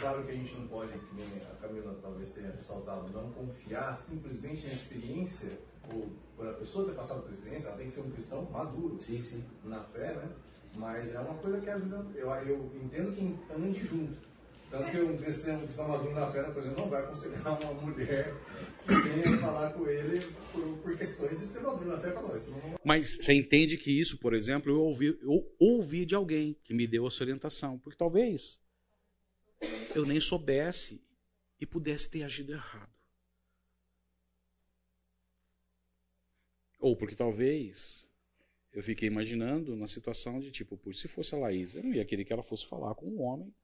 Claro 0.00 0.22
que 0.24 0.32
a 0.32 0.34
gente 0.34 0.54
não 0.54 0.66
pode, 0.68 0.92
que 0.92 1.42
a 1.50 1.54
Camila 1.56 1.96
talvez 2.02 2.28
tenha 2.30 2.50
ressaltado, 2.50 3.08
não 3.10 3.30
confiar 3.30 3.94
simplesmente 3.94 4.66
na 4.66 4.72
experiência, 4.72 5.58
ou 5.90 6.10
por 6.36 6.46
a 6.48 6.52
pessoa 6.52 6.86
ter 6.86 6.94
passado 6.94 7.22
por 7.22 7.32
experiência, 7.32 7.68
ela 7.68 7.76
tem 7.78 7.86
que 7.86 7.92
ser 7.92 8.00
um 8.00 8.10
cristão 8.10 8.42
maduro 8.50 8.98
sim, 8.98 9.22
sim. 9.22 9.42
na 9.64 9.82
fé, 9.84 10.14
né? 10.14 10.28
Mas 10.74 11.14
é 11.14 11.20
uma 11.20 11.34
coisa 11.34 11.60
que 11.60 11.70
às 11.70 11.80
vezes 11.80 11.92
eu, 12.14 12.30
eu 12.30 12.70
entendo 12.82 13.14
que 13.14 13.54
ande 13.54 13.84
junto. 13.84 14.31
Tanto 14.72 14.90
que 14.90 14.98
um 15.02 15.18
cristão 15.18 15.58
que 15.66 15.70
está 15.70 15.86
maduro 15.86 16.14
na 16.14 16.32
fé, 16.32 16.44
por 16.44 16.62
exemplo, 16.62 16.80
não 16.80 16.88
vai 16.88 17.02
aconselhar 17.02 17.62
uma 17.62 17.74
mulher 17.74 18.34
que 18.88 18.94
venha 18.94 19.38
falar 19.38 19.70
com 19.74 19.86
ele 19.86 20.18
por, 20.50 20.78
por 20.78 20.96
questões 20.96 21.38
de 21.38 21.44
ser 21.44 21.60
maduro 21.60 21.90
na 21.90 22.00
fé 22.00 22.10
para 22.10 22.22
nós. 22.22 22.48
Não... 22.48 22.80
Mas 22.82 23.16
você 23.16 23.34
entende 23.34 23.76
que 23.76 23.90
isso, 23.90 24.16
por 24.16 24.32
exemplo, 24.32 24.72
eu 24.72 24.80
ouvi, 24.80 25.08
eu 25.20 25.54
ouvi 25.58 26.06
de 26.06 26.14
alguém 26.14 26.56
que 26.64 26.72
me 26.72 26.86
deu 26.86 27.06
essa 27.06 27.22
orientação. 27.22 27.78
Porque 27.80 27.98
talvez 27.98 28.62
eu 29.94 30.06
nem 30.06 30.18
soubesse 30.22 31.04
e 31.60 31.66
pudesse 31.66 32.08
ter 32.08 32.22
agido 32.22 32.54
errado. 32.54 32.90
Ou 36.80 36.96
porque 36.96 37.14
talvez 37.14 38.08
eu 38.72 38.82
fiquei 38.82 39.06
imaginando 39.06 39.76
na 39.76 39.86
situação 39.86 40.40
de 40.40 40.50
tipo, 40.50 40.80
se 40.94 41.08
fosse 41.08 41.34
a 41.34 41.38
Laís, 41.38 41.74
eu 41.74 41.82
não 41.82 41.92
ia 41.92 42.06
querer 42.06 42.24
que 42.24 42.32
ela 42.32 42.42
fosse 42.42 42.66
falar 42.66 42.94
com 42.94 43.06
um 43.06 43.20
homem 43.20 43.54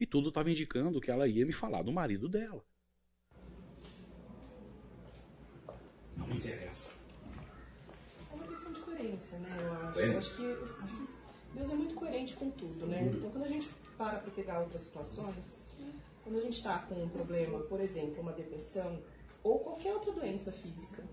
e 0.00 0.06
tudo 0.06 0.30
estava 0.30 0.50
indicando 0.50 1.00
que 1.00 1.10
ela 1.10 1.28
ia 1.28 1.46
me 1.46 1.52
falar 1.52 1.82
do 1.82 1.92
marido 1.92 2.28
dela. 2.28 2.64
Não 6.16 6.26
me 6.26 6.36
interessa. 6.36 6.88
É 8.30 8.34
uma 8.34 8.46
questão 8.46 8.72
de 8.72 8.80
coerência, 8.80 9.38
né? 9.38 9.56
Eu 9.60 9.72
acho, 9.72 10.00
é. 10.00 10.08
eu 10.08 10.18
acho 10.18 10.34
que 10.34 11.08
Deus 11.54 11.70
é 11.70 11.74
muito 11.74 11.94
coerente 11.94 12.34
com 12.34 12.50
tudo, 12.50 12.86
né? 12.86 13.12
Então 13.14 13.30
quando 13.30 13.44
a 13.44 13.48
gente 13.48 13.68
para 13.98 14.18
para 14.18 14.30
pegar 14.30 14.60
outras 14.60 14.80
situações, 14.82 15.60
quando 16.24 16.38
a 16.38 16.40
gente 16.40 16.56
está 16.56 16.78
com 16.78 17.04
um 17.04 17.08
problema, 17.08 17.60
por 17.60 17.80
exemplo, 17.80 18.22
uma 18.22 18.32
depressão 18.32 18.98
ou 19.42 19.58
qualquer 19.58 19.92
outra 19.92 20.12
doença 20.12 20.50
física, 20.50 21.04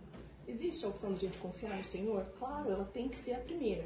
Existe 0.48 0.86
a 0.86 0.88
opção 0.88 1.14
de 1.14 1.26
a 1.26 1.30
gente 1.30 1.40
confiar 1.40 1.76
no 1.76 1.84
Senhor? 1.84 2.26
Claro, 2.40 2.72
ela 2.72 2.86
tem 2.86 3.10
que 3.10 3.18
ser 3.18 3.34
a 3.34 3.40
primeira. 3.40 3.86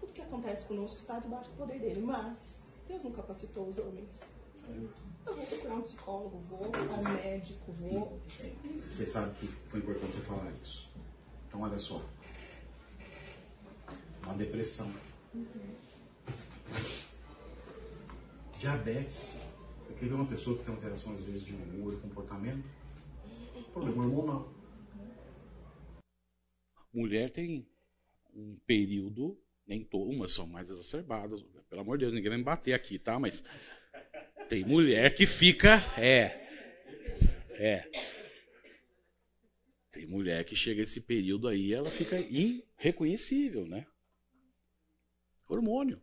Tudo 0.00 0.10
que 0.10 0.22
acontece 0.22 0.64
conosco 0.64 0.96
está 0.96 1.18
debaixo 1.18 1.50
do 1.50 1.56
poder 1.56 1.78
dele, 1.78 2.00
mas 2.00 2.66
Deus 2.88 3.04
não 3.04 3.12
capacitou 3.12 3.68
os 3.68 3.78
homens. 3.78 4.24
Eu 4.68 5.34
vou 5.34 5.46
procurar 5.46 5.74
um 5.74 5.82
psicólogo, 5.82 6.38
vou 6.40 6.64
ao 6.64 7.14
médico, 7.14 7.72
vou. 7.72 8.18
Você 8.88 9.06
sabe 9.06 9.34
que 9.38 9.46
foi 9.46 9.80
importante 9.80 10.14
você 10.14 10.20
falar 10.22 10.50
isso. 10.62 10.88
Então, 11.48 11.62
olha 11.62 11.78
só. 11.78 12.04
Uma 14.22 14.34
depressão. 14.34 14.92
Uhum. 15.34 15.46
Diabetes. 18.58 19.36
Você 19.86 19.94
quer 19.94 20.08
ver 20.08 20.14
uma 20.14 20.26
pessoa 20.26 20.58
que 20.58 20.64
tem 20.64 20.74
alteração, 20.74 21.12
às 21.12 21.20
vezes, 21.20 21.42
de 21.42 21.54
humor 21.54 21.94
e 21.94 21.96
comportamento? 21.98 22.64
Problema 23.72 24.04
hormonal 24.04 24.56
mulher 26.96 27.30
tem 27.30 27.68
um 28.34 28.56
período, 28.66 29.38
nem 29.66 29.84
todas, 29.84 30.14
umas 30.14 30.32
são 30.32 30.46
mais 30.46 30.70
exacerbadas, 30.70 31.44
pelo 31.68 31.80
amor 31.80 31.98
de 31.98 32.04
Deus, 32.04 32.14
ninguém 32.14 32.30
vai 32.30 32.38
me 32.38 32.44
bater 32.44 32.72
aqui, 32.72 32.98
tá? 32.98 33.18
Mas 33.18 33.42
tem 34.48 34.64
mulher 34.64 35.14
que 35.14 35.26
fica, 35.26 35.76
é, 35.98 36.46
é. 37.50 37.88
Tem 39.90 40.06
mulher 40.06 40.44
que 40.44 40.54
chega 40.54 40.82
esse 40.82 41.00
período 41.00 41.48
aí, 41.48 41.72
ela 41.72 41.90
fica 41.90 42.18
irreconhecível, 42.18 43.66
né? 43.66 43.86
Hormônio. 45.48 46.00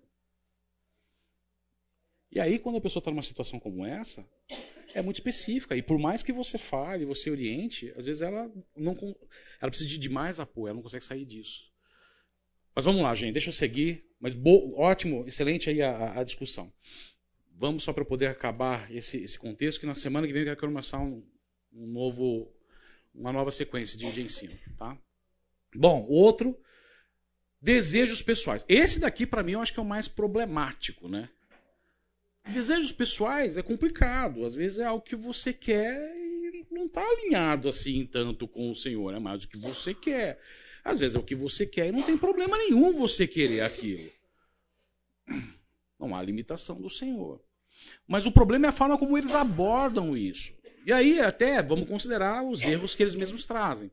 E 2.32 2.39
aí, 2.39 2.57
quando 2.57 2.78
a 2.78 2.82
pessoa 2.82 2.99
está 2.99 3.11
numa 3.11 3.22
situação 3.22 3.59
como 3.59 3.86
essa, 3.86 4.28
é 4.93 5.01
muito 5.01 5.18
específica. 5.18 5.76
E 5.76 5.82
por 5.84 5.99
mais 5.99 6.24
que 6.24 6.34
você 6.34 6.57
fale, 6.57 7.05
você 7.05 7.30
oriente, 7.30 7.93
às 7.95 8.05
vezes 8.05 8.22
ela 8.22 8.51
não 8.76 8.97
ela 9.61 9.70
precisa 9.70 9.99
de 9.99 10.09
mais 10.09 10.39
apoio, 10.39 10.70
ela 10.70 10.76
não 10.76 10.82
consegue 10.82 11.05
sair 11.05 11.26
disso. 11.26 11.72
Mas 12.76 12.86
vamos 12.86 13.01
lá, 13.01 13.14
gente, 13.14 13.34
deixa 13.34 13.49
eu 13.49 13.53
seguir. 13.53 14.03
Mas 14.24 14.34
bo, 14.34 14.74
ótimo, 14.80 15.26
excelente 15.28 15.69
aí 15.69 15.82
a, 15.82 16.21
a 16.21 16.24
discussão. 16.24 16.71
Vamos 17.57 17.84
só 17.84 17.91
para 17.91 18.05
poder 18.05 18.28
acabar 18.28 18.89
esse, 18.89 19.21
esse 19.21 19.38
contexto, 19.38 19.82
que 19.82 19.86
na 19.86 19.95
semana 19.95 20.26
que 20.26 20.32
vem 20.32 20.43
eu 20.43 20.55
quero 20.55 20.71
começar 20.71 20.99
um, 20.99 21.21
um 21.74 21.86
novo, 21.86 22.49
uma 23.13 23.34
nova 23.34 23.51
sequência 23.51 23.97
de, 23.97 24.09
de 24.09 24.21
ensino. 24.21 24.57
Tá? 24.78 24.97
Bom, 25.76 26.05
outro, 26.07 26.57
desejos 27.61 28.21
pessoais. 28.21 28.63
Esse 28.69 28.97
daqui, 28.97 29.28
para 29.28 29.43
mim, 29.43 29.51
eu 29.51 29.61
acho 29.61 29.74
que 29.74 29.80
é 29.82 29.84
o 29.84 29.86
mais 29.86 30.07
problemático, 30.07 31.09
né? 31.09 31.28
Desejos 32.47 32.93
pessoais 32.93 33.57
é 33.57 33.61
complicado. 33.61 34.45
Às 34.45 34.55
vezes 34.55 34.78
é 34.78 34.86
algo 34.86 35.03
que 35.03 35.17
você 35.17 35.51
quer 35.51 36.15
e 36.15 36.65
não 36.71 36.86
está 36.86 37.05
alinhado 37.05 37.67
assim 37.67 38.05
tanto 38.05 38.47
com 38.47 38.71
o 38.71 38.76
Senhor. 38.76 39.13
É 39.13 39.19
mais 39.19 39.43
o 39.43 39.49
que 39.49 39.57
você 39.57 39.93
quer. 39.93 40.39
Às 40.84 40.99
vezes 40.99 41.15
é 41.15 41.19
o 41.19 41.23
que 41.23 41.36
você 41.36 41.65
quer 41.65 41.88
e 41.88 41.91
não 41.91 42.03
tem 42.03 42.17
problema 42.17 42.57
nenhum 42.57 42.91
você 42.93 43.25
querer 43.25 43.61
aquilo. 43.61 44.11
Não 45.97 46.15
há 46.15 46.21
limitação 46.21 46.81
do 46.81 46.89
Senhor. 46.89 47.41
Mas 48.07 48.25
o 48.25 48.31
problema 48.31 48.65
é 48.65 48.69
a 48.69 48.73
forma 48.73 48.97
como 48.97 49.17
eles 49.17 49.34
abordam 49.34 50.15
isso. 50.17 50.53
E 50.86 50.91
aí, 50.91 51.19
até, 51.21 51.61
vamos 51.63 51.88
considerar 51.88 52.43
os 52.43 52.63
erros 52.63 52.93
que 52.95 53.03
eles 53.03 53.15
mesmos 53.15 53.45
trazem. 53.45 53.89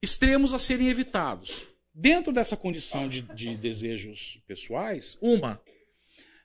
Extremos 0.00 0.54
a 0.54 0.58
serem 0.58 0.88
evitados. 0.88 1.66
Dentro 1.92 2.32
dessa 2.32 2.56
condição 2.56 3.08
de, 3.08 3.22
de 3.22 3.56
desejos 3.56 4.40
pessoais, 4.46 5.18
uma, 5.20 5.60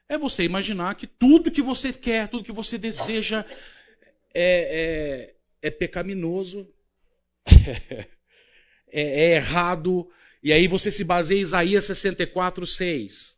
é 0.08 0.18
você 0.18 0.42
imaginar 0.42 0.96
que 0.96 1.06
tudo 1.06 1.50
que 1.50 1.62
você 1.62 1.92
quer, 1.92 2.26
tudo 2.28 2.42
que 2.42 2.50
você 2.50 2.76
deseja 2.76 3.44
é, 4.34 5.34
é, 5.62 5.68
é 5.68 5.70
pecaminoso, 5.70 6.68
é, 9.00 9.02
é, 9.02 9.36
errado, 9.36 10.08
e 10.42 10.52
aí 10.52 10.68
você 10.68 10.90
se 10.90 11.04
baseia 11.04 11.38
em 11.38 11.42
Isaías 11.42 11.84
64, 11.84 12.66
6. 12.66 13.34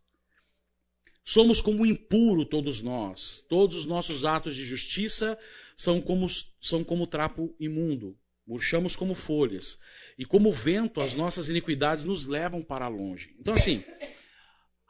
Somos 1.25 1.61
como 1.61 1.87
impuro 1.87 2.45
todos 2.45 2.83
nós. 2.83 3.45
Todos 3.49 3.75
os 3.75 3.87
nossos 3.87 4.25
atos 4.25 4.55
de 4.55 4.65
justiça 4.65 5.39
são 5.77 6.01
como, 6.01 6.27
são 6.61 6.85
como 6.85 7.07
trapo 7.07 7.55
imundo. 7.59 8.17
Murchamos 8.47 8.95
como 8.95 9.15
folhas. 9.15 9.79
E 10.17 10.25
como 10.25 10.53
vento, 10.53 11.01
as 11.01 11.15
nossas 11.15 11.49
iniquidades 11.49 12.05
nos 12.05 12.27
levam 12.27 12.63
para 12.63 12.87
longe. 12.87 13.35
Então, 13.41 13.55
assim, 13.55 13.83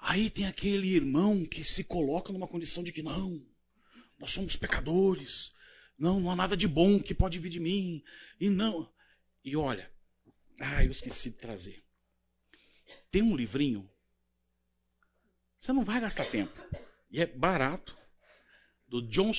Aí 0.07 0.31
tem 0.31 0.47
aquele 0.47 0.95
irmão 0.95 1.45
que 1.45 1.65
se 1.65 1.83
coloca 1.83 2.33
numa 2.33 2.47
condição 2.47 2.85
de 2.85 2.93
que 2.93 3.03
não, 3.03 3.45
nós 4.17 4.31
somos 4.31 4.55
pecadores, 4.55 5.53
não, 5.99 6.21
não 6.21 6.31
há 6.31 6.37
nada 6.37 6.57
de 6.57 6.69
bom 6.69 7.01
que 7.01 7.13
pode 7.13 7.41
vir 7.41 7.49
de 7.49 7.59
mim, 7.59 8.05
e 8.41 8.49
não. 8.49 8.89
E 9.45 9.57
olha, 9.57 9.91
ah, 10.61 10.85
eu 10.85 10.91
esqueci 10.91 11.31
de 11.31 11.37
trazer. 11.37 11.85
Tem 13.11 13.23
um 13.23 13.37
livrinho, 13.37 13.91
você 15.59 15.73
não 15.73 15.85
vai 15.85 16.01
gastar 16.01 16.25
tempo, 16.27 16.61
e 17.11 17.21
é 17.21 17.27
barato, 17.27 17.97
do 18.87 19.03
John, 19.03 19.33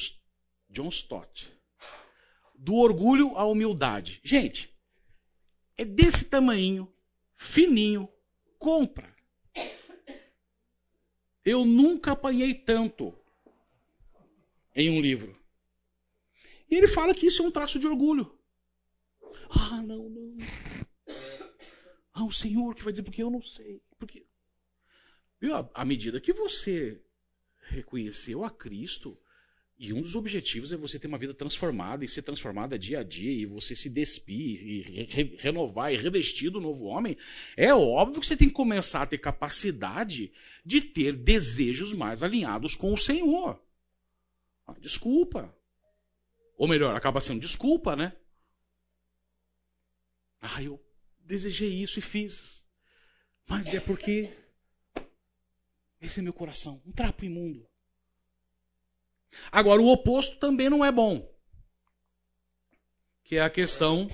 John 0.70 0.90
Stott. 0.90 1.54
Do 2.56 2.76
orgulho 2.76 3.38
à 3.38 3.46
humildade. 3.46 4.20
Gente, 4.24 4.76
é 5.78 5.86
desse 5.86 6.26
tamanho, 6.26 6.92
fininho, 7.36 8.12
compra. 8.58 9.16
Eu 11.46 11.64
nunca 11.64 12.12
apanhei 12.12 12.54
tanto 12.54 13.18
em 14.76 14.90
um 14.90 15.00
livro. 15.00 15.40
E 16.70 16.76
ele 16.76 16.88
fala 16.88 17.14
que 17.14 17.28
isso 17.28 17.42
é 17.42 17.46
um 17.46 17.52
traço 17.52 17.80
de 17.80 17.88
orgulho. 17.88 18.38
Ah, 19.50 19.82
não, 19.82 20.10
não. 20.10 20.38
Ah, 22.18 22.26
o 22.26 22.32
Senhor 22.32 22.74
que 22.74 22.84
vai 22.84 22.92
dizer, 22.92 23.04
porque 23.04 23.22
eu 23.22 23.30
não 23.30 23.44
sei. 23.44 23.80
Porque. 24.00 24.26
Viu? 25.40 25.54
À 25.72 25.86
medida 25.86 26.20
que 26.20 26.34
você 26.34 27.00
reconheceu 27.70 28.44
a 28.44 28.50
Cristo, 28.50 29.16
E 29.80 29.94
um 29.94 30.02
dos 30.02 30.16
objetivos 30.16 30.72
é 30.72 30.78
você 30.78 30.98
ter 30.98 31.06
uma 31.06 31.20
vida 31.20 31.36
transformada 31.36 32.04
e 32.04 32.08
ser 32.08 32.24
transformada 32.24 32.80
dia 32.80 33.02
a 33.02 33.04
dia 33.04 33.32
e 33.32 33.46
você 33.46 33.76
se 33.76 33.90
despir 33.90 34.60
e 34.64 34.82
re 35.04 35.36
renovar 35.38 35.94
e 35.94 35.98
revestir 35.98 36.50
do 36.50 36.60
novo 36.60 36.86
homem. 36.86 37.16
É 37.56 37.72
óbvio 37.76 38.20
que 38.20 38.26
você 38.26 38.36
tem 38.36 38.48
que 38.48 38.56
começar 38.56 39.04
a 39.04 39.06
ter 39.06 39.20
capacidade 39.20 40.32
de 40.66 40.82
ter 40.82 41.16
desejos 41.16 41.94
mais 41.94 42.24
alinhados 42.24 42.76
com 42.76 42.92
o 42.92 42.98
Senhor. 42.98 43.62
Ah, 44.66 44.76
desculpa. 44.80 45.56
Ou 46.58 46.68
melhor, 46.68 46.96
acaba 46.96 47.22
sendo 47.22 47.40
desculpa, 47.40 47.96
né? 47.96 48.14
Ah, 50.42 50.64
eu 50.64 50.84
desejei 51.28 51.70
isso 51.70 52.00
e 52.00 52.02
fiz. 52.02 52.66
Mas 53.46 53.74
é 53.74 53.80
porque 53.80 54.34
esse 56.02 56.20
é 56.20 56.24
meu 56.24 56.34
coração, 56.34 56.82
um 56.86 56.92
trapo 56.92 57.26
imundo. 57.26 57.68
Agora, 59.52 59.82
o 59.82 59.92
oposto 59.92 60.38
também 60.38 60.70
não 60.70 60.84
é 60.84 60.92
bom. 60.92 61.30
Que 63.24 63.36
é 63.36 63.42
a 63.42 63.50
questão 63.50 64.10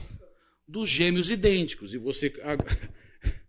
dos 0.67 0.89
gêmeos 0.89 1.29
idênticos. 1.29 1.93
E 1.93 1.97
você 1.97 2.33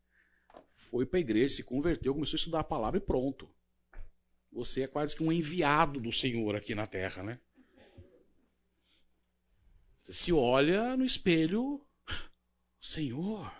foi 0.68 1.06
para 1.06 1.18
a 1.18 1.20
igreja, 1.20 1.56
se 1.56 1.62
converteu, 1.62 2.14
começou 2.14 2.36
a 2.36 2.38
estudar 2.38 2.60
a 2.60 2.64
palavra 2.64 2.98
e 2.98 3.00
pronto. 3.00 3.48
Você 4.52 4.82
é 4.82 4.86
quase 4.86 5.16
que 5.16 5.22
um 5.22 5.32
enviado 5.32 5.98
do 5.98 6.12
Senhor 6.12 6.54
aqui 6.54 6.74
na 6.74 6.86
terra, 6.86 7.22
né? 7.22 7.40
Você 10.02 10.12
se 10.12 10.32
olha 10.32 10.96
no 10.96 11.04
espelho, 11.04 11.83
Senhor. 12.84 13.50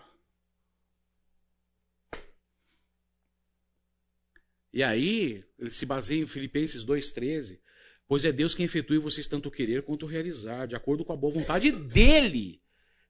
E 4.71 4.83
aí, 4.83 5.43
ele 5.57 5.71
se 5.71 5.83
baseia 5.83 6.21
em 6.21 6.27
Filipenses 6.27 6.85
2,13. 6.85 7.59
Pois 8.07 8.23
é 8.23 8.31
Deus 8.31 8.53
quem 8.53 8.65
efetua 8.65 8.97
em 8.97 8.99
vocês 8.99 9.27
tanto 9.27 9.49
querer 9.49 9.81
quanto 9.81 10.05
realizar, 10.05 10.67
de 10.67 10.75
acordo 10.75 11.03
com 11.03 11.11
a 11.11 11.17
boa 11.17 11.33
vontade 11.33 11.71
dele. 11.71 12.61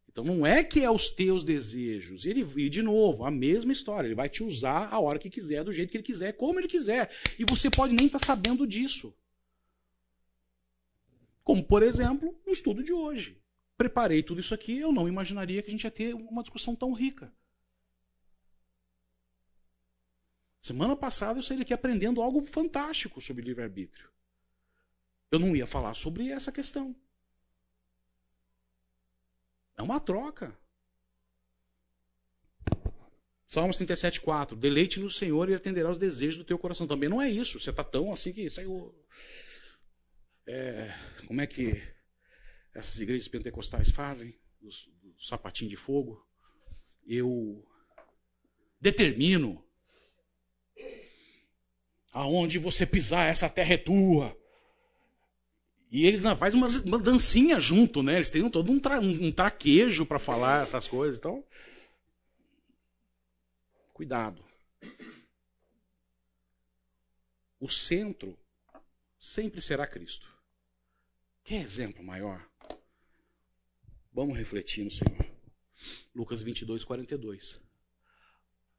Então 0.07 0.24
não 0.24 0.47
é 0.47 0.63
que 0.63 0.82
é 0.82 0.89
os 0.89 1.09
teus 1.09 1.43
desejos. 1.43 2.26
Ele, 2.26 2.47
e 2.55 2.70
de 2.70 2.82
novo, 2.82 3.26
a 3.26 3.32
mesma 3.32 3.74
história. 3.74 4.07
Ele 4.07 4.16
vai 4.16 4.30
te 4.30 4.41
usar 4.41 4.88
a 4.89 4.97
hora 5.01 5.20
que 5.20 5.30
quiser, 5.30 5.66
do 5.66 5.74
jeito 5.74 5.91
que 5.91 5.97
ele 5.97 6.03
quiser, 6.03 6.32
como 6.38 6.57
ele 6.61 6.70
quiser. 6.70 7.11
E 7.38 7.43
você 7.43 7.70
pode 7.70 7.93
nem 7.93 8.05
estar 8.05 8.20
tá 8.20 8.26
sabendo 8.26 8.66
disso. 8.66 9.13
Como, 11.43 11.61
por 11.61 11.84
exemplo, 11.84 12.39
no 12.47 12.53
estudo 12.53 12.82
de 12.82 12.93
hoje. 12.93 13.45
Preparei 13.78 14.23
tudo 14.23 14.39
isso 14.39 14.53
aqui, 14.53 14.78
eu 14.78 14.91
não 14.91 15.07
imaginaria 15.07 15.61
que 15.61 15.67
a 15.67 15.71
gente 15.71 15.84
ia 15.84 15.91
ter 15.91 16.13
uma 16.13 16.41
discussão 16.41 16.76
tão 16.76 16.93
rica. 16.93 17.32
Semana 20.61 20.95
passada 20.95 21.38
eu 21.38 21.43
saí 21.43 21.57
daqui 21.57 21.73
aprendendo 21.73 22.21
algo 22.21 22.45
fantástico 22.45 23.21
sobre 23.21 23.43
livre-arbítrio. 23.43 24.09
Eu 25.30 25.38
não 25.38 25.55
ia 25.55 25.67
falar 25.67 25.93
sobre 25.93 26.30
essa 26.30 26.51
questão. 26.51 26.95
É 29.78 29.84
uma 29.84 29.99
troca. 29.99 30.57
Salmos 33.47 33.78
37,4. 33.78 34.55
Deleite 34.55 34.99
no 34.99 35.09
Senhor 35.09 35.49
e 35.49 35.53
atenderá 35.53 35.89
os 35.89 35.97
desejos 35.97 36.38
do 36.38 36.45
teu 36.45 36.57
coração. 36.57 36.88
Também 36.88 37.09
não 37.09 37.21
é 37.21 37.30
isso. 37.30 37.59
Você 37.59 37.69
está 37.69 37.84
tão 37.84 38.11
assim 38.11 38.34
que, 38.34 38.49
Senhor. 38.49 38.93
É, 40.47 40.93
como 41.28 41.41
é 41.41 41.47
que 41.47 41.82
essas 42.76 42.99
igrejas 42.99 43.28
pentecostais 43.28 43.89
fazem? 43.89 44.38
Os 44.61 44.89
sapatinhos 45.17 45.71
de 45.71 45.78
fogo. 45.78 46.23
Eu 47.07 47.65
determino 48.80 49.63
aonde 52.11 52.59
você 52.59 52.86
pisar, 52.86 53.28
essa 53.28 53.49
terra 53.49 53.73
é 53.73 53.78
tua. 53.78 54.38
E 55.91 56.05
eles 56.05 56.21
fazem 56.38 56.59
uma, 56.59 56.67
uma 56.86 56.99
dancinha 56.99 57.59
junto, 57.59 58.03
né? 58.03 58.15
Eles 58.15 58.30
têm 58.30 58.49
todo 58.49 58.71
um, 58.71 58.80
tra, 58.80 58.99
um, 58.99 59.28
um 59.28 59.32
traquejo 59.32 60.05
para 60.05 60.19
falar 60.19 60.63
essas 60.63 60.88
coisas. 60.88 61.17
Então, 61.17 61.43
cuidado. 63.93 64.43
O 67.59 67.69
centro 67.69 68.38
sempre 69.19 69.61
será 69.61 69.88
Cristo. 69.88 70.28
Que 71.43 71.55
exemplo 71.55 72.03
maior? 72.03 72.45
Vamos 74.16 74.38
refletir 74.38 74.86
no 74.86 74.89
Senhor. 74.89 75.30
Lucas 76.16 76.41
22, 76.41 76.86
42. 76.86 77.61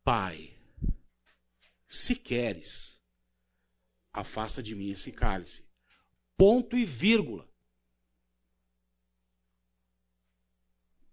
Pai, 0.03 0.59
se 1.87 2.17
queres, 2.17 2.99
afasta 4.11 4.63
de 4.63 4.75
mim 4.75 4.89
esse 4.89 5.13
cálice. 5.13 5.63
Ponto 6.39 6.75
e 6.75 6.87
vírgula. 6.87 7.47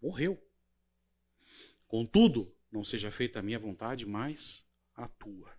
Morreu. 0.01 0.41
Contudo, 1.85 2.55
não 2.71 2.85
seja 2.85 3.11
feita 3.11 3.39
a 3.39 3.43
minha 3.43 3.59
vontade, 3.59 4.05
mas 4.05 4.65
a 4.95 5.05
tua. 5.05 5.53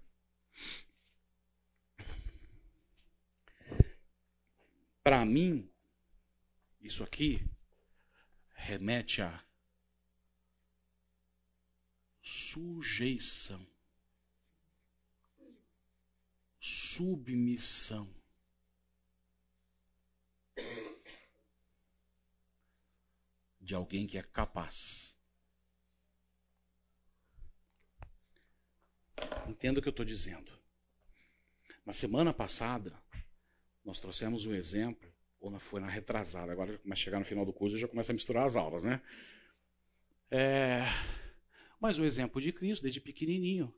Para 5.02 5.22
mim, 5.26 5.70
isso 6.80 7.04
aqui 7.04 7.46
remete 8.64 9.20
a 9.20 9.44
sujeição, 12.22 13.66
submissão. 16.58 18.12
de 23.60 23.74
alguém 23.74 24.06
que 24.06 24.18
é 24.18 24.22
capaz. 24.22 25.16
Entenda 29.48 29.80
o 29.80 29.82
que 29.82 29.88
eu 29.88 29.90
estou 29.90 30.04
dizendo. 30.04 30.52
Na 31.84 31.94
semana 31.94 32.34
passada, 32.34 33.02
nós 33.82 33.98
trouxemos 33.98 34.44
um 34.44 34.52
exemplo, 34.52 35.13
ou 35.53 35.61
foi 35.61 35.80
na 35.80 35.88
retrasada, 35.88 36.53
agora 36.53 36.80
mas 36.84 36.99
chegar 36.99 37.18
no 37.18 37.24
final 37.24 37.45
do 37.45 37.53
curso 37.53 37.76
já 37.76 37.86
começa 37.86 38.12
a 38.12 38.14
misturar 38.14 38.47
as 38.47 38.57
aulas, 38.57 38.82
né? 38.82 39.01
É, 40.30 40.82
mas 41.78 41.99
o 41.99 42.05
exemplo 42.05 42.40
de 42.40 42.51
Cristo, 42.51 42.82
desde 42.82 43.01
pequenininho. 43.01 43.72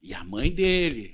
E 0.00 0.14
a 0.14 0.24
mãe 0.24 0.50
dele, 0.50 1.12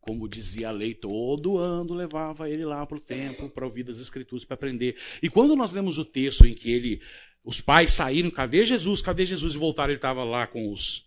como 0.00 0.28
dizia 0.28 0.68
a 0.68 0.72
lei, 0.72 0.94
todo 0.94 1.58
ano 1.58 1.94
levava 1.94 2.50
ele 2.50 2.64
lá 2.64 2.84
para 2.84 2.96
o 2.96 3.00
templo 3.00 3.48
para 3.48 3.64
ouvir 3.64 3.84
das 3.84 3.98
escrituras, 3.98 4.44
para 4.44 4.54
aprender. 4.54 4.96
E 5.22 5.30
quando 5.30 5.54
nós 5.54 5.72
lemos 5.72 5.96
o 5.96 6.04
texto 6.04 6.44
em 6.44 6.52
que 6.52 6.72
ele, 6.72 7.00
os 7.44 7.60
pais 7.60 7.92
saíram, 7.92 8.30
cadê 8.30 8.66
Jesus? 8.66 9.00
Cadê 9.00 9.24
Jesus? 9.24 9.54
E 9.54 9.58
voltaram, 9.58 9.90
ele 9.90 9.98
estava 9.98 10.24
lá 10.24 10.46
com 10.46 10.72
os, 10.72 11.06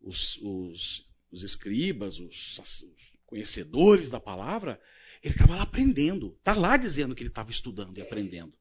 os, 0.00 0.38
os, 0.40 1.04
os 1.32 1.42
escribas, 1.42 2.20
os, 2.20 2.58
os 2.58 3.12
conhecedores 3.26 4.08
da 4.08 4.20
palavra, 4.20 4.80
ele 5.24 5.32
estava 5.32 5.56
lá 5.56 5.62
aprendendo. 5.62 6.36
Está 6.38 6.52
lá 6.52 6.76
dizendo 6.76 7.14
que 7.14 7.22
ele 7.22 7.30
estava 7.30 7.50
estudando 7.50 7.96
e 7.96 8.02
aprendendo. 8.02 8.52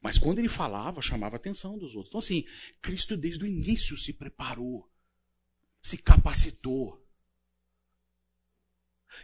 Mas 0.00 0.18
quando 0.18 0.38
ele 0.38 0.48
falava, 0.48 1.02
chamava 1.02 1.36
a 1.36 1.38
atenção 1.38 1.76
dos 1.76 1.94
outros. 1.94 2.08
Então, 2.08 2.18
assim, 2.18 2.46
Cristo 2.80 3.14
desde 3.14 3.44
o 3.44 3.46
início 3.46 3.94
se 3.94 4.14
preparou, 4.14 4.90
se 5.82 5.98
capacitou. 5.98 7.06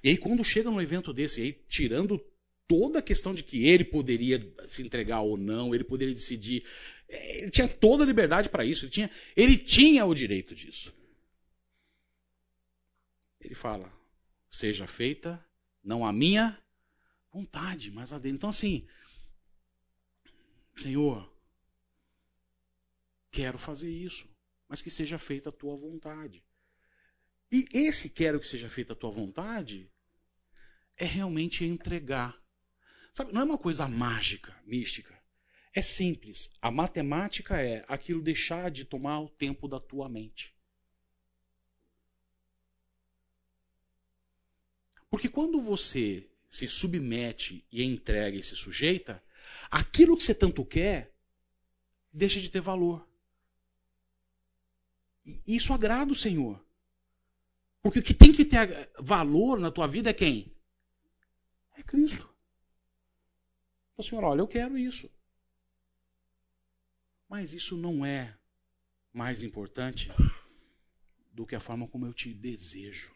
E 0.02 0.10
aí, 0.10 0.18
quando 0.18 0.44
chega 0.44 0.70
num 0.70 0.80
evento 0.80 1.10
desse, 1.10 1.40
aí, 1.40 1.52
tirando 1.52 2.22
toda 2.68 2.98
a 2.98 3.02
questão 3.02 3.32
de 3.32 3.42
que 3.42 3.66
ele 3.66 3.84
poderia 3.84 4.54
se 4.68 4.82
entregar 4.82 5.22
ou 5.22 5.38
não, 5.38 5.74
ele 5.74 5.84
poderia 5.84 6.12
decidir, 6.12 6.66
é, 7.08 7.38
ele 7.38 7.50
tinha 7.50 7.68
toda 7.68 8.04
a 8.04 8.06
liberdade 8.06 8.50
para 8.50 8.64
isso, 8.64 8.84
ele 8.84 8.92
tinha, 8.92 9.10
ele 9.34 9.56
tinha 9.56 10.04
o 10.04 10.14
direito 10.14 10.54
disso. 10.54 10.94
Ele 13.40 13.54
fala: 13.54 13.90
seja 14.50 14.86
feita 14.86 15.42
não 15.82 16.04
a 16.04 16.12
minha 16.12 16.58
vontade, 17.34 17.90
mas 17.90 18.12
a 18.12 18.18
dele. 18.18 18.36
Então, 18.36 18.50
assim, 18.50 18.86
Senhor, 20.76 21.28
quero 23.32 23.58
fazer 23.58 23.90
isso, 23.90 24.28
mas 24.68 24.80
que 24.80 24.90
seja 24.90 25.18
feita 25.18 25.48
a 25.48 25.52
tua 25.52 25.76
vontade. 25.76 26.44
E 27.50 27.66
esse 27.72 28.08
quero 28.08 28.38
que 28.38 28.46
seja 28.46 28.70
feita 28.70 28.92
a 28.92 28.96
tua 28.96 29.10
vontade 29.10 29.90
é 30.96 31.04
realmente 31.04 31.64
entregar. 31.64 32.40
Sabe, 33.12 33.32
não 33.32 33.40
é 33.40 33.44
uma 33.44 33.58
coisa 33.58 33.88
mágica, 33.88 34.56
mística. 34.64 35.20
É 35.72 35.82
simples. 35.82 36.50
A 36.62 36.70
matemática 36.70 37.60
é 37.60 37.84
aquilo 37.88 38.22
deixar 38.22 38.70
de 38.70 38.84
tomar 38.84 39.20
o 39.20 39.28
tempo 39.28 39.66
da 39.66 39.80
tua 39.80 40.08
mente. 40.08 40.54
Porque 45.10 45.28
quando 45.28 45.60
você 45.60 46.28
se 46.54 46.68
submete 46.68 47.66
e 47.72 47.82
entrega 47.82 48.38
e 48.38 48.42
se 48.44 48.54
sujeita, 48.54 49.20
aquilo 49.68 50.16
que 50.16 50.22
você 50.22 50.32
tanto 50.32 50.64
quer 50.64 51.12
deixa 52.12 52.40
de 52.40 52.48
ter 52.48 52.60
valor. 52.60 53.04
E 55.26 55.56
isso 55.56 55.72
agrada 55.72 56.12
o 56.12 56.16
Senhor. 56.16 56.64
Porque 57.82 57.98
o 57.98 58.02
que 58.04 58.14
tem 58.14 58.30
que 58.30 58.44
ter 58.44 58.88
valor 59.00 59.58
na 59.58 59.72
tua 59.72 59.88
vida 59.88 60.10
é 60.10 60.12
quem? 60.12 60.56
É 61.76 61.82
Cristo. 61.82 62.32
Então, 63.92 64.04
Senhor, 64.04 64.22
olha, 64.22 64.40
eu 64.40 64.46
quero 64.46 64.78
isso. 64.78 65.10
Mas 67.28 67.52
isso 67.52 67.76
não 67.76 68.06
é 68.06 68.38
mais 69.12 69.42
importante 69.42 70.08
do 71.32 71.44
que 71.44 71.56
a 71.56 71.60
forma 71.60 71.88
como 71.88 72.06
eu 72.06 72.14
te 72.14 72.32
desejo, 72.32 73.12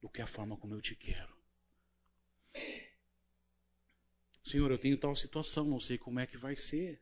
do 0.00 0.08
que 0.08 0.22
a 0.22 0.28
forma 0.28 0.56
como 0.56 0.76
eu 0.76 0.80
te 0.80 0.94
quero. 0.94 1.35
Senhor, 4.56 4.70
eu 4.70 4.78
tenho 4.78 4.96
tal 4.96 5.14
situação, 5.14 5.66
não 5.66 5.78
sei 5.78 5.98
como 5.98 6.18
é 6.18 6.26
que 6.26 6.38
vai 6.38 6.56
ser. 6.56 6.98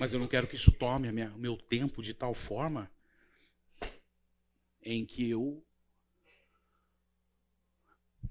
Mas 0.00 0.14
eu 0.14 0.18
não 0.18 0.26
quero 0.26 0.46
que 0.46 0.56
isso 0.56 0.72
tome 0.72 1.10
o 1.10 1.38
meu 1.38 1.58
tempo 1.58 2.02
de 2.02 2.14
tal 2.14 2.32
forma 2.32 2.90
em 4.80 5.04
que 5.04 5.28
eu 5.28 5.62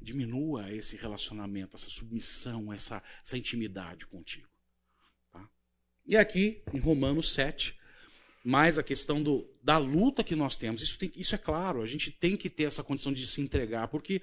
diminua 0.01 0.73
esse 0.73 0.97
relacionamento, 0.97 1.75
essa 1.75 1.91
submissão, 1.91 2.73
essa, 2.73 3.03
essa 3.23 3.37
intimidade 3.37 4.07
contigo. 4.07 4.49
Tá? 5.31 5.47
E 6.03 6.17
aqui, 6.17 6.63
em 6.73 6.79
Romanos 6.79 7.31
7, 7.31 7.79
mais 8.43 8.79
a 8.79 8.83
questão 8.83 9.21
do, 9.21 9.47
da 9.61 9.77
luta 9.77 10.23
que 10.23 10.35
nós 10.35 10.57
temos. 10.57 10.81
Isso, 10.81 10.97
tem, 10.97 11.11
isso 11.15 11.35
é 11.35 11.37
claro, 11.37 11.83
a 11.83 11.85
gente 11.85 12.09
tem 12.09 12.35
que 12.35 12.49
ter 12.49 12.63
essa 12.63 12.83
condição 12.83 13.13
de 13.13 13.27
se 13.27 13.39
entregar, 13.39 13.87
porque 13.87 14.19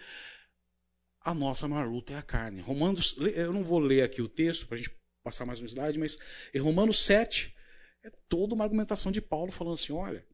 a 1.28 1.34
nossa 1.34 1.68
maior 1.68 1.86
luta 1.86 2.14
é 2.14 2.16
a 2.16 2.22
carne. 2.22 2.62
Romanos, 2.62 3.14
eu 3.18 3.52
não 3.52 3.62
vou 3.62 3.78
ler 3.78 4.02
aqui 4.02 4.22
o 4.22 4.28
texto 4.28 4.66
para 4.66 4.76
a 4.76 4.78
gente 4.78 4.90
passar 5.22 5.44
mais 5.44 5.60
um 5.60 5.66
slide, 5.66 5.98
mas 5.98 6.16
em 6.54 6.58
Romanos 6.58 7.04
7 7.04 7.54
é 8.02 8.10
toda 8.30 8.54
uma 8.54 8.64
argumentação 8.64 9.12
de 9.12 9.20
Paulo 9.20 9.52
falando 9.52 9.74
assim: 9.74 9.92
olha, 9.92 10.24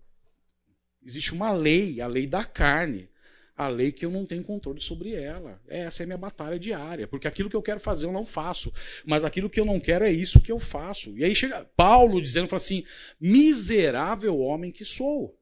existe 1.05 1.33
uma 1.33 1.51
lei, 1.51 2.01
a 2.01 2.07
lei 2.07 2.29
da 2.29 2.45
carne 2.45 3.11
a 3.57 3.69
lei 3.69 3.93
que 3.93 4.05
eu 4.05 4.11
não 4.11 4.27
tenho 4.27 4.43
controle 4.43 4.81
sobre 4.81 5.15
ela. 5.15 5.61
Essa 5.69 6.03
é 6.03 6.05
a 6.05 6.07
minha 6.07 6.19
batalha 6.19 6.59
diária, 6.59 7.07
porque 7.07 7.29
aquilo 7.29 7.49
que 7.49 7.55
eu 7.55 7.63
quero 7.63 7.79
fazer 7.79 8.07
eu 8.07 8.13
não 8.13 8.27
faço, 8.27 8.73
mas 9.05 9.25
aquilo 9.25 9.49
que 9.49 9.61
eu 9.61 9.65
não 9.65 9.79
quero 9.79 10.05
é 10.05 10.11
isso 10.11 10.41
que 10.41 10.51
eu 10.51 10.59
faço. 10.59 11.17
E 11.17 11.25
aí 11.25 11.35
chega 11.35 11.65
Paulo 11.77 12.21
dizendo 12.21 12.49
fala 12.49 12.61
assim: 12.61 12.85
miserável 13.21 14.39
homem 14.39 14.71
que 14.73 14.85
sou. 14.85 15.37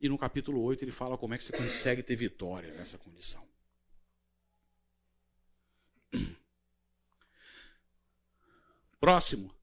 E 0.00 0.08
no 0.08 0.16
capítulo 0.16 0.62
8 0.62 0.84
ele 0.84 0.92
fala 0.92 1.18
como 1.18 1.34
é 1.34 1.38
que 1.38 1.44
você 1.44 1.52
consegue 1.52 2.02
ter 2.02 2.14
vitória 2.14 2.72
nessa 2.74 2.96
condição. 2.96 3.46
Próximo. 9.00 9.54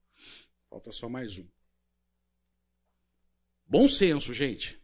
Falta 0.69 0.91
só 0.91 1.07
mais 1.07 1.37
um. 1.37 1.47
Bom 3.65 3.87
senso, 3.87 4.33
gente. 4.33 4.81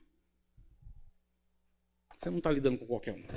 Você 2.15 2.29
não 2.29 2.37
está 2.37 2.51
lidando 2.51 2.77
com 2.77 2.87
qualquer 2.87 3.13
um. 3.13 3.27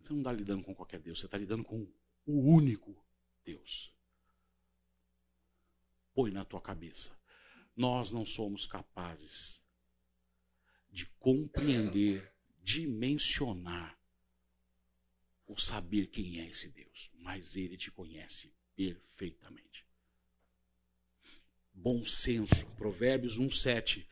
Você 0.00 0.12
não 0.12 0.20
está 0.20 0.32
lidando 0.32 0.64
com 0.64 0.74
qualquer 0.74 1.00
Deus, 1.00 1.18
você 1.18 1.26
está 1.26 1.38
lidando 1.38 1.64
com 1.64 1.86
o 2.26 2.54
único 2.54 2.94
Deus. 3.44 3.94
Põe 6.14 6.30
na 6.30 6.44
tua 6.44 6.60
cabeça. 6.60 7.16
Nós 7.76 8.12
não 8.12 8.24
somos 8.24 8.66
capazes 8.66 9.62
de 10.90 11.06
compreender, 11.18 12.32
dimensionar 12.62 13.98
ou 15.46 15.58
saber 15.58 16.06
quem 16.06 16.40
é 16.40 16.48
esse 16.48 16.68
Deus, 16.68 17.10
mas 17.18 17.56
ele 17.56 17.76
te 17.76 17.90
conhece 17.90 18.52
perfeitamente. 18.76 19.86
Bom 21.72 22.06
senso, 22.06 22.66
Provérbios 22.76 23.38
1:7. 23.38 24.06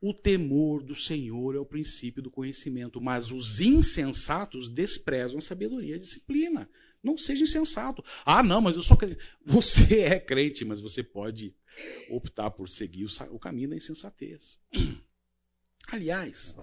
O 0.00 0.14
temor 0.14 0.84
do 0.84 0.94
Senhor 0.94 1.56
é 1.56 1.58
o 1.58 1.66
princípio 1.66 2.22
do 2.22 2.30
conhecimento, 2.30 3.00
mas 3.00 3.32
os 3.32 3.60
insensatos 3.60 4.70
desprezam 4.70 5.38
a 5.38 5.42
sabedoria 5.42 5.90
e 5.90 5.94
a 5.94 5.98
disciplina. 5.98 6.70
Não 7.02 7.18
seja 7.18 7.42
insensato. 7.42 8.04
Ah, 8.24 8.42
não, 8.42 8.60
mas 8.60 8.76
eu 8.76 8.82
sou 8.82 8.96
crente. 8.96 9.18
Você 9.44 10.02
é 10.02 10.20
crente, 10.20 10.64
mas 10.64 10.80
você 10.80 11.02
pode 11.02 11.54
optar 12.10 12.50
por 12.50 12.68
seguir 12.68 13.06
o 13.30 13.38
caminho 13.38 13.70
da 13.70 13.76
insensatez. 13.76 14.60
Aliás, 15.88 16.56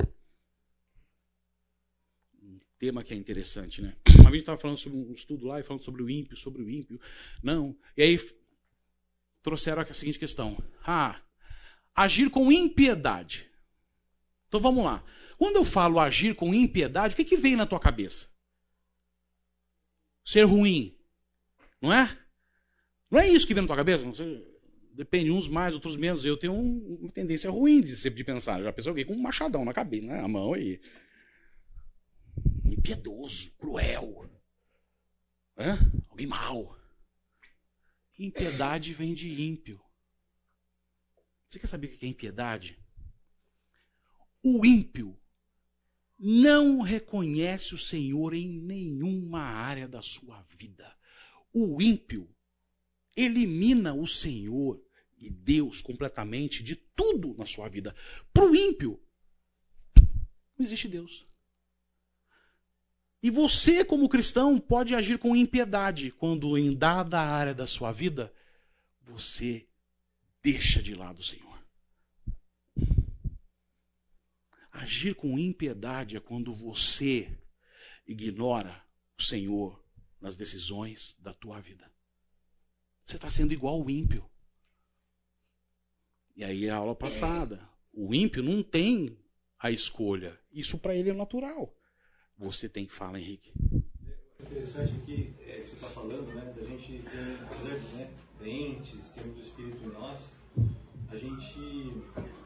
um 2.41 2.59
tema 2.77 3.03
que 3.03 3.13
é 3.13 3.17
interessante, 3.17 3.81
né? 3.81 3.95
Uma 4.19 4.29
vez 4.29 4.41
estava 4.41 4.59
falando 4.59 4.77
sobre 4.77 4.97
um 4.97 5.13
estudo 5.13 5.45
lá 5.45 5.59
e 5.59 5.63
falando 5.63 5.83
sobre 5.83 6.03
o 6.03 6.09
ímpio, 6.09 6.37
sobre 6.37 6.61
o 6.61 6.69
ímpio. 6.69 6.99
Não. 7.41 7.75
E 7.97 8.03
aí 8.03 8.19
trouxeram 9.41 9.81
a 9.81 9.93
seguinte 9.93 10.19
questão. 10.19 10.57
Ah, 10.83 11.21
agir 11.95 12.29
com 12.29 12.51
impiedade. 12.51 13.49
Então 14.47 14.59
vamos 14.59 14.83
lá. 14.83 15.03
Quando 15.37 15.57
eu 15.57 15.63
falo 15.65 15.99
agir 15.99 16.35
com 16.35 16.53
impiedade, 16.53 17.13
o 17.13 17.17
que, 17.17 17.25
que 17.25 17.37
vem 17.37 17.55
na 17.55 17.65
tua 17.65 17.79
cabeça? 17.79 18.29
Ser 20.23 20.43
ruim. 20.43 20.97
Não 21.81 21.93
é? 21.93 22.17
Não 23.11 23.19
é 23.19 23.29
isso 23.29 23.45
que 23.45 23.53
vem 23.53 23.61
na 23.61 23.67
tua 23.67 23.75
cabeça? 23.75 24.05
Você, 24.05 24.43
depende, 24.95 25.31
uns 25.31 25.47
mais, 25.47 25.75
outros 25.75 25.97
menos. 25.97 26.25
Eu 26.25 26.37
tenho 26.37 26.53
um, 26.53 26.99
uma 27.01 27.11
tendência 27.11 27.49
ruim 27.49 27.81
de, 27.81 27.95
de 28.09 28.23
pensar. 28.23 28.61
Já 28.63 28.71
pensou 28.71 28.91
alguém 28.91 29.05
com 29.05 29.13
um 29.13 29.21
machadão 29.21 29.65
na 29.65 29.73
cabeça, 29.73 30.07
né? 30.07 30.19
a 30.19 30.27
mão 30.27 30.53
aí. 30.53 30.79
Impiedoso, 32.63 33.51
cruel. 33.57 34.29
Hã? 35.57 35.77
Alguém 36.09 36.27
mau. 36.27 36.77
Impiedade 38.17 38.93
vem 38.93 39.13
de 39.13 39.41
ímpio. 39.41 39.81
Você 41.47 41.59
quer 41.59 41.67
saber 41.67 41.87
o 41.87 41.97
que 41.97 42.05
é 42.05 42.09
impiedade? 42.09 42.79
O 44.41 44.65
ímpio 44.65 45.19
não 46.17 46.81
reconhece 46.81 47.75
o 47.75 47.77
Senhor 47.77 48.33
em 48.33 48.61
nenhuma 48.61 49.41
área 49.41 49.87
da 49.87 50.01
sua 50.01 50.41
vida. 50.57 50.95
O 51.53 51.81
ímpio 51.81 52.29
elimina 53.15 53.93
o 53.93 54.07
Senhor 54.07 54.84
e 55.25 55.29
Deus 55.29 55.81
completamente 55.81 56.61
de 56.61 56.75
tudo 56.75 57.35
na 57.35 57.45
sua 57.45 57.67
vida. 57.67 57.95
Para 58.31 58.45
o 58.45 58.55
ímpio, 58.55 59.01
não 60.57 60.65
existe 60.65 60.87
Deus. 60.87 61.27
E 63.21 63.31
você, 63.31 63.83
como 63.83 64.07
cristão, 64.07 64.59
pode 64.59 64.93
agir 64.93 65.17
com 65.17 65.35
impiedade 65.35 66.11
quando, 66.11 66.55
em 66.57 66.75
dada 66.75 67.19
área 67.19 67.55
da 67.55 67.65
sua 67.65 67.91
vida, 67.91 68.31
você 69.01 69.67
deixa 70.43 70.81
de 70.81 70.93
lado 70.93 71.19
o 71.19 71.23
Senhor. 71.23 71.65
Agir 74.71 75.15
com 75.15 75.39
impiedade 75.39 76.17
é 76.17 76.19
quando 76.19 76.53
você 76.53 77.35
ignora 78.05 78.85
o 79.17 79.23
Senhor 79.23 79.83
nas 80.21 80.35
decisões 80.35 81.17
da 81.19 81.33
tua 81.33 81.59
vida. 81.59 81.91
Você 83.03 83.15
está 83.15 83.29
sendo 83.29 83.53
igual 83.53 83.83
o 83.83 83.89
ímpio. 83.89 84.29
E 86.35 86.43
aí 86.43 86.69
a 86.69 86.75
aula 86.75 86.93
passada. 86.93 87.61
O 87.93 88.13
ímpio 88.13 88.43
não 88.43 88.61
tem 88.61 89.17
a 89.57 89.71
escolha. 89.71 90.37
Isso 90.51 90.77
para 90.77 90.93
ele 90.93 91.09
é 91.09 91.13
natural. 91.13 91.73
Você 92.37 92.67
tem 92.67 92.85
que 92.85 92.93
falar, 92.93 93.19
Henrique. 93.19 93.53
Interessante 94.41 94.93
aqui, 95.01 95.33
é, 95.39 95.55
você 95.55 95.75
está 95.75 95.87
falando, 95.87 96.27
né? 96.35 96.53
Da 96.53 96.63
gente 96.65 96.87
tem, 96.87 97.35
apesar 97.41 97.79
de 97.79 97.95
né, 97.95 98.11
crentes, 98.37 99.09
temos 99.11 99.37
o 99.37 99.39
Espírito 99.39 99.81
em 99.85 99.93
nós, 99.93 100.29
a 101.09 101.15
gente 101.15 102.03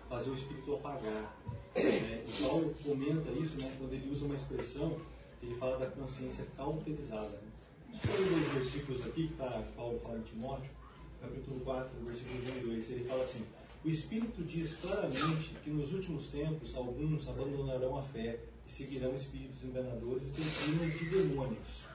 fazer 0.08 0.30
o 0.30 0.36
Espírito 0.36 0.76
apagar. 0.76 1.36
Né? 1.76 2.24
E 2.28 2.44
Paulo 2.44 2.76
comenta 2.84 3.32
isso 3.32 3.60
né, 3.60 3.76
quando 3.80 3.94
ele 3.94 4.12
usa 4.12 4.26
uma 4.26 4.36
expressão 4.36 5.02
que 5.40 5.48
ele 5.48 5.56
fala 5.56 5.80
da 5.80 5.88
consciência 5.88 6.46
cauterizada. 6.56 7.30
Né? 7.30 8.00
Tem 8.04 8.30
dois 8.30 8.54
versículos 8.54 9.06
aqui 9.08 9.30
que 9.30 9.34
tá, 9.34 9.64
Paulo 9.76 10.00
fala 10.00 10.20
em 10.20 10.24
Timóteo, 10.24 10.72
capítulo 11.20 11.60
4, 11.62 11.92
versículos 12.06 12.50
1 12.50 12.58
e 12.58 12.62
2. 12.62 12.90
Ele 12.92 13.04
fala 13.06 13.24
assim: 13.24 13.46
O 13.90 13.92
Espírito 13.92 14.44
diz 14.44 14.76
claramente 14.76 15.56
que 15.64 15.72
nos 15.72 15.92
últimos 15.92 16.30
tempos 16.30 16.76
alguns 16.76 17.28
abandonarão 17.28 17.98
a 17.98 18.04
fé 18.04 18.40
e 18.68 18.72
seguirão 18.72 19.16
espíritos 19.16 19.64
enganadores 19.64 20.28
e 20.28 21.00
de 21.00 21.10
demônios. 21.10 21.86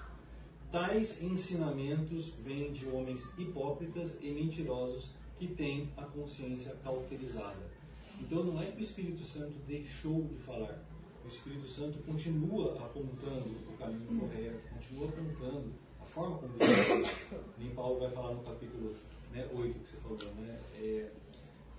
Tais 0.73 1.23
ensinamentos 1.23 2.31
vêm 2.43 2.73
de 2.73 2.85
homens 2.89 3.25
hipócritas 3.39 4.11
e 4.21 4.29
mentirosos 4.33 5.11
que 5.39 5.47
têm 5.47 5.89
a 5.97 6.03
consciência 6.03 6.75
cauterizada. 6.83 7.63
Então 8.21 8.43
não 8.43 8.61
é 8.61 8.73
que 8.73 8.81
o 8.81 8.83
Espírito 8.83 9.25
Santo 9.25 9.55
deixou 9.65 10.25
de 10.25 10.35
falar. 10.39 10.85
O 11.25 11.29
Espírito 11.29 11.69
Santo 11.69 11.99
continua 11.99 12.75
apontando 12.75 13.55
o 13.69 13.77
caminho 13.79 14.19
correto, 14.19 14.69
continua 14.75 15.11
apontando 15.11 15.73
a 16.01 16.05
forma 16.07 16.39
como 16.39 16.55
Deus 16.59 17.09
Nem 17.57 17.71
Paulo 17.71 18.01
vai 18.01 18.11
falar 18.11 18.35
no 18.35 18.43
capítulo 18.43 18.97
né, 19.33 19.49
8 19.55 19.79
que 19.79 19.89
você 19.89 19.97
falou, 19.99 20.19
né? 20.41 20.59
É, 20.81 21.11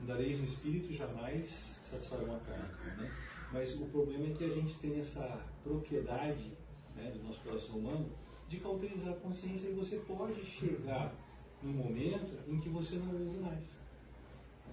Andareis 0.02 0.40
no 0.40 0.46
Espírito 0.46 0.94
jamais 0.94 1.80
satisfarão 1.90 2.36
a 2.36 2.40
carne. 2.40 2.68
Né? 2.98 3.12
Mas 3.52 3.76
o 3.80 3.86
problema 3.86 4.28
é 4.28 4.34
que 4.34 4.44
a 4.44 4.50
gente 4.50 4.78
tem 4.80 5.00
essa 5.00 5.42
propriedade 5.64 6.52
né, 6.96 7.12
do 7.12 7.24
nosso 7.24 7.42
coração 7.42 7.78
humano 7.78 8.10
de 8.48 8.60
cauterizar 8.60 9.14
a 9.14 9.18
consciência 9.18 9.68
e 9.68 9.74
você 9.74 9.98
pode 10.00 10.44
chegar 10.46 11.14
num 11.64 11.74
momento 11.74 12.38
em 12.48 12.60
que 12.60 12.70
você 12.70 12.96
não 12.98 13.14
ouve 13.14 13.40
mais. 13.40 13.66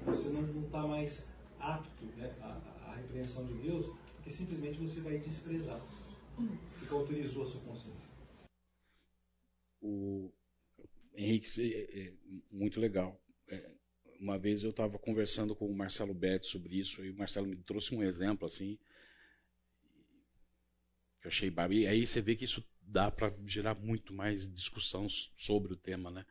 Você 0.04 0.28
não 0.28 0.64
está 0.64 0.86
mais 0.86 1.24
apto 1.58 2.04
né, 2.16 2.34
à, 2.40 2.90
à 2.90 2.94
repreensão 2.96 3.46
de 3.46 3.54
Deus, 3.54 3.86
porque 4.16 4.30
simplesmente 4.30 4.78
você 4.78 5.00
vai 5.00 5.18
desprezar. 5.18 5.80
Você 6.36 6.92
autorizou 6.92 7.44
a 7.44 7.46
sua 7.46 7.60
consciência. 7.60 8.10
O 9.80 10.30
Henrique, 11.14 11.46
é, 11.60 12.06
é, 12.08 12.12
muito 12.50 12.80
legal. 12.80 13.20
Uma 14.22 14.38
vez 14.38 14.62
eu 14.62 14.70
estava 14.70 15.00
conversando 15.00 15.52
com 15.52 15.66
o 15.66 15.74
Marcelo 15.74 16.14
Betti 16.14 16.46
sobre 16.46 16.78
isso, 16.78 17.04
e 17.04 17.10
o 17.10 17.16
Marcelo 17.16 17.44
me 17.44 17.56
trouxe 17.56 17.92
um 17.92 18.04
exemplo 18.04 18.46
assim, 18.46 18.78
que 21.20 21.26
eu 21.26 21.28
achei 21.28 21.50
bárbaro. 21.50 21.80
E 21.80 21.88
aí 21.88 22.06
você 22.06 22.22
vê 22.22 22.36
que 22.36 22.44
isso 22.44 22.64
dá 22.82 23.10
para 23.10 23.34
gerar 23.44 23.74
muito 23.74 24.14
mais 24.14 24.48
discussão 24.48 25.08
sobre 25.08 25.72
o 25.72 25.76
tema, 25.76 26.08
né? 26.08 26.24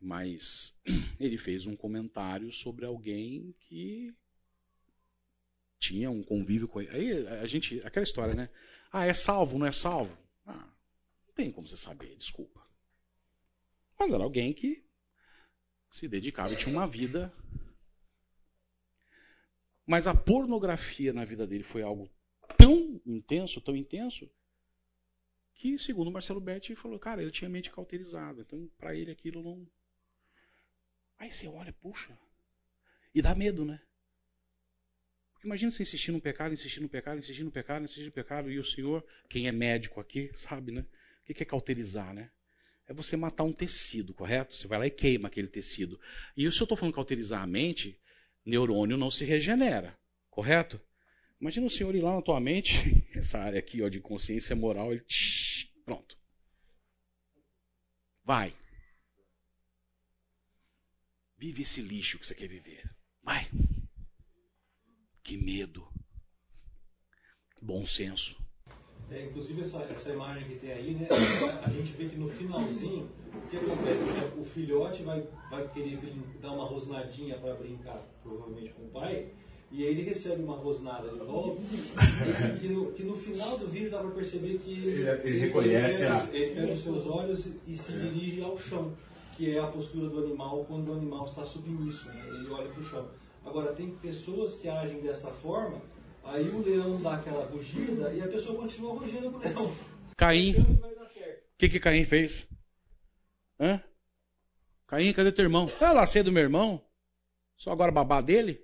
Mas 0.00 0.72
ele 1.18 1.36
fez 1.36 1.66
um 1.66 1.74
comentário 1.74 2.52
sobre 2.52 2.84
alguém 2.86 3.52
que 3.58 4.14
tinha 5.80 6.12
um 6.12 6.22
convívio 6.22 6.68
com 6.68 6.80
ele. 6.80 6.90
Aí 6.90 7.26
a 7.40 7.46
gente, 7.48 7.80
aquela 7.84 8.04
história, 8.04 8.36
né? 8.36 8.46
Ah, 8.92 9.04
é 9.04 9.12
salvo, 9.12 9.58
não 9.58 9.66
é 9.66 9.72
salvo? 9.72 10.16
Ah, 10.46 10.72
não 11.26 11.34
tem 11.34 11.50
como 11.50 11.66
você 11.66 11.76
saber, 11.76 12.14
desculpa. 12.14 12.64
Mas 13.98 14.12
era 14.12 14.22
alguém 14.22 14.52
que 14.52 14.91
se 15.92 16.08
dedicava 16.08 16.54
e 16.54 16.56
tinha 16.56 16.74
uma 16.74 16.86
vida. 16.86 17.32
Mas 19.86 20.06
a 20.06 20.14
pornografia 20.14 21.12
na 21.12 21.24
vida 21.24 21.46
dele 21.46 21.62
foi 21.62 21.82
algo 21.82 22.10
tão 22.56 23.00
intenso, 23.04 23.60
tão 23.60 23.76
intenso, 23.76 24.28
que, 25.54 25.78
segundo 25.78 26.10
Marcelo 26.10 26.40
Berti, 26.40 26.74
falou, 26.74 26.98
cara, 26.98 27.20
ele 27.20 27.30
tinha 27.30 27.50
mente 27.50 27.70
cauterizada. 27.70 28.40
Então, 28.40 28.70
para 28.78 28.96
ele 28.96 29.10
aquilo 29.10 29.42
não. 29.42 29.68
Aí 31.18 31.30
você 31.30 31.46
olha, 31.46 31.72
puxa. 31.74 32.18
E 33.14 33.20
dá 33.20 33.34
medo, 33.34 33.64
né? 33.64 33.80
Porque 35.34 35.46
imagina 35.46 35.70
você 35.70 35.82
insistir 35.82 36.10
no 36.10 36.20
pecado, 36.22 36.54
insistir 36.54 36.80
no 36.80 36.88
pecado, 36.88 37.18
insistir 37.18 37.44
no 37.44 37.52
pecado, 37.52 37.84
insistir 37.84 38.06
no 38.06 38.12
pecado, 38.12 38.50
e 38.50 38.58
o 38.58 38.64
Senhor, 38.64 39.04
quem 39.28 39.46
é 39.46 39.52
médico 39.52 40.00
aqui, 40.00 40.32
sabe, 40.34 40.72
né? 40.72 40.86
O 41.20 41.34
que 41.34 41.42
é 41.42 41.46
cauterizar, 41.46 42.14
né? 42.14 42.30
É 42.92 42.94
você 42.94 43.16
matar 43.16 43.44
um 43.44 43.52
tecido, 43.54 44.12
correto? 44.12 44.54
Você 44.54 44.68
vai 44.68 44.78
lá 44.78 44.86
e 44.86 44.90
queima 44.90 45.28
aquele 45.28 45.48
tecido. 45.48 45.98
E 46.36 46.42
se 46.52 46.60
eu 46.60 46.64
estou 46.64 46.76
falando 46.76 46.94
cauterizar 46.94 47.42
a 47.42 47.46
mente, 47.46 47.98
neurônio 48.44 48.98
não 48.98 49.10
se 49.10 49.24
regenera, 49.24 49.98
correto? 50.28 50.78
Imagina 51.40 51.66
o 51.66 51.70
senhor 51.70 51.94
ir 51.94 52.02
lá 52.02 52.14
na 52.14 52.20
tua 52.20 52.38
mente, 52.38 52.70
essa 53.16 53.38
área 53.38 53.58
aqui 53.58 53.80
ó, 53.80 53.88
de 53.88 53.98
consciência 53.98 54.54
moral, 54.54 54.92
ele. 54.92 55.02
Pronto. 55.86 56.18
Vai. 58.22 58.54
Vive 61.38 61.62
esse 61.62 61.80
lixo 61.80 62.18
que 62.18 62.26
você 62.26 62.34
quer 62.34 62.46
viver. 62.46 62.94
Vai. 63.22 63.50
Que 65.22 65.38
medo. 65.38 65.90
Bom 67.62 67.86
senso. 67.86 68.41
É, 69.12 69.26
inclusive 69.26 69.60
essa, 69.60 69.78
essa 69.90 70.10
imagem 70.10 70.44
que 70.44 70.54
tem 70.56 70.72
aí, 70.72 70.94
né, 70.94 71.06
a 71.62 71.68
gente 71.68 71.92
vê 71.92 72.06
que 72.06 72.16
no 72.16 72.28
finalzinho, 72.28 73.08
o 73.34 73.48
que 73.48 73.56
acontece? 73.56 74.02
É, 74.08 74.40
o 74.40 74.44
filhote 74.44 75.02
vai, 75.02 75.22
vai 75.50 75.68
querer 75.68 75.98
dar 76.40 76.52
uma 76.52 76.64
rosnadinha 76.64 77.36
para 77.36 77.54
brincar, 77.54 78.02
provavelmente 78.22 78.72
com 78.72 78.84
o 78.84 78.88
pai, 78.88 79.26
e 79.70 79.84
aí 79.84 79.90
ele 79.90 80.02
recebe 80.02 80.42
uma 80.42 80.56
rosnada 80.56 81.08
de 81.08 81.18
volta, 81.18 81.60
e 81.60 82.58
que 82.58 82.68
no, 82.68 82.92
que 82.92 83.02
no 83.02 83.16
final 83.16 83.58
do 83.58 83.68
vídeo 83.68 83.90
dá 83.90 83.98
para 83.98 84.10
perceber 84.10 84.58
que 84.58 84.70
ele, 84.70 85.02
ele, 85.02 85.20
ele 85.24 85.38
reconhece 85.38 86.04
ele 86.04 86.10
pega, 86.10 86.22
a... 86.22 86.34
ele 86.34 86.54
pega 86.54 86.72
os 86.72 86.82
seus 86.82 87.06
olhos 87.06 87.48
e 87.66 87.76
se 87.76 87.92
dirige 87.92 88.42
ao 88.42 88.56
chão 88.56 88.92
que 89.36 89.56
é 89.56 89.58
a 89.58 89.66
postura 89.66 90.08
do 90.08 90.18
animal 90.18 90.64
quando 90.68 90.90
o 90.90 90.92
animal 90.94 91.26
está 91.26 91.44
submisso, 91.44 92.06
né? 92.08 92.26
ele 92.28 92.48
olha 92.50 92.68
para 92.68 92.80
o 92.80 92.84
chão. 92.84 93.06
Agora, 93.44 93.72
tem 93.72 93.90
pessoas 93.90 94.58
que 94.58 94.68
agem 94.68 95.00
dessa 95.00 95.30
forma, 95.30 95.80
aí 96.24 96.48
o 96.48 96.62
leão 96.62 97.00
dá 97.02 97.14
aquela 97.14 97.44
rugida 97.46 98.12
e 98.12 98.22
a 98.22 98.28
pessoa 98.28 98.62
continua 98.62 98.98
rugindo 98.98 99.30
com 99.30 99.38
o 99.38 99.40
leão. 99.40 99.76
Caim. 100.16 100.54
O 100.54 101.58
que, 101.58 101.68
que 101.68 101.80
Caim 101.80 102.04
fez? 102.04 102.48
Hã? 103.58 103.82
Caim, 104.86 105.12
cadê 105.12 105.32
teu 105.32 105.44
irmão? 105.44 105.70
Ah, 105.80 105.92
lá 105.92 106.06
sei 106.06 106.22
do 106.22 106.32
meu 106.32 106.42
irmão. 106.42 106.84
Só 107.56 107.70
agora 107.70 107.92
babá 107.92 108.20
dele? 108.20 108.60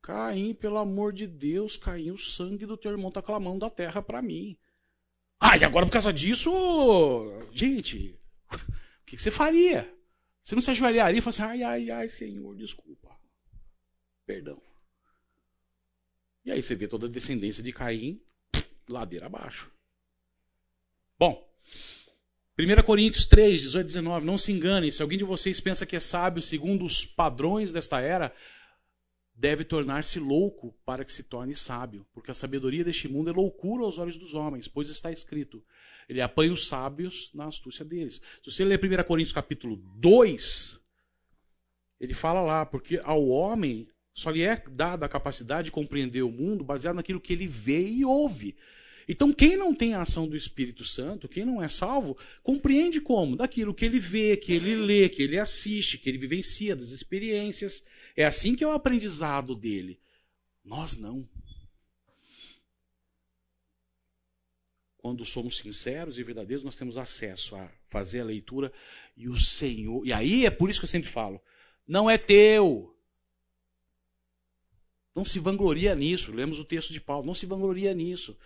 Caim, 0.00 0.54
pelo 0.54 0.78
amor 0.78 1.12
de 1.12 1.26
Deus, 1.26 1.76
Caim, 1.76 2.10
o 2.10 2.18
sangue 2.18 2.66
do 2.66 2.76
teu 2.76 2.90
irmão 2.90 3.08
está 3.08 3.22
clamando 3.22 3.60
da 3.60 3.70
terra 3.70 4.02
para 4.02 4.22
mim. 4.22 4.56
Ah, 5.38 5.56
e 5.56 5.64
agora 5.64 5.86
por 5.86 5.92
causa 5.92 6.12
disso, 6.12 6.50
gente, 7.52 8.18
o 8.52 8.58
que, 9.04 9.16
que 9.16 9.22
você 9.22 9.30
faria? 9.30 9.92
Você 10.42 10.54
não 10.54 10.62
se 10.62 10.70
ajoelharia 10.70 11.18
e 11.18 11.22
falaria 11.22 11.44
assim, 11.44 11.64
ai, 11.64 11.64
ai, 11.64 11.90
ai, 11.90 12.08
Senhor, 12.08 12.56
desculpa. 12.56 13.10
Perdão. 14.24 14.60
E 16.44 16.50
aí 16.50 16.62
você 16.62 16.74
vê 16.74 16.88
toda 16.88 17.06
a 17.06 17.10
descendência 17.10 17.62
de 17.62 17.72
Caim, 17.72 18.20
ladeira 18.88 19.26
abaixo. 19.26 19.70
Bom, 21.18 21.48
1 22.58 22.82
Coríntios 22.82 23.26
3, 23.26 23.62
18 23.62 23.86
19, 23.86 24.26
não 24.26 24.36
se 24.36 24.52
engane, 24.52 24.90
se 24.90 25.02
alguém 25.02 25.18
de 25.18 25.24
vocês 25.24 25.60
pensa 25.60 25.86
que 25.86 25.96
é 25.96 26.00
sábio 26.00 26.42
segundo 26.42 26.84
os 26.84 27.04
padrões 27.04 27.72
desta 27.72 28.00
era, 28.00 28.34
deve 29.34 29.64
tornar-se 29.64 30.20
louco 30.20 30.72
para 30.84 31.04
que 31.04 31.12
se 31.12 31.22
torne 31.22 31.56
sábio, 31.56 32.06
porque 32.12 32.30
a 32.30 32.34
sabedoria 32.34 32.84
deste 32.84 33.08
mundo 33.08 33.30
é 33.30 33.32
loucura 33.32 33.84
aos 33.84 33.98
olhos 33.98 34.16
dos 34.16 34.34
homens, 34.34 34.68
pois 34.68 34.88
está 34.88 35.10
escrito: 35.10 35.64
ele 36.08 36.20
apanha 36.20 36.52
os 36.52 36.66
sábios 36.66 37.30
na 37.34 37.46
astúcia 37.46 37.84
deles. 37.84 38.20
Se 38.42 38.50
você 38.50 38.64
ler 38.64 38.78
1 38.78 39.02
Coríntios 39.04 39.32
capítulo 39.32 39.76
2, 39.96 40.80
ele 41.98 42.14
fala 42.14 42.42
lá, 42.42 42.66
porque 42.66 43.00
ao 43.02 43.26
homem 43.28 43.88
só 44.14 44.30
lhe 44.30 44.42
é 44.42 44.62
dada 44.70 45.06
a 45.06 45.08
capacidade 45.08 45.66
de 45.66 45.72
compreender 45.72 46.22
o 46.22 46.30
mundo 46.30 46.64
baseado 46.64 46.96
naquilo 46.96 47.20
que 47.20 47.32
ele 47.32 47.46
vê 47.46 47.88
e 47.88 48.04
ouve. 48.04 48.56
Então, 49.08 49.32
quem 49.32 49.56
não 49.56 49.74
tem 49.74 49.94
a 49.94 50.02
ação 50.02 50.28
do 50.28 50.36
Espírito 50.36 50.84
Santo, 50.84 51.28
quem 51.28 51.44
não 51.44 51.62
é 51.62 51.68
salvo, 51.68 52.16
compreende 52.42 53.00
como? 53.00 53.36
Daquilo 53.36 53.74
que 53.74 53.84
ele 53.84 53.98
vê, 53.98 54.36
que 54.36 54.52
ele 54.52 54.76
lê, 54.76 55.08
que 55.08 55.22
ele 55.22 55.38
assiste, 55.38 55.98
que 55.98 56.08
ele 56.08 56.18
vivencia, 56.18 56.76
das 56.76 56.90
experiências. 56.90 57.84
É 58.16 58.24
assim 58.24 58.54
que 58.54 58.62
é 58.62 58.66
o 58.66 58.72
aprendizado 58.72 59.54
dele. 59.54 59.98
Nós 60.64 60.96
não. 60.96 61.28
Quando 64.96 65.24
somos 65.24 65.56
sinceros 65.56 66.16
e 66.18 66.22
verdadeiros, 66.22 66.62
nós 66.62 66.76
temos 66.76 66.96
acesso 66.96 67.56
a 67.56 67.68
fazer 67.90 68.20
a 68.20 68.24
leitura 68.24 68.72
e 69.16 69.28
o 69.28 69.38
Senhor. 69.38 70.06
E 70.06 70.12
aí 70.12 70.46
é 70.46 70.50
por 70.50 70.70
isso 70.70 70.78
que 70.78 70.84
eu 70.84 70.88
sempre 70.88 71.10
falo: 71.10 71.42
não 71.86 72.08
é 72.08 72.16
teu. 72.16 72.91
Não 75.14 75.24
se 75.24 75.38
vangloria 75.38 75.94
nisso. 75.94 76.32
Lemos 76.32 76.58
o 76.58 76.64
texto 76.64 76.92
de 76.92 77.00
Paulo. 77.00 77.26
Não 77.26 77.34
se 77.34 77.46
vangloria 77.46 77.94
nisso. 77.94 78.36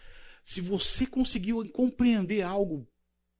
Se 0.44 0.60
você 0.60 1.06
conseguiu 1.06 1.68
compreender 1.70 2.42
algo, 2.42 2.86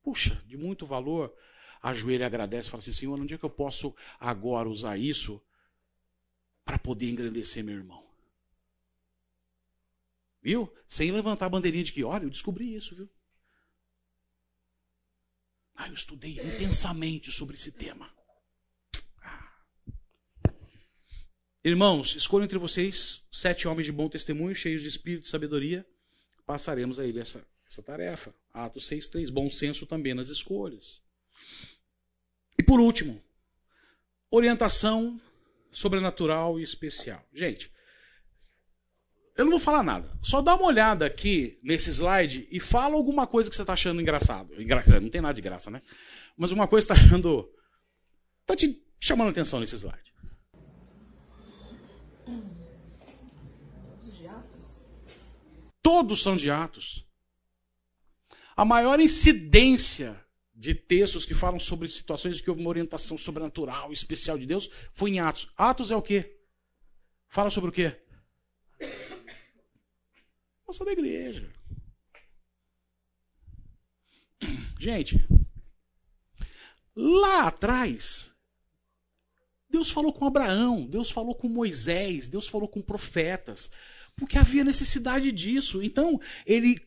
puxa, 0.02 0.42
de 0.46 0.56
muito 0.56 0.86
valor, 0.86 1.34
ajoelha 1.82 2.24
e 2.24 2.26
agradece 2.26 2.70
fala 2.70 2.80
assim: 2.80 2.92
Senhor, 2.92 3.18
onde 3.18 3.34
é 3.34 3.38
que 3.38 3.44
eu 3.44 3.50
posso 3.50 3.94
agora 4.18 4.68
usar 4.68 4.96
isso 4.96 5.40
para 6.64 6.78
poder 6.78 7.08
engrandecer 7.08 7.62
meu 7.62 7.76
irmão. 7.76 8.04
Viu? 10.42 10.72
Sem 10.88 11.12
levantar 11.12 11.46
a 11.46 11.48
bandeirinha 11.48 11.84
de 11.84 11.92
que, 11.92 12.04
olha, 12.04 12.24
eu 12.24 12.30
descobri 12.30 12.74
isso, 12.74 12.94
viu? 12.94 13.08
Ah, 15.76 15.88
eu 15.88 15.94
estudei 15.94 16.32
intensamente 16.32 17.30
sobre 17.30 17.54
esse 17.54 17.70
tema. 17.70 18.12
Ah. 19.22 19.60
Irmãos, 21.66 22.14
escolho 22.14 22.44
entre 22.44 22.58
vocês 22.58 23.24
sete 23.28 23.66
homens 23.66 23.86
de 23.86 23.90
bom 23.90 24.08
testemunho, 24.08 24.54
cheios 24.54 24.82
de 24.82 24.88
espírito 24.88 25.26
e 25.26 25.28
sabedoria. 25.28 25.84
Passaremos 26.46 27.00
a 27.00 27.04
ele 27.04 27.18
essa, 27.18 27.44
essa 27.68 27.82
tarefa. 27.82 28.32
Atos 28.54 28.88
6,3. 28.88 29.32
Bom 29.32 29.50
senso 29.50 29.84
também 29.84 30.14
nas 30.14 30.28
escolhas. 30.28 31.02
E 32.56 32.62
por 32.62 32.78
último, 32.78 33.20
orientação 34.30 35.20
sobrenatural 35.72 36.60
e 36.60 36.62
especial. 36.62 37.26
Gente, 37.34 37.68
eu 39.36 39.44
não 39.44 39.50
vou 39.50 39.58
falar 39.58 39.82
nada. 39.82 40.08
Só 40.22 40.40
dá 40.40 40.54
uma 40.54 40.66
olhada 40.68 41.04
aqui 41.04 41.58
nesse 41.64 41.90
slide 41.90 42.46
e 42.48 42.60
fala 42.60 42.94
alguma 42.94 43.26
coisa 43.26 43.50
que 43.50 43.56
você 43.56 43.62
está 43.62 43.72
achando 43.72 44.00
engraçado. 44.00 44.62
Engraçado, 44.62 45.02
não 45.02 45.10
tem 45.10 45.20
nada 45.20 45.34
de 45.34 45.42
graça, 45.42 45.68
né? 45.68 45.82
Mas 46.36 46.52
uma 46.52 46.68
coisa 46.68 46.86
que 46.86 46.92
está 46.92 47.04
achando. 47.04 47.52
Está 48.42 48.54
te 48.54 48.80
chamando 49.00 49.30
atenção 49.30 49.58
nesse 49.58 49.74
slide. 49.74 50.05
De 54.02 54.26
Atos? 54.26 54.80
Todos 55.82 56.22
são 56.22 56.36
de 56.36 56.50
Atos. 56.50 57.06
A 58.56 58.64
maior 58.64 58.98
incidência 59.00 60.20
de 60.54 60.74
textos 60.74 61.26
que 61.26 61.34
falam 61.34 61.60
sobre 61.60 61.88
situações 61.88 62.40
em 62.40 62.42
que 62.42 62.50
houve 62.50 62.62
uma 62.62 62.70
orientação 62.70 63.16
sobrenatural, 63.18 63.92
especial 63.92 64.38
de 64.38 64.46
Deus, 64.46 64.70
foi 64.92 65.10
em 65.10 65.20
Atos. 65.20 65.52
Atos 65.56 65.90
é 65.90 65.96
o 65.96 66.02
quê? 66.02 66.38
Fala 67.28 67.50
sobre 67.50 67.70
o 67.70 67.72
quê? 67.72 68.00
Nossa 70.66 70.84
da 70.84 70.92
igreja. 70.92 71.52
Gente, 74.78 75.26
lá 76.94 77.48
atrás, 77.48 78.35
Deus 79.76 79.90
falou 79.90 80.10
com 80.10 80.24
Abraão, 80.24 80.86
Deus 80.86 81.10
falou 81.10 81.34
com 81.34 81.48
Moisés, 81.48 82.28
Deus 82.28 82.48
falou 82.48 82.66
com 82.66 82.80
profetas. 82.80 83.70
Porque 84.16 84.38
havia 84.38 84.64
necessidade 84.64 85.30
disso. 85.30 85.82
Então, 85.82 86.18
ele 86.46 86.80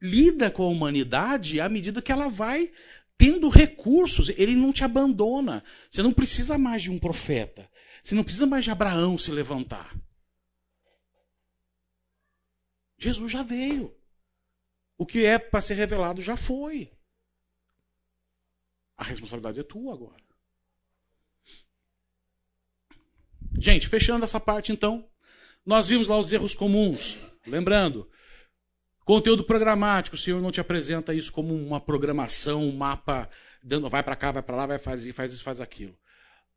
lida 0.00 0.48
com 0.48 0.62
a 0.62 0.68
humanidade 0.68 1.60
à 1.60 1.68
medida 1.68 2.00
que 2.00 2.12
ela 2.12 2.28
vai 2.28 2.70
tendo 3.18 3.48
recursos. 3.48 4.28
Ele 4.28 4.54
não 4.54 4.72
te 4.72 4.84
abandona. 4.84 5.64
Você 5.90 6.04
não 6.04 6.12
precisa 6.12 6.56
mais 6.56 6.84
de 6.84 6.90
um 6.92 7.00
profeta. 7.00 7.68
Você 8.04 8.14
não 8.14 8.22
precisa 8.22 8.46
mais 8.46 8.62
de 8.62 8.70
Abraão 8.70 9.18
se 9.18 9.32
levantar. 9.32 9.92
Jesus 12.96 13.32
já 13.32 13.42
veio. 13.42 13.92
O 14.96 15.04
que 15.04 15.26
é 15.26 15.36
para 15.36 15.60
ser 15.60 15.74
revelado 15.74 16.20
já 16.20 16.36
foi. 16.36 16.92
A 18.96 19.02
responsabilidade 19.02 19.58
é 19.58 19.64
tua 19.64 19.92
agora. 19.92 20.25
Gente, 23.58 23.88
fechando 23.88 24.24
essa 24.24 24.40
parte 24.40 24.72
então, 24.72 25.08
nós 25.64 25.88
vimos 25.88 26.08
lá 26.08 26.18
os 26.18 26.32
erros 26.32 26.54
comuns. 26.54 27.18
Lembrando, 27.46 28.08
conteúdo 29.04 29.44
programático, 29.44 30.16
o 30.16 30.18
Senhor 30.18 30.40
não 30.40 30.52
te 30.52 30.60
apresenta 30.60 31.14
isso 31.14 31.32
como 31.32 31.54
uma 31.54 31.80
programação, 31.80 32.62
um 32.62 32.76
mapa, 32.76 33.28
dando, 33.62 33.88
vai 33.88 34.02
para 34.02 34.16
cá, 34.16 34.30
vai 34.30 34.42
para 34.42 34.56
lá, 34.56 34.66
vai 34.66 34.78
fazer, 34.78 35.12
faz 35.12 35.32
isso, 35.32 35.42
faz 35.42 35.60
aquilo. 35.60 35.96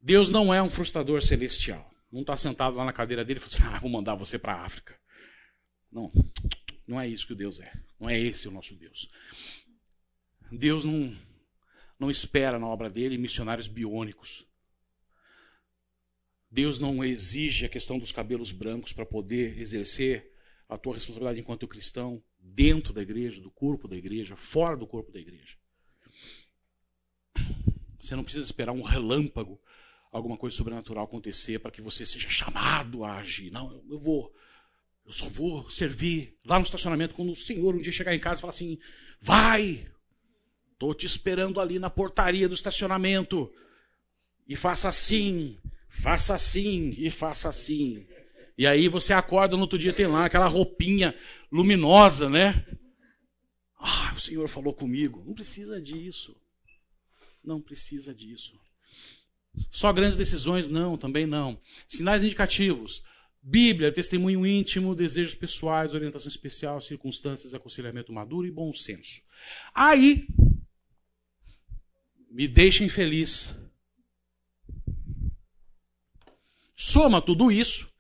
Deus 0.02 0.30
não 0.30 0.54
é 0.54 0.62
um 0.62 0.70
frustrador 0.70 1.22
celestial. 1.22 1.90
Não 2.12 2.22
está 2.22 2.36
sentado 2.36 2.76
lá 2.76 2.86
na 2.86 2.94
cadeira 2.94 3.24
dele 3.24 3.40
e 3.40 3.42
fala 3.42 3.68
assim: 3.68 3.76
ah, 3.76 3.80
vou 3.80 3.90
mandar 3.90 4.16
você 4.16 4.40
para 4.40 4.54
a 4.54 4.66
África. 4.66 4.96
Não, 5.92 6.12
não 6.88 7.00
é 7.00 7.08
isso 7.08 7.28
que 7.28 7.34
o 7.34 7.36
Deus 7.36 7.60
é. 7.60 7.72
Não 8.00 8.10
é 8.10 8.20
esse 8.20 8.48
o 8.48 8.52
nosso 8.52 8.76
Deus. 8.76 9.10
Deus 10.52 10.86
não, 10.86 11.16
não 12.00 12.10
espera 12.10 12.58
na 12.58 12.68
obra 12.68 12.90
dele 12.90 13.18
missionários 13.18 13.68
biônicos. 13.68 14.46
Deus 16.52 16.80
não 16.80 17.04
exige 17.04 17.66
a 17.66 17.70
questão 17.70 18.00
dos 18.00 18.12
cabelos 18.12 18.52
brancos 18.52 18.92
para 18.92 19.06
poder 19.06 19.60
exercer 19.60 20.32
a 20.68 20.78
tua 20.78 20.94
responsabilidade 20.94 21.40
enquanto 21.40 21.68
cristão 21.68 22.24
dentro 22.40 22.94
da 22.94 23.02
igreja, 23.02 23.42
do 23.42 23.52
corpo 23.52 23.88
da 23.88 23.96
igreja, 23.96 24.36
fora 24.36 24.76
do 24.76 24.88
corpo 24.88 25.12
da 25.12 25.20
igreja. 25.20 25.58
Você 28.00 28.16
não 28.16 28.24
precisa 28.24 28.46
esperar 28.46 28.72
um 28.72 28.82
relâmpago, 28.82 29.60
alguma 30.12 30.38
coisa 30.38 30.56
sobrenatural 30.56 31.06
acontecer 31.06 31.60
para 31.60 31.72
que 31.72 31.82
você 31.82 32.06
seja 32.06 32.30
chamado 32.30 33.04
a 33.04 33.18
agir. 33.18 33.52
Não, 33.52 33.84
eu 33.90 34.00
vou, 34.00 34.34
eu 35.06 35.14
só 35.14 35.28
vou 35.28 35.70
servir 35.70 36.38
lá 36.46 36.58
no 36.58 36.66
estacionamento 36.66 37.14
quando 37.14 37.32
o 37.32 37.36
Senhor 37.36 37.76
um 37.76 37.82
dia 37.82 37.92
chegar 37.92 38.16
em 38.16 38.20
casa 38.20 38.40
e 38.40 38.42
falar 38.42 38.54
assim: 38.54 38.80
vai, 39.22 39.88
tô 40.78 40.94
te 40.94 41.06
esperando 41.06 41.60
ali 41.60 41.78
na 41.78 41.90
portaria 41.90 42.48
do 42.48 42.56
estacionamento 42.56 43.52
e 44.48 44.56
faça 44.56 44.90
assim, 44.90 45.60
faça 45.90 46.36
assim 46.36 46.96
e 46.98 47.10
faça 47.10 47.50
assim. 47.50 48.06
E 48.58 48.68
aí 48.68 48.88
você 48.88 49.14
acorda 49.14 49.56
no 49.56 49.64
outro 49.64 49.78
dia, 49.78 49.94
tem 49.94 50.08
lá 50.08 50.26
aquela 50.26 50.48
roupinha 50.48 51.16
luminosa, 51.52 52.30
né? 52.30 52.66
Ah, 53.78 54.14
o 54.16 54.20
Senhor 54.20 54.48
falou 54.48 54.74
comigo. 54.74 55.24
Não 55.26 55.34
precisa 55.34 55.82
disso. 55.82 56.36
Não 57.44 57.62
precisa 57.62 58.14
disso. 58.14 58.60
Só 59.72 59.92
grandes 59.92 60.18
decisões, 60.18 60.70
não, 60.70 60.98
também 60.98 61.26
não. 61.26 61.60
Sinais 61.88 62.24
indicativos. 62.24 63.02
Bíblia, 63.42 63.92
testemunho 63.92 64.46
íntimo, 64.46 64.94
desejos 64.94 65.34
pessoais, 65.34 65.94
orientação 65.94 66.28
especial, 66.28 66.82
circunstâncias, 66.82 67.54
aconselhamento 67.54 68.12
maduro 68.12 68.46
e 68.46 68.52
bom 68.52 68.74
senso. 68.74 69.22
Aí, 69.74 70.28
me 72.30 72.48
deixa 72.48 72.84
infeliz 72.84 73.56
Soma 76.80 77.22
tudo 77.22 77.52
isso. 77.52 77.92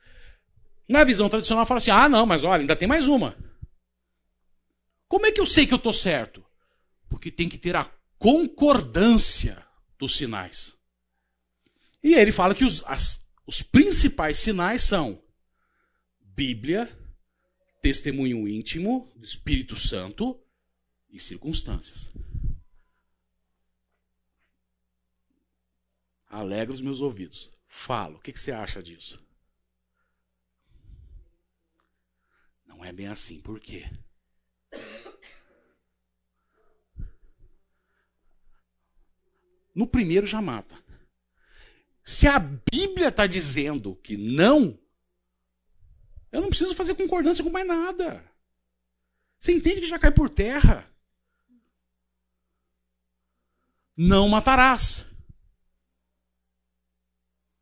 Na 0.87 1.03
visão 1.03 1.27
tradicional, 1.27 1.65
fala 1.65 1.79
assim: 1.79 1.91
ah, 1.91 2.07
não, 2.07 2.25
mas 2.25 2.45
olha, 2.45 2.61
ainda 2.61 2.77
tem 2.77 2.87
mais 2.87 3.09
uma. 3.09 3.37
Como 5.05 5.25
é 5.25 5.31
que 5.33 5.41
eu 5.41 5.45
sei 5.45 5.67
que 5.67 5.73
eu 5.73 5.77
estou 5.77 5.91
certo? 5.91 6.43
Porque 7.09 7.29
tem 7.29 7.49
que 7.49 7.57
ter 7.57 7.75
a 7.75 7.83
concordância 8.17 9.67
dos 9.97 10.15
sinais. 10.15 10.77
E 12.01 12.13
ele 12.13 12.31
fala 12.31 12.55
que 12.55 12.63
os, 12.63 12.81
as, 12.85 13.27
os 13.45 13.61
principais 13.61 14.39
sinais 14.39 14.81
são 14.83 15.21
Bíblia, 16.21 16.87
testemunho 17.81 18.47
íntimo 18.47 19.11
do 19.13 19.25
Espírito 19.25 19.75
Santo 19.75 20.41
e 21.09 21.19
circunstâncias. 21.19 22.09
Alegra 26.29 26.73
os 26.73 26.81
meus 26.81 27.01
ouvidos. 27.01 27.58
Falo. 27.69 28.17
O 28.17 28.19
que, 28.19 28.37
você 28.37 28.51
acha 28.51 28.81
disso? 28.81 29.23
Não 32.65 32.83
é 32.83 32.91
bem 32.91 33.07
assim. 33.07 33.39
Por 33.39 33.59
quê? 33.59 33.89
No 39.73 39.87
primeiro 39.87 40.25
já 40.25 40.41
mata. 40.41 40.75
Se 42.03 42.27
a 42.27 42.39
Bíblia 42.39 43.09
está 43.09 43.27
dizendo 43.27 43.95
que 43.97 44.17
não, 44.17 44.77
eu 46.31 46.41
não 46.41 46.49
preciso 46.49 46.73
fazer 46.73 46.95
concordância 46.95 47.43
com 47.43 47.51
mais 47.51 47.67
nada. 47.67 48.29
Você 49.39 49.53
entende 49.53 49.79
que 49.79 49.87
já 49.87 49.99
cai 49.99 50.11
por 50.11 50.27
terra? 50.27 50.91
Não 53.95 54.27
matarás. 54.27 55.08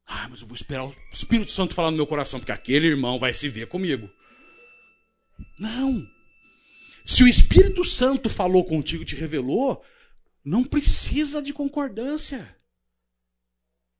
Ah, 0.08 0.28
mas 0.30 0.42
eu 0.42 0.48
vou 0.48 0.56
esperar 0.56 0.86
o 0.86 0.96
Espírito 1.12 1.52
Santo 1.52 1.76
falar 1.76 1.92
no 1.92 1.98
meu 1.98 2.08
coração, 2.08 2.40
porque 2.40 2.54
aquele 2.54 2.88
irmão 2.88 3.20
vai 3.20 3.34
se 3.34 3.50
ver 3.50 3.68
comigo. 3.68 4.10
Não. 5.60 6.10
Se 7.06 7.24
o 7.24 7.28
Espírito 7.28 7.84
Santo 7.84 8.30
falou 8.30 8.64
contigo 8.64 9.04
te 9.04 9.16
revelou, 9.16 9.84
não 10.44 10.64
precisa 10.64 11.42
de 11.42 11.52
concordância. 11.54 12.56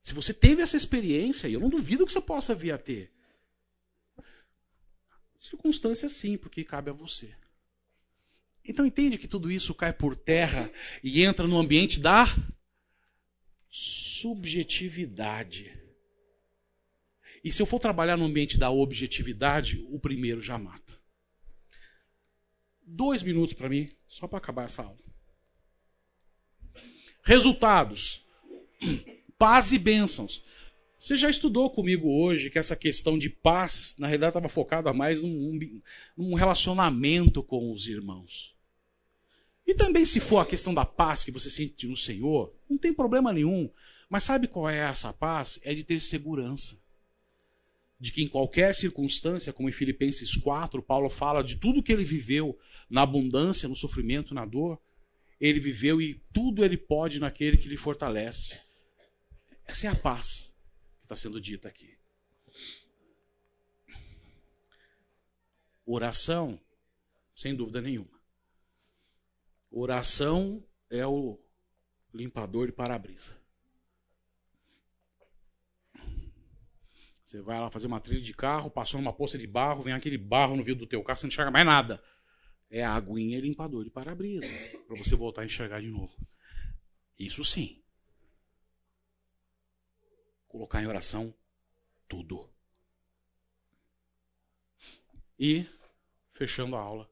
Se 0.02 0.14
você 0.14 0.34
teve 0.34 0.62
essa 0.62 0.78
experiência, 0.78 1.50
eu 1.50 1.60
não 1.60 1.68
duvido 1.68 2.06
que 2.06 2.14
você 2.14 2.22
possa 2.22 2.56
vir 2.56 2.72
a 2.72 2.78
ter. 2.78 3.12
Circunstância 5.38 6.08
sim, 6.08 6.38
porque 6.38 6.64
cabe 6.64 6.90
a 6.90 6.94
você. 6.94 7.36
Então 8.64 8.86
entende 8.86 9.18
que 9.18 9.28
tudo 9.28 9.52
isso 9.52 9.76
cai 9.76 9.92
por 9.92 10.16
terra 10.16 10.72
e 11.04 11.22
entra 11.22 11.46
no 11.46 11.60
ambiente 11.60 12.00
da 12.00 12.34
subjetividade. 13.70 15.77
E 17.44 17.52
se 17.52 17.62
eu 17.62 17.66
for 17.66 17.80
trabalhar 17.80 18.18
no 18.18 18.26
ambiente 18.26 18.58
da 18.58 18.70
objetividade, 18.70 19.86
o 19.90 20.00
primeiro 20.00 20.42
já 20.42 20.58
mata. 20.58 20.98
Dois 22.82 23.22
minutos 23.22 23.54
para 23.54 23.70
mim, 23.70 23.90
só 24.08 24.28
para 24.28 24.38
acabar 24.38 24.66
essa 24.66 24.84
aula. 24.84 24.98
Resultados: 27.24 28.26
paz 29.38 29.72
e 29.72 29.78
bênçãos. 29.78 30.44
Você 30.98 31.16
já 31.16 31.30
estudou 31.30 31.70
comigo 31.70 32.10
hoje 32.10 32.50
que 32.50 32.58
essa 32.58 32.76
questão 32.76 33.20
de 33.20 33.30
paz, 33.30 33.96
na 34.00 34.08
realidade, 34.08 34.32
estava 34.32 34.50
focada 34.50 34.92
mais 34.94 35.22
num, 35.22 35.82
num 36.18 36.34
relacionamento 36.34 37.44
com 37.44 37.72
os 37.72 37.88
irmãos. 37.88 38.56
E 39.66 39.76
também, 39.76 40.06
se 40.06 40.20
for 40.20 40.40
a 40.40 40.46
questão 40.46 40.74
da 40.74 40.86
paz 40.86 41.24
que 41.24 41.32
você 41.32 41.50
sente 41.50 41.86
no 41.86 41.96
Senhor, 41.96 42.52
não 42.68 42.78
tem 42.78 42.94
problema 42.94 43.32
nenhum. 43.32 43.70
Mas 44.10 44.24
sabe 44.24 44.48
qual 44.48 44.70
é 44.70 44.78
essa 44.78 45.14
paz? 45.14 45.60
É 45.62 45.74
de 45.74 45.84
ter 45.84 46.00
segurança 46.00 46.80
de 48.00 48.12
que 48.12 48.22
em 48.22 48.28
qualquer 48.28 48.76
circunstância, 48.76 49.52
como 49.52 49.70
em 49.70 49.72
Filipenses 49.72 50.36
4, 50.36 50.82
Paulo 50.84 51.10
fala 51.10 51.44
de 51.44 51.56
tudo 51.56 51.82
que 51.82 51.92
ele 51.92 52.04
viveu 52.04 52.58
na 52.90 53.02
abundância, 53.02 53.68
no 53.68 53.76
sofrimento, 53.76 54.34
na 54.34 54.46
dor, 54.46 54.80
ele 55.40 55.60
viveu 55.60 56.02
e 56.02 56.16
tudo 56.34 56.64
ele 56.64 56.78
pode 56.78 57.20
naquele 57.20 57.58
que 57.58 57.68
lhe 57.68 57.78
fortalece. 57.78 58.60
Essa 59.66 59.88
é 59.88 59.90
a 59.90 59.96
paz 59.96 60.54
que 61.00 61.06
está 61.06 61.16
sendo 61.16 61.42
dita 61.42 61.68
aqui. 61.68 61.98
Oração, 65.86 66.60
sem 67.36 67.56
dúvida 67.56 67.82
nenhuma. 67.82 68.20
Oração 69.72 70.64
é 70.90 71.06
o 71.06 71.40
limpador 72.14 72.68
de 72.68 72.74
para-brisa. 72.74 73.37
Você 77.28 77.42
vai 77.42 77.60
lá 77.60 77.70
fazer 77.70 77.88
uma 77.88 78.00
trilha 78.00 78.22
de 78.22 78.34
carro, 78.34 78.72
passou 78.72 79.02
numa 79.02 79.12
poça 79.12 79.38
de 79.38 79.46
barro, 79.46 79.84
vem 79.84 79.94
aquele 79.94 80.18
barro 80.18 80.56
no 80.56 80.64
vidro 80.64 80.86
do 80.86 80.88
teu 80.88 81.04
carro, 81.04 81.20
você 81.20 81.26
não 81.26 81.28
enxerga 81.28 81.52
mais 81.52 81.66
nada. 81.66 82.02
É 82.70 82.82
a 82.82 82.94
aguinha 82.94 83.38
limpador 83.42 83.84
de 83.84 83.90
para-brisa, 83.90 84.48
para 84.88 84.96
você 84.96 85.14
voltar 85.14 85.42
a 85.42 85.46
enxergar 85.46 85.82
de 85.82 85.92
novo. 85.92 86.16
Isso 87.20 87.44
sim. 87.44 87.84
Colocar 90.48 90.82
em 90.82 90.88
oração 90.88 91.36
tudo. 92.08 92.50
E, 95.38 95.66
fechando 96.32 96.78
a 96.78 96.80
aula, 96.80 97.12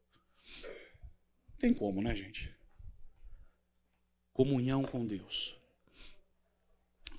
tem 1.59 1.73
como, 1.73 2.01
né, 2.01 2.15
gente? 2.15 2.55
Comunhão 4.31 4.85
com 4.85 5.05
Deus. 5.05 5.59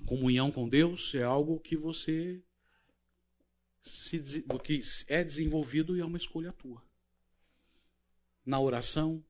Comunhão 0.07 0.51
com 0.51 0.67
Deus 0.67 1.13
é 1.13 1.21
algo 1.21 1.59
que 1.59 1.77
você 1.77 2.43
se, 3.87 4.41
do 4.41 4.59
que 4.59 4.81
é 5.07 5.23
desenvolvido 5.23 5.95
e 5.95 6.01
é 6.01 6.05
uma 6.05 6.17
escolha 6.17 6.51
tua. 6.53 6.83
Na 8.45 8.59
oração, 8.59 9.23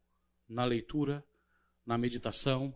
na 0.48 0.66
leitura, 0.66 1.26
na 1.86 1.98
meditação 1.98 2.76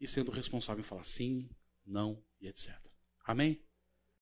e 0.00 0.06
sendo 0.06 0.30
responsável 0.30 0.80
em 0.80 0.86
falar 0.86 1.04
sim, 1.04 1.48
não 1.84 2.22
e 2.40 2.48
etc. 2.48 2.74
Amém? 3.24 3.62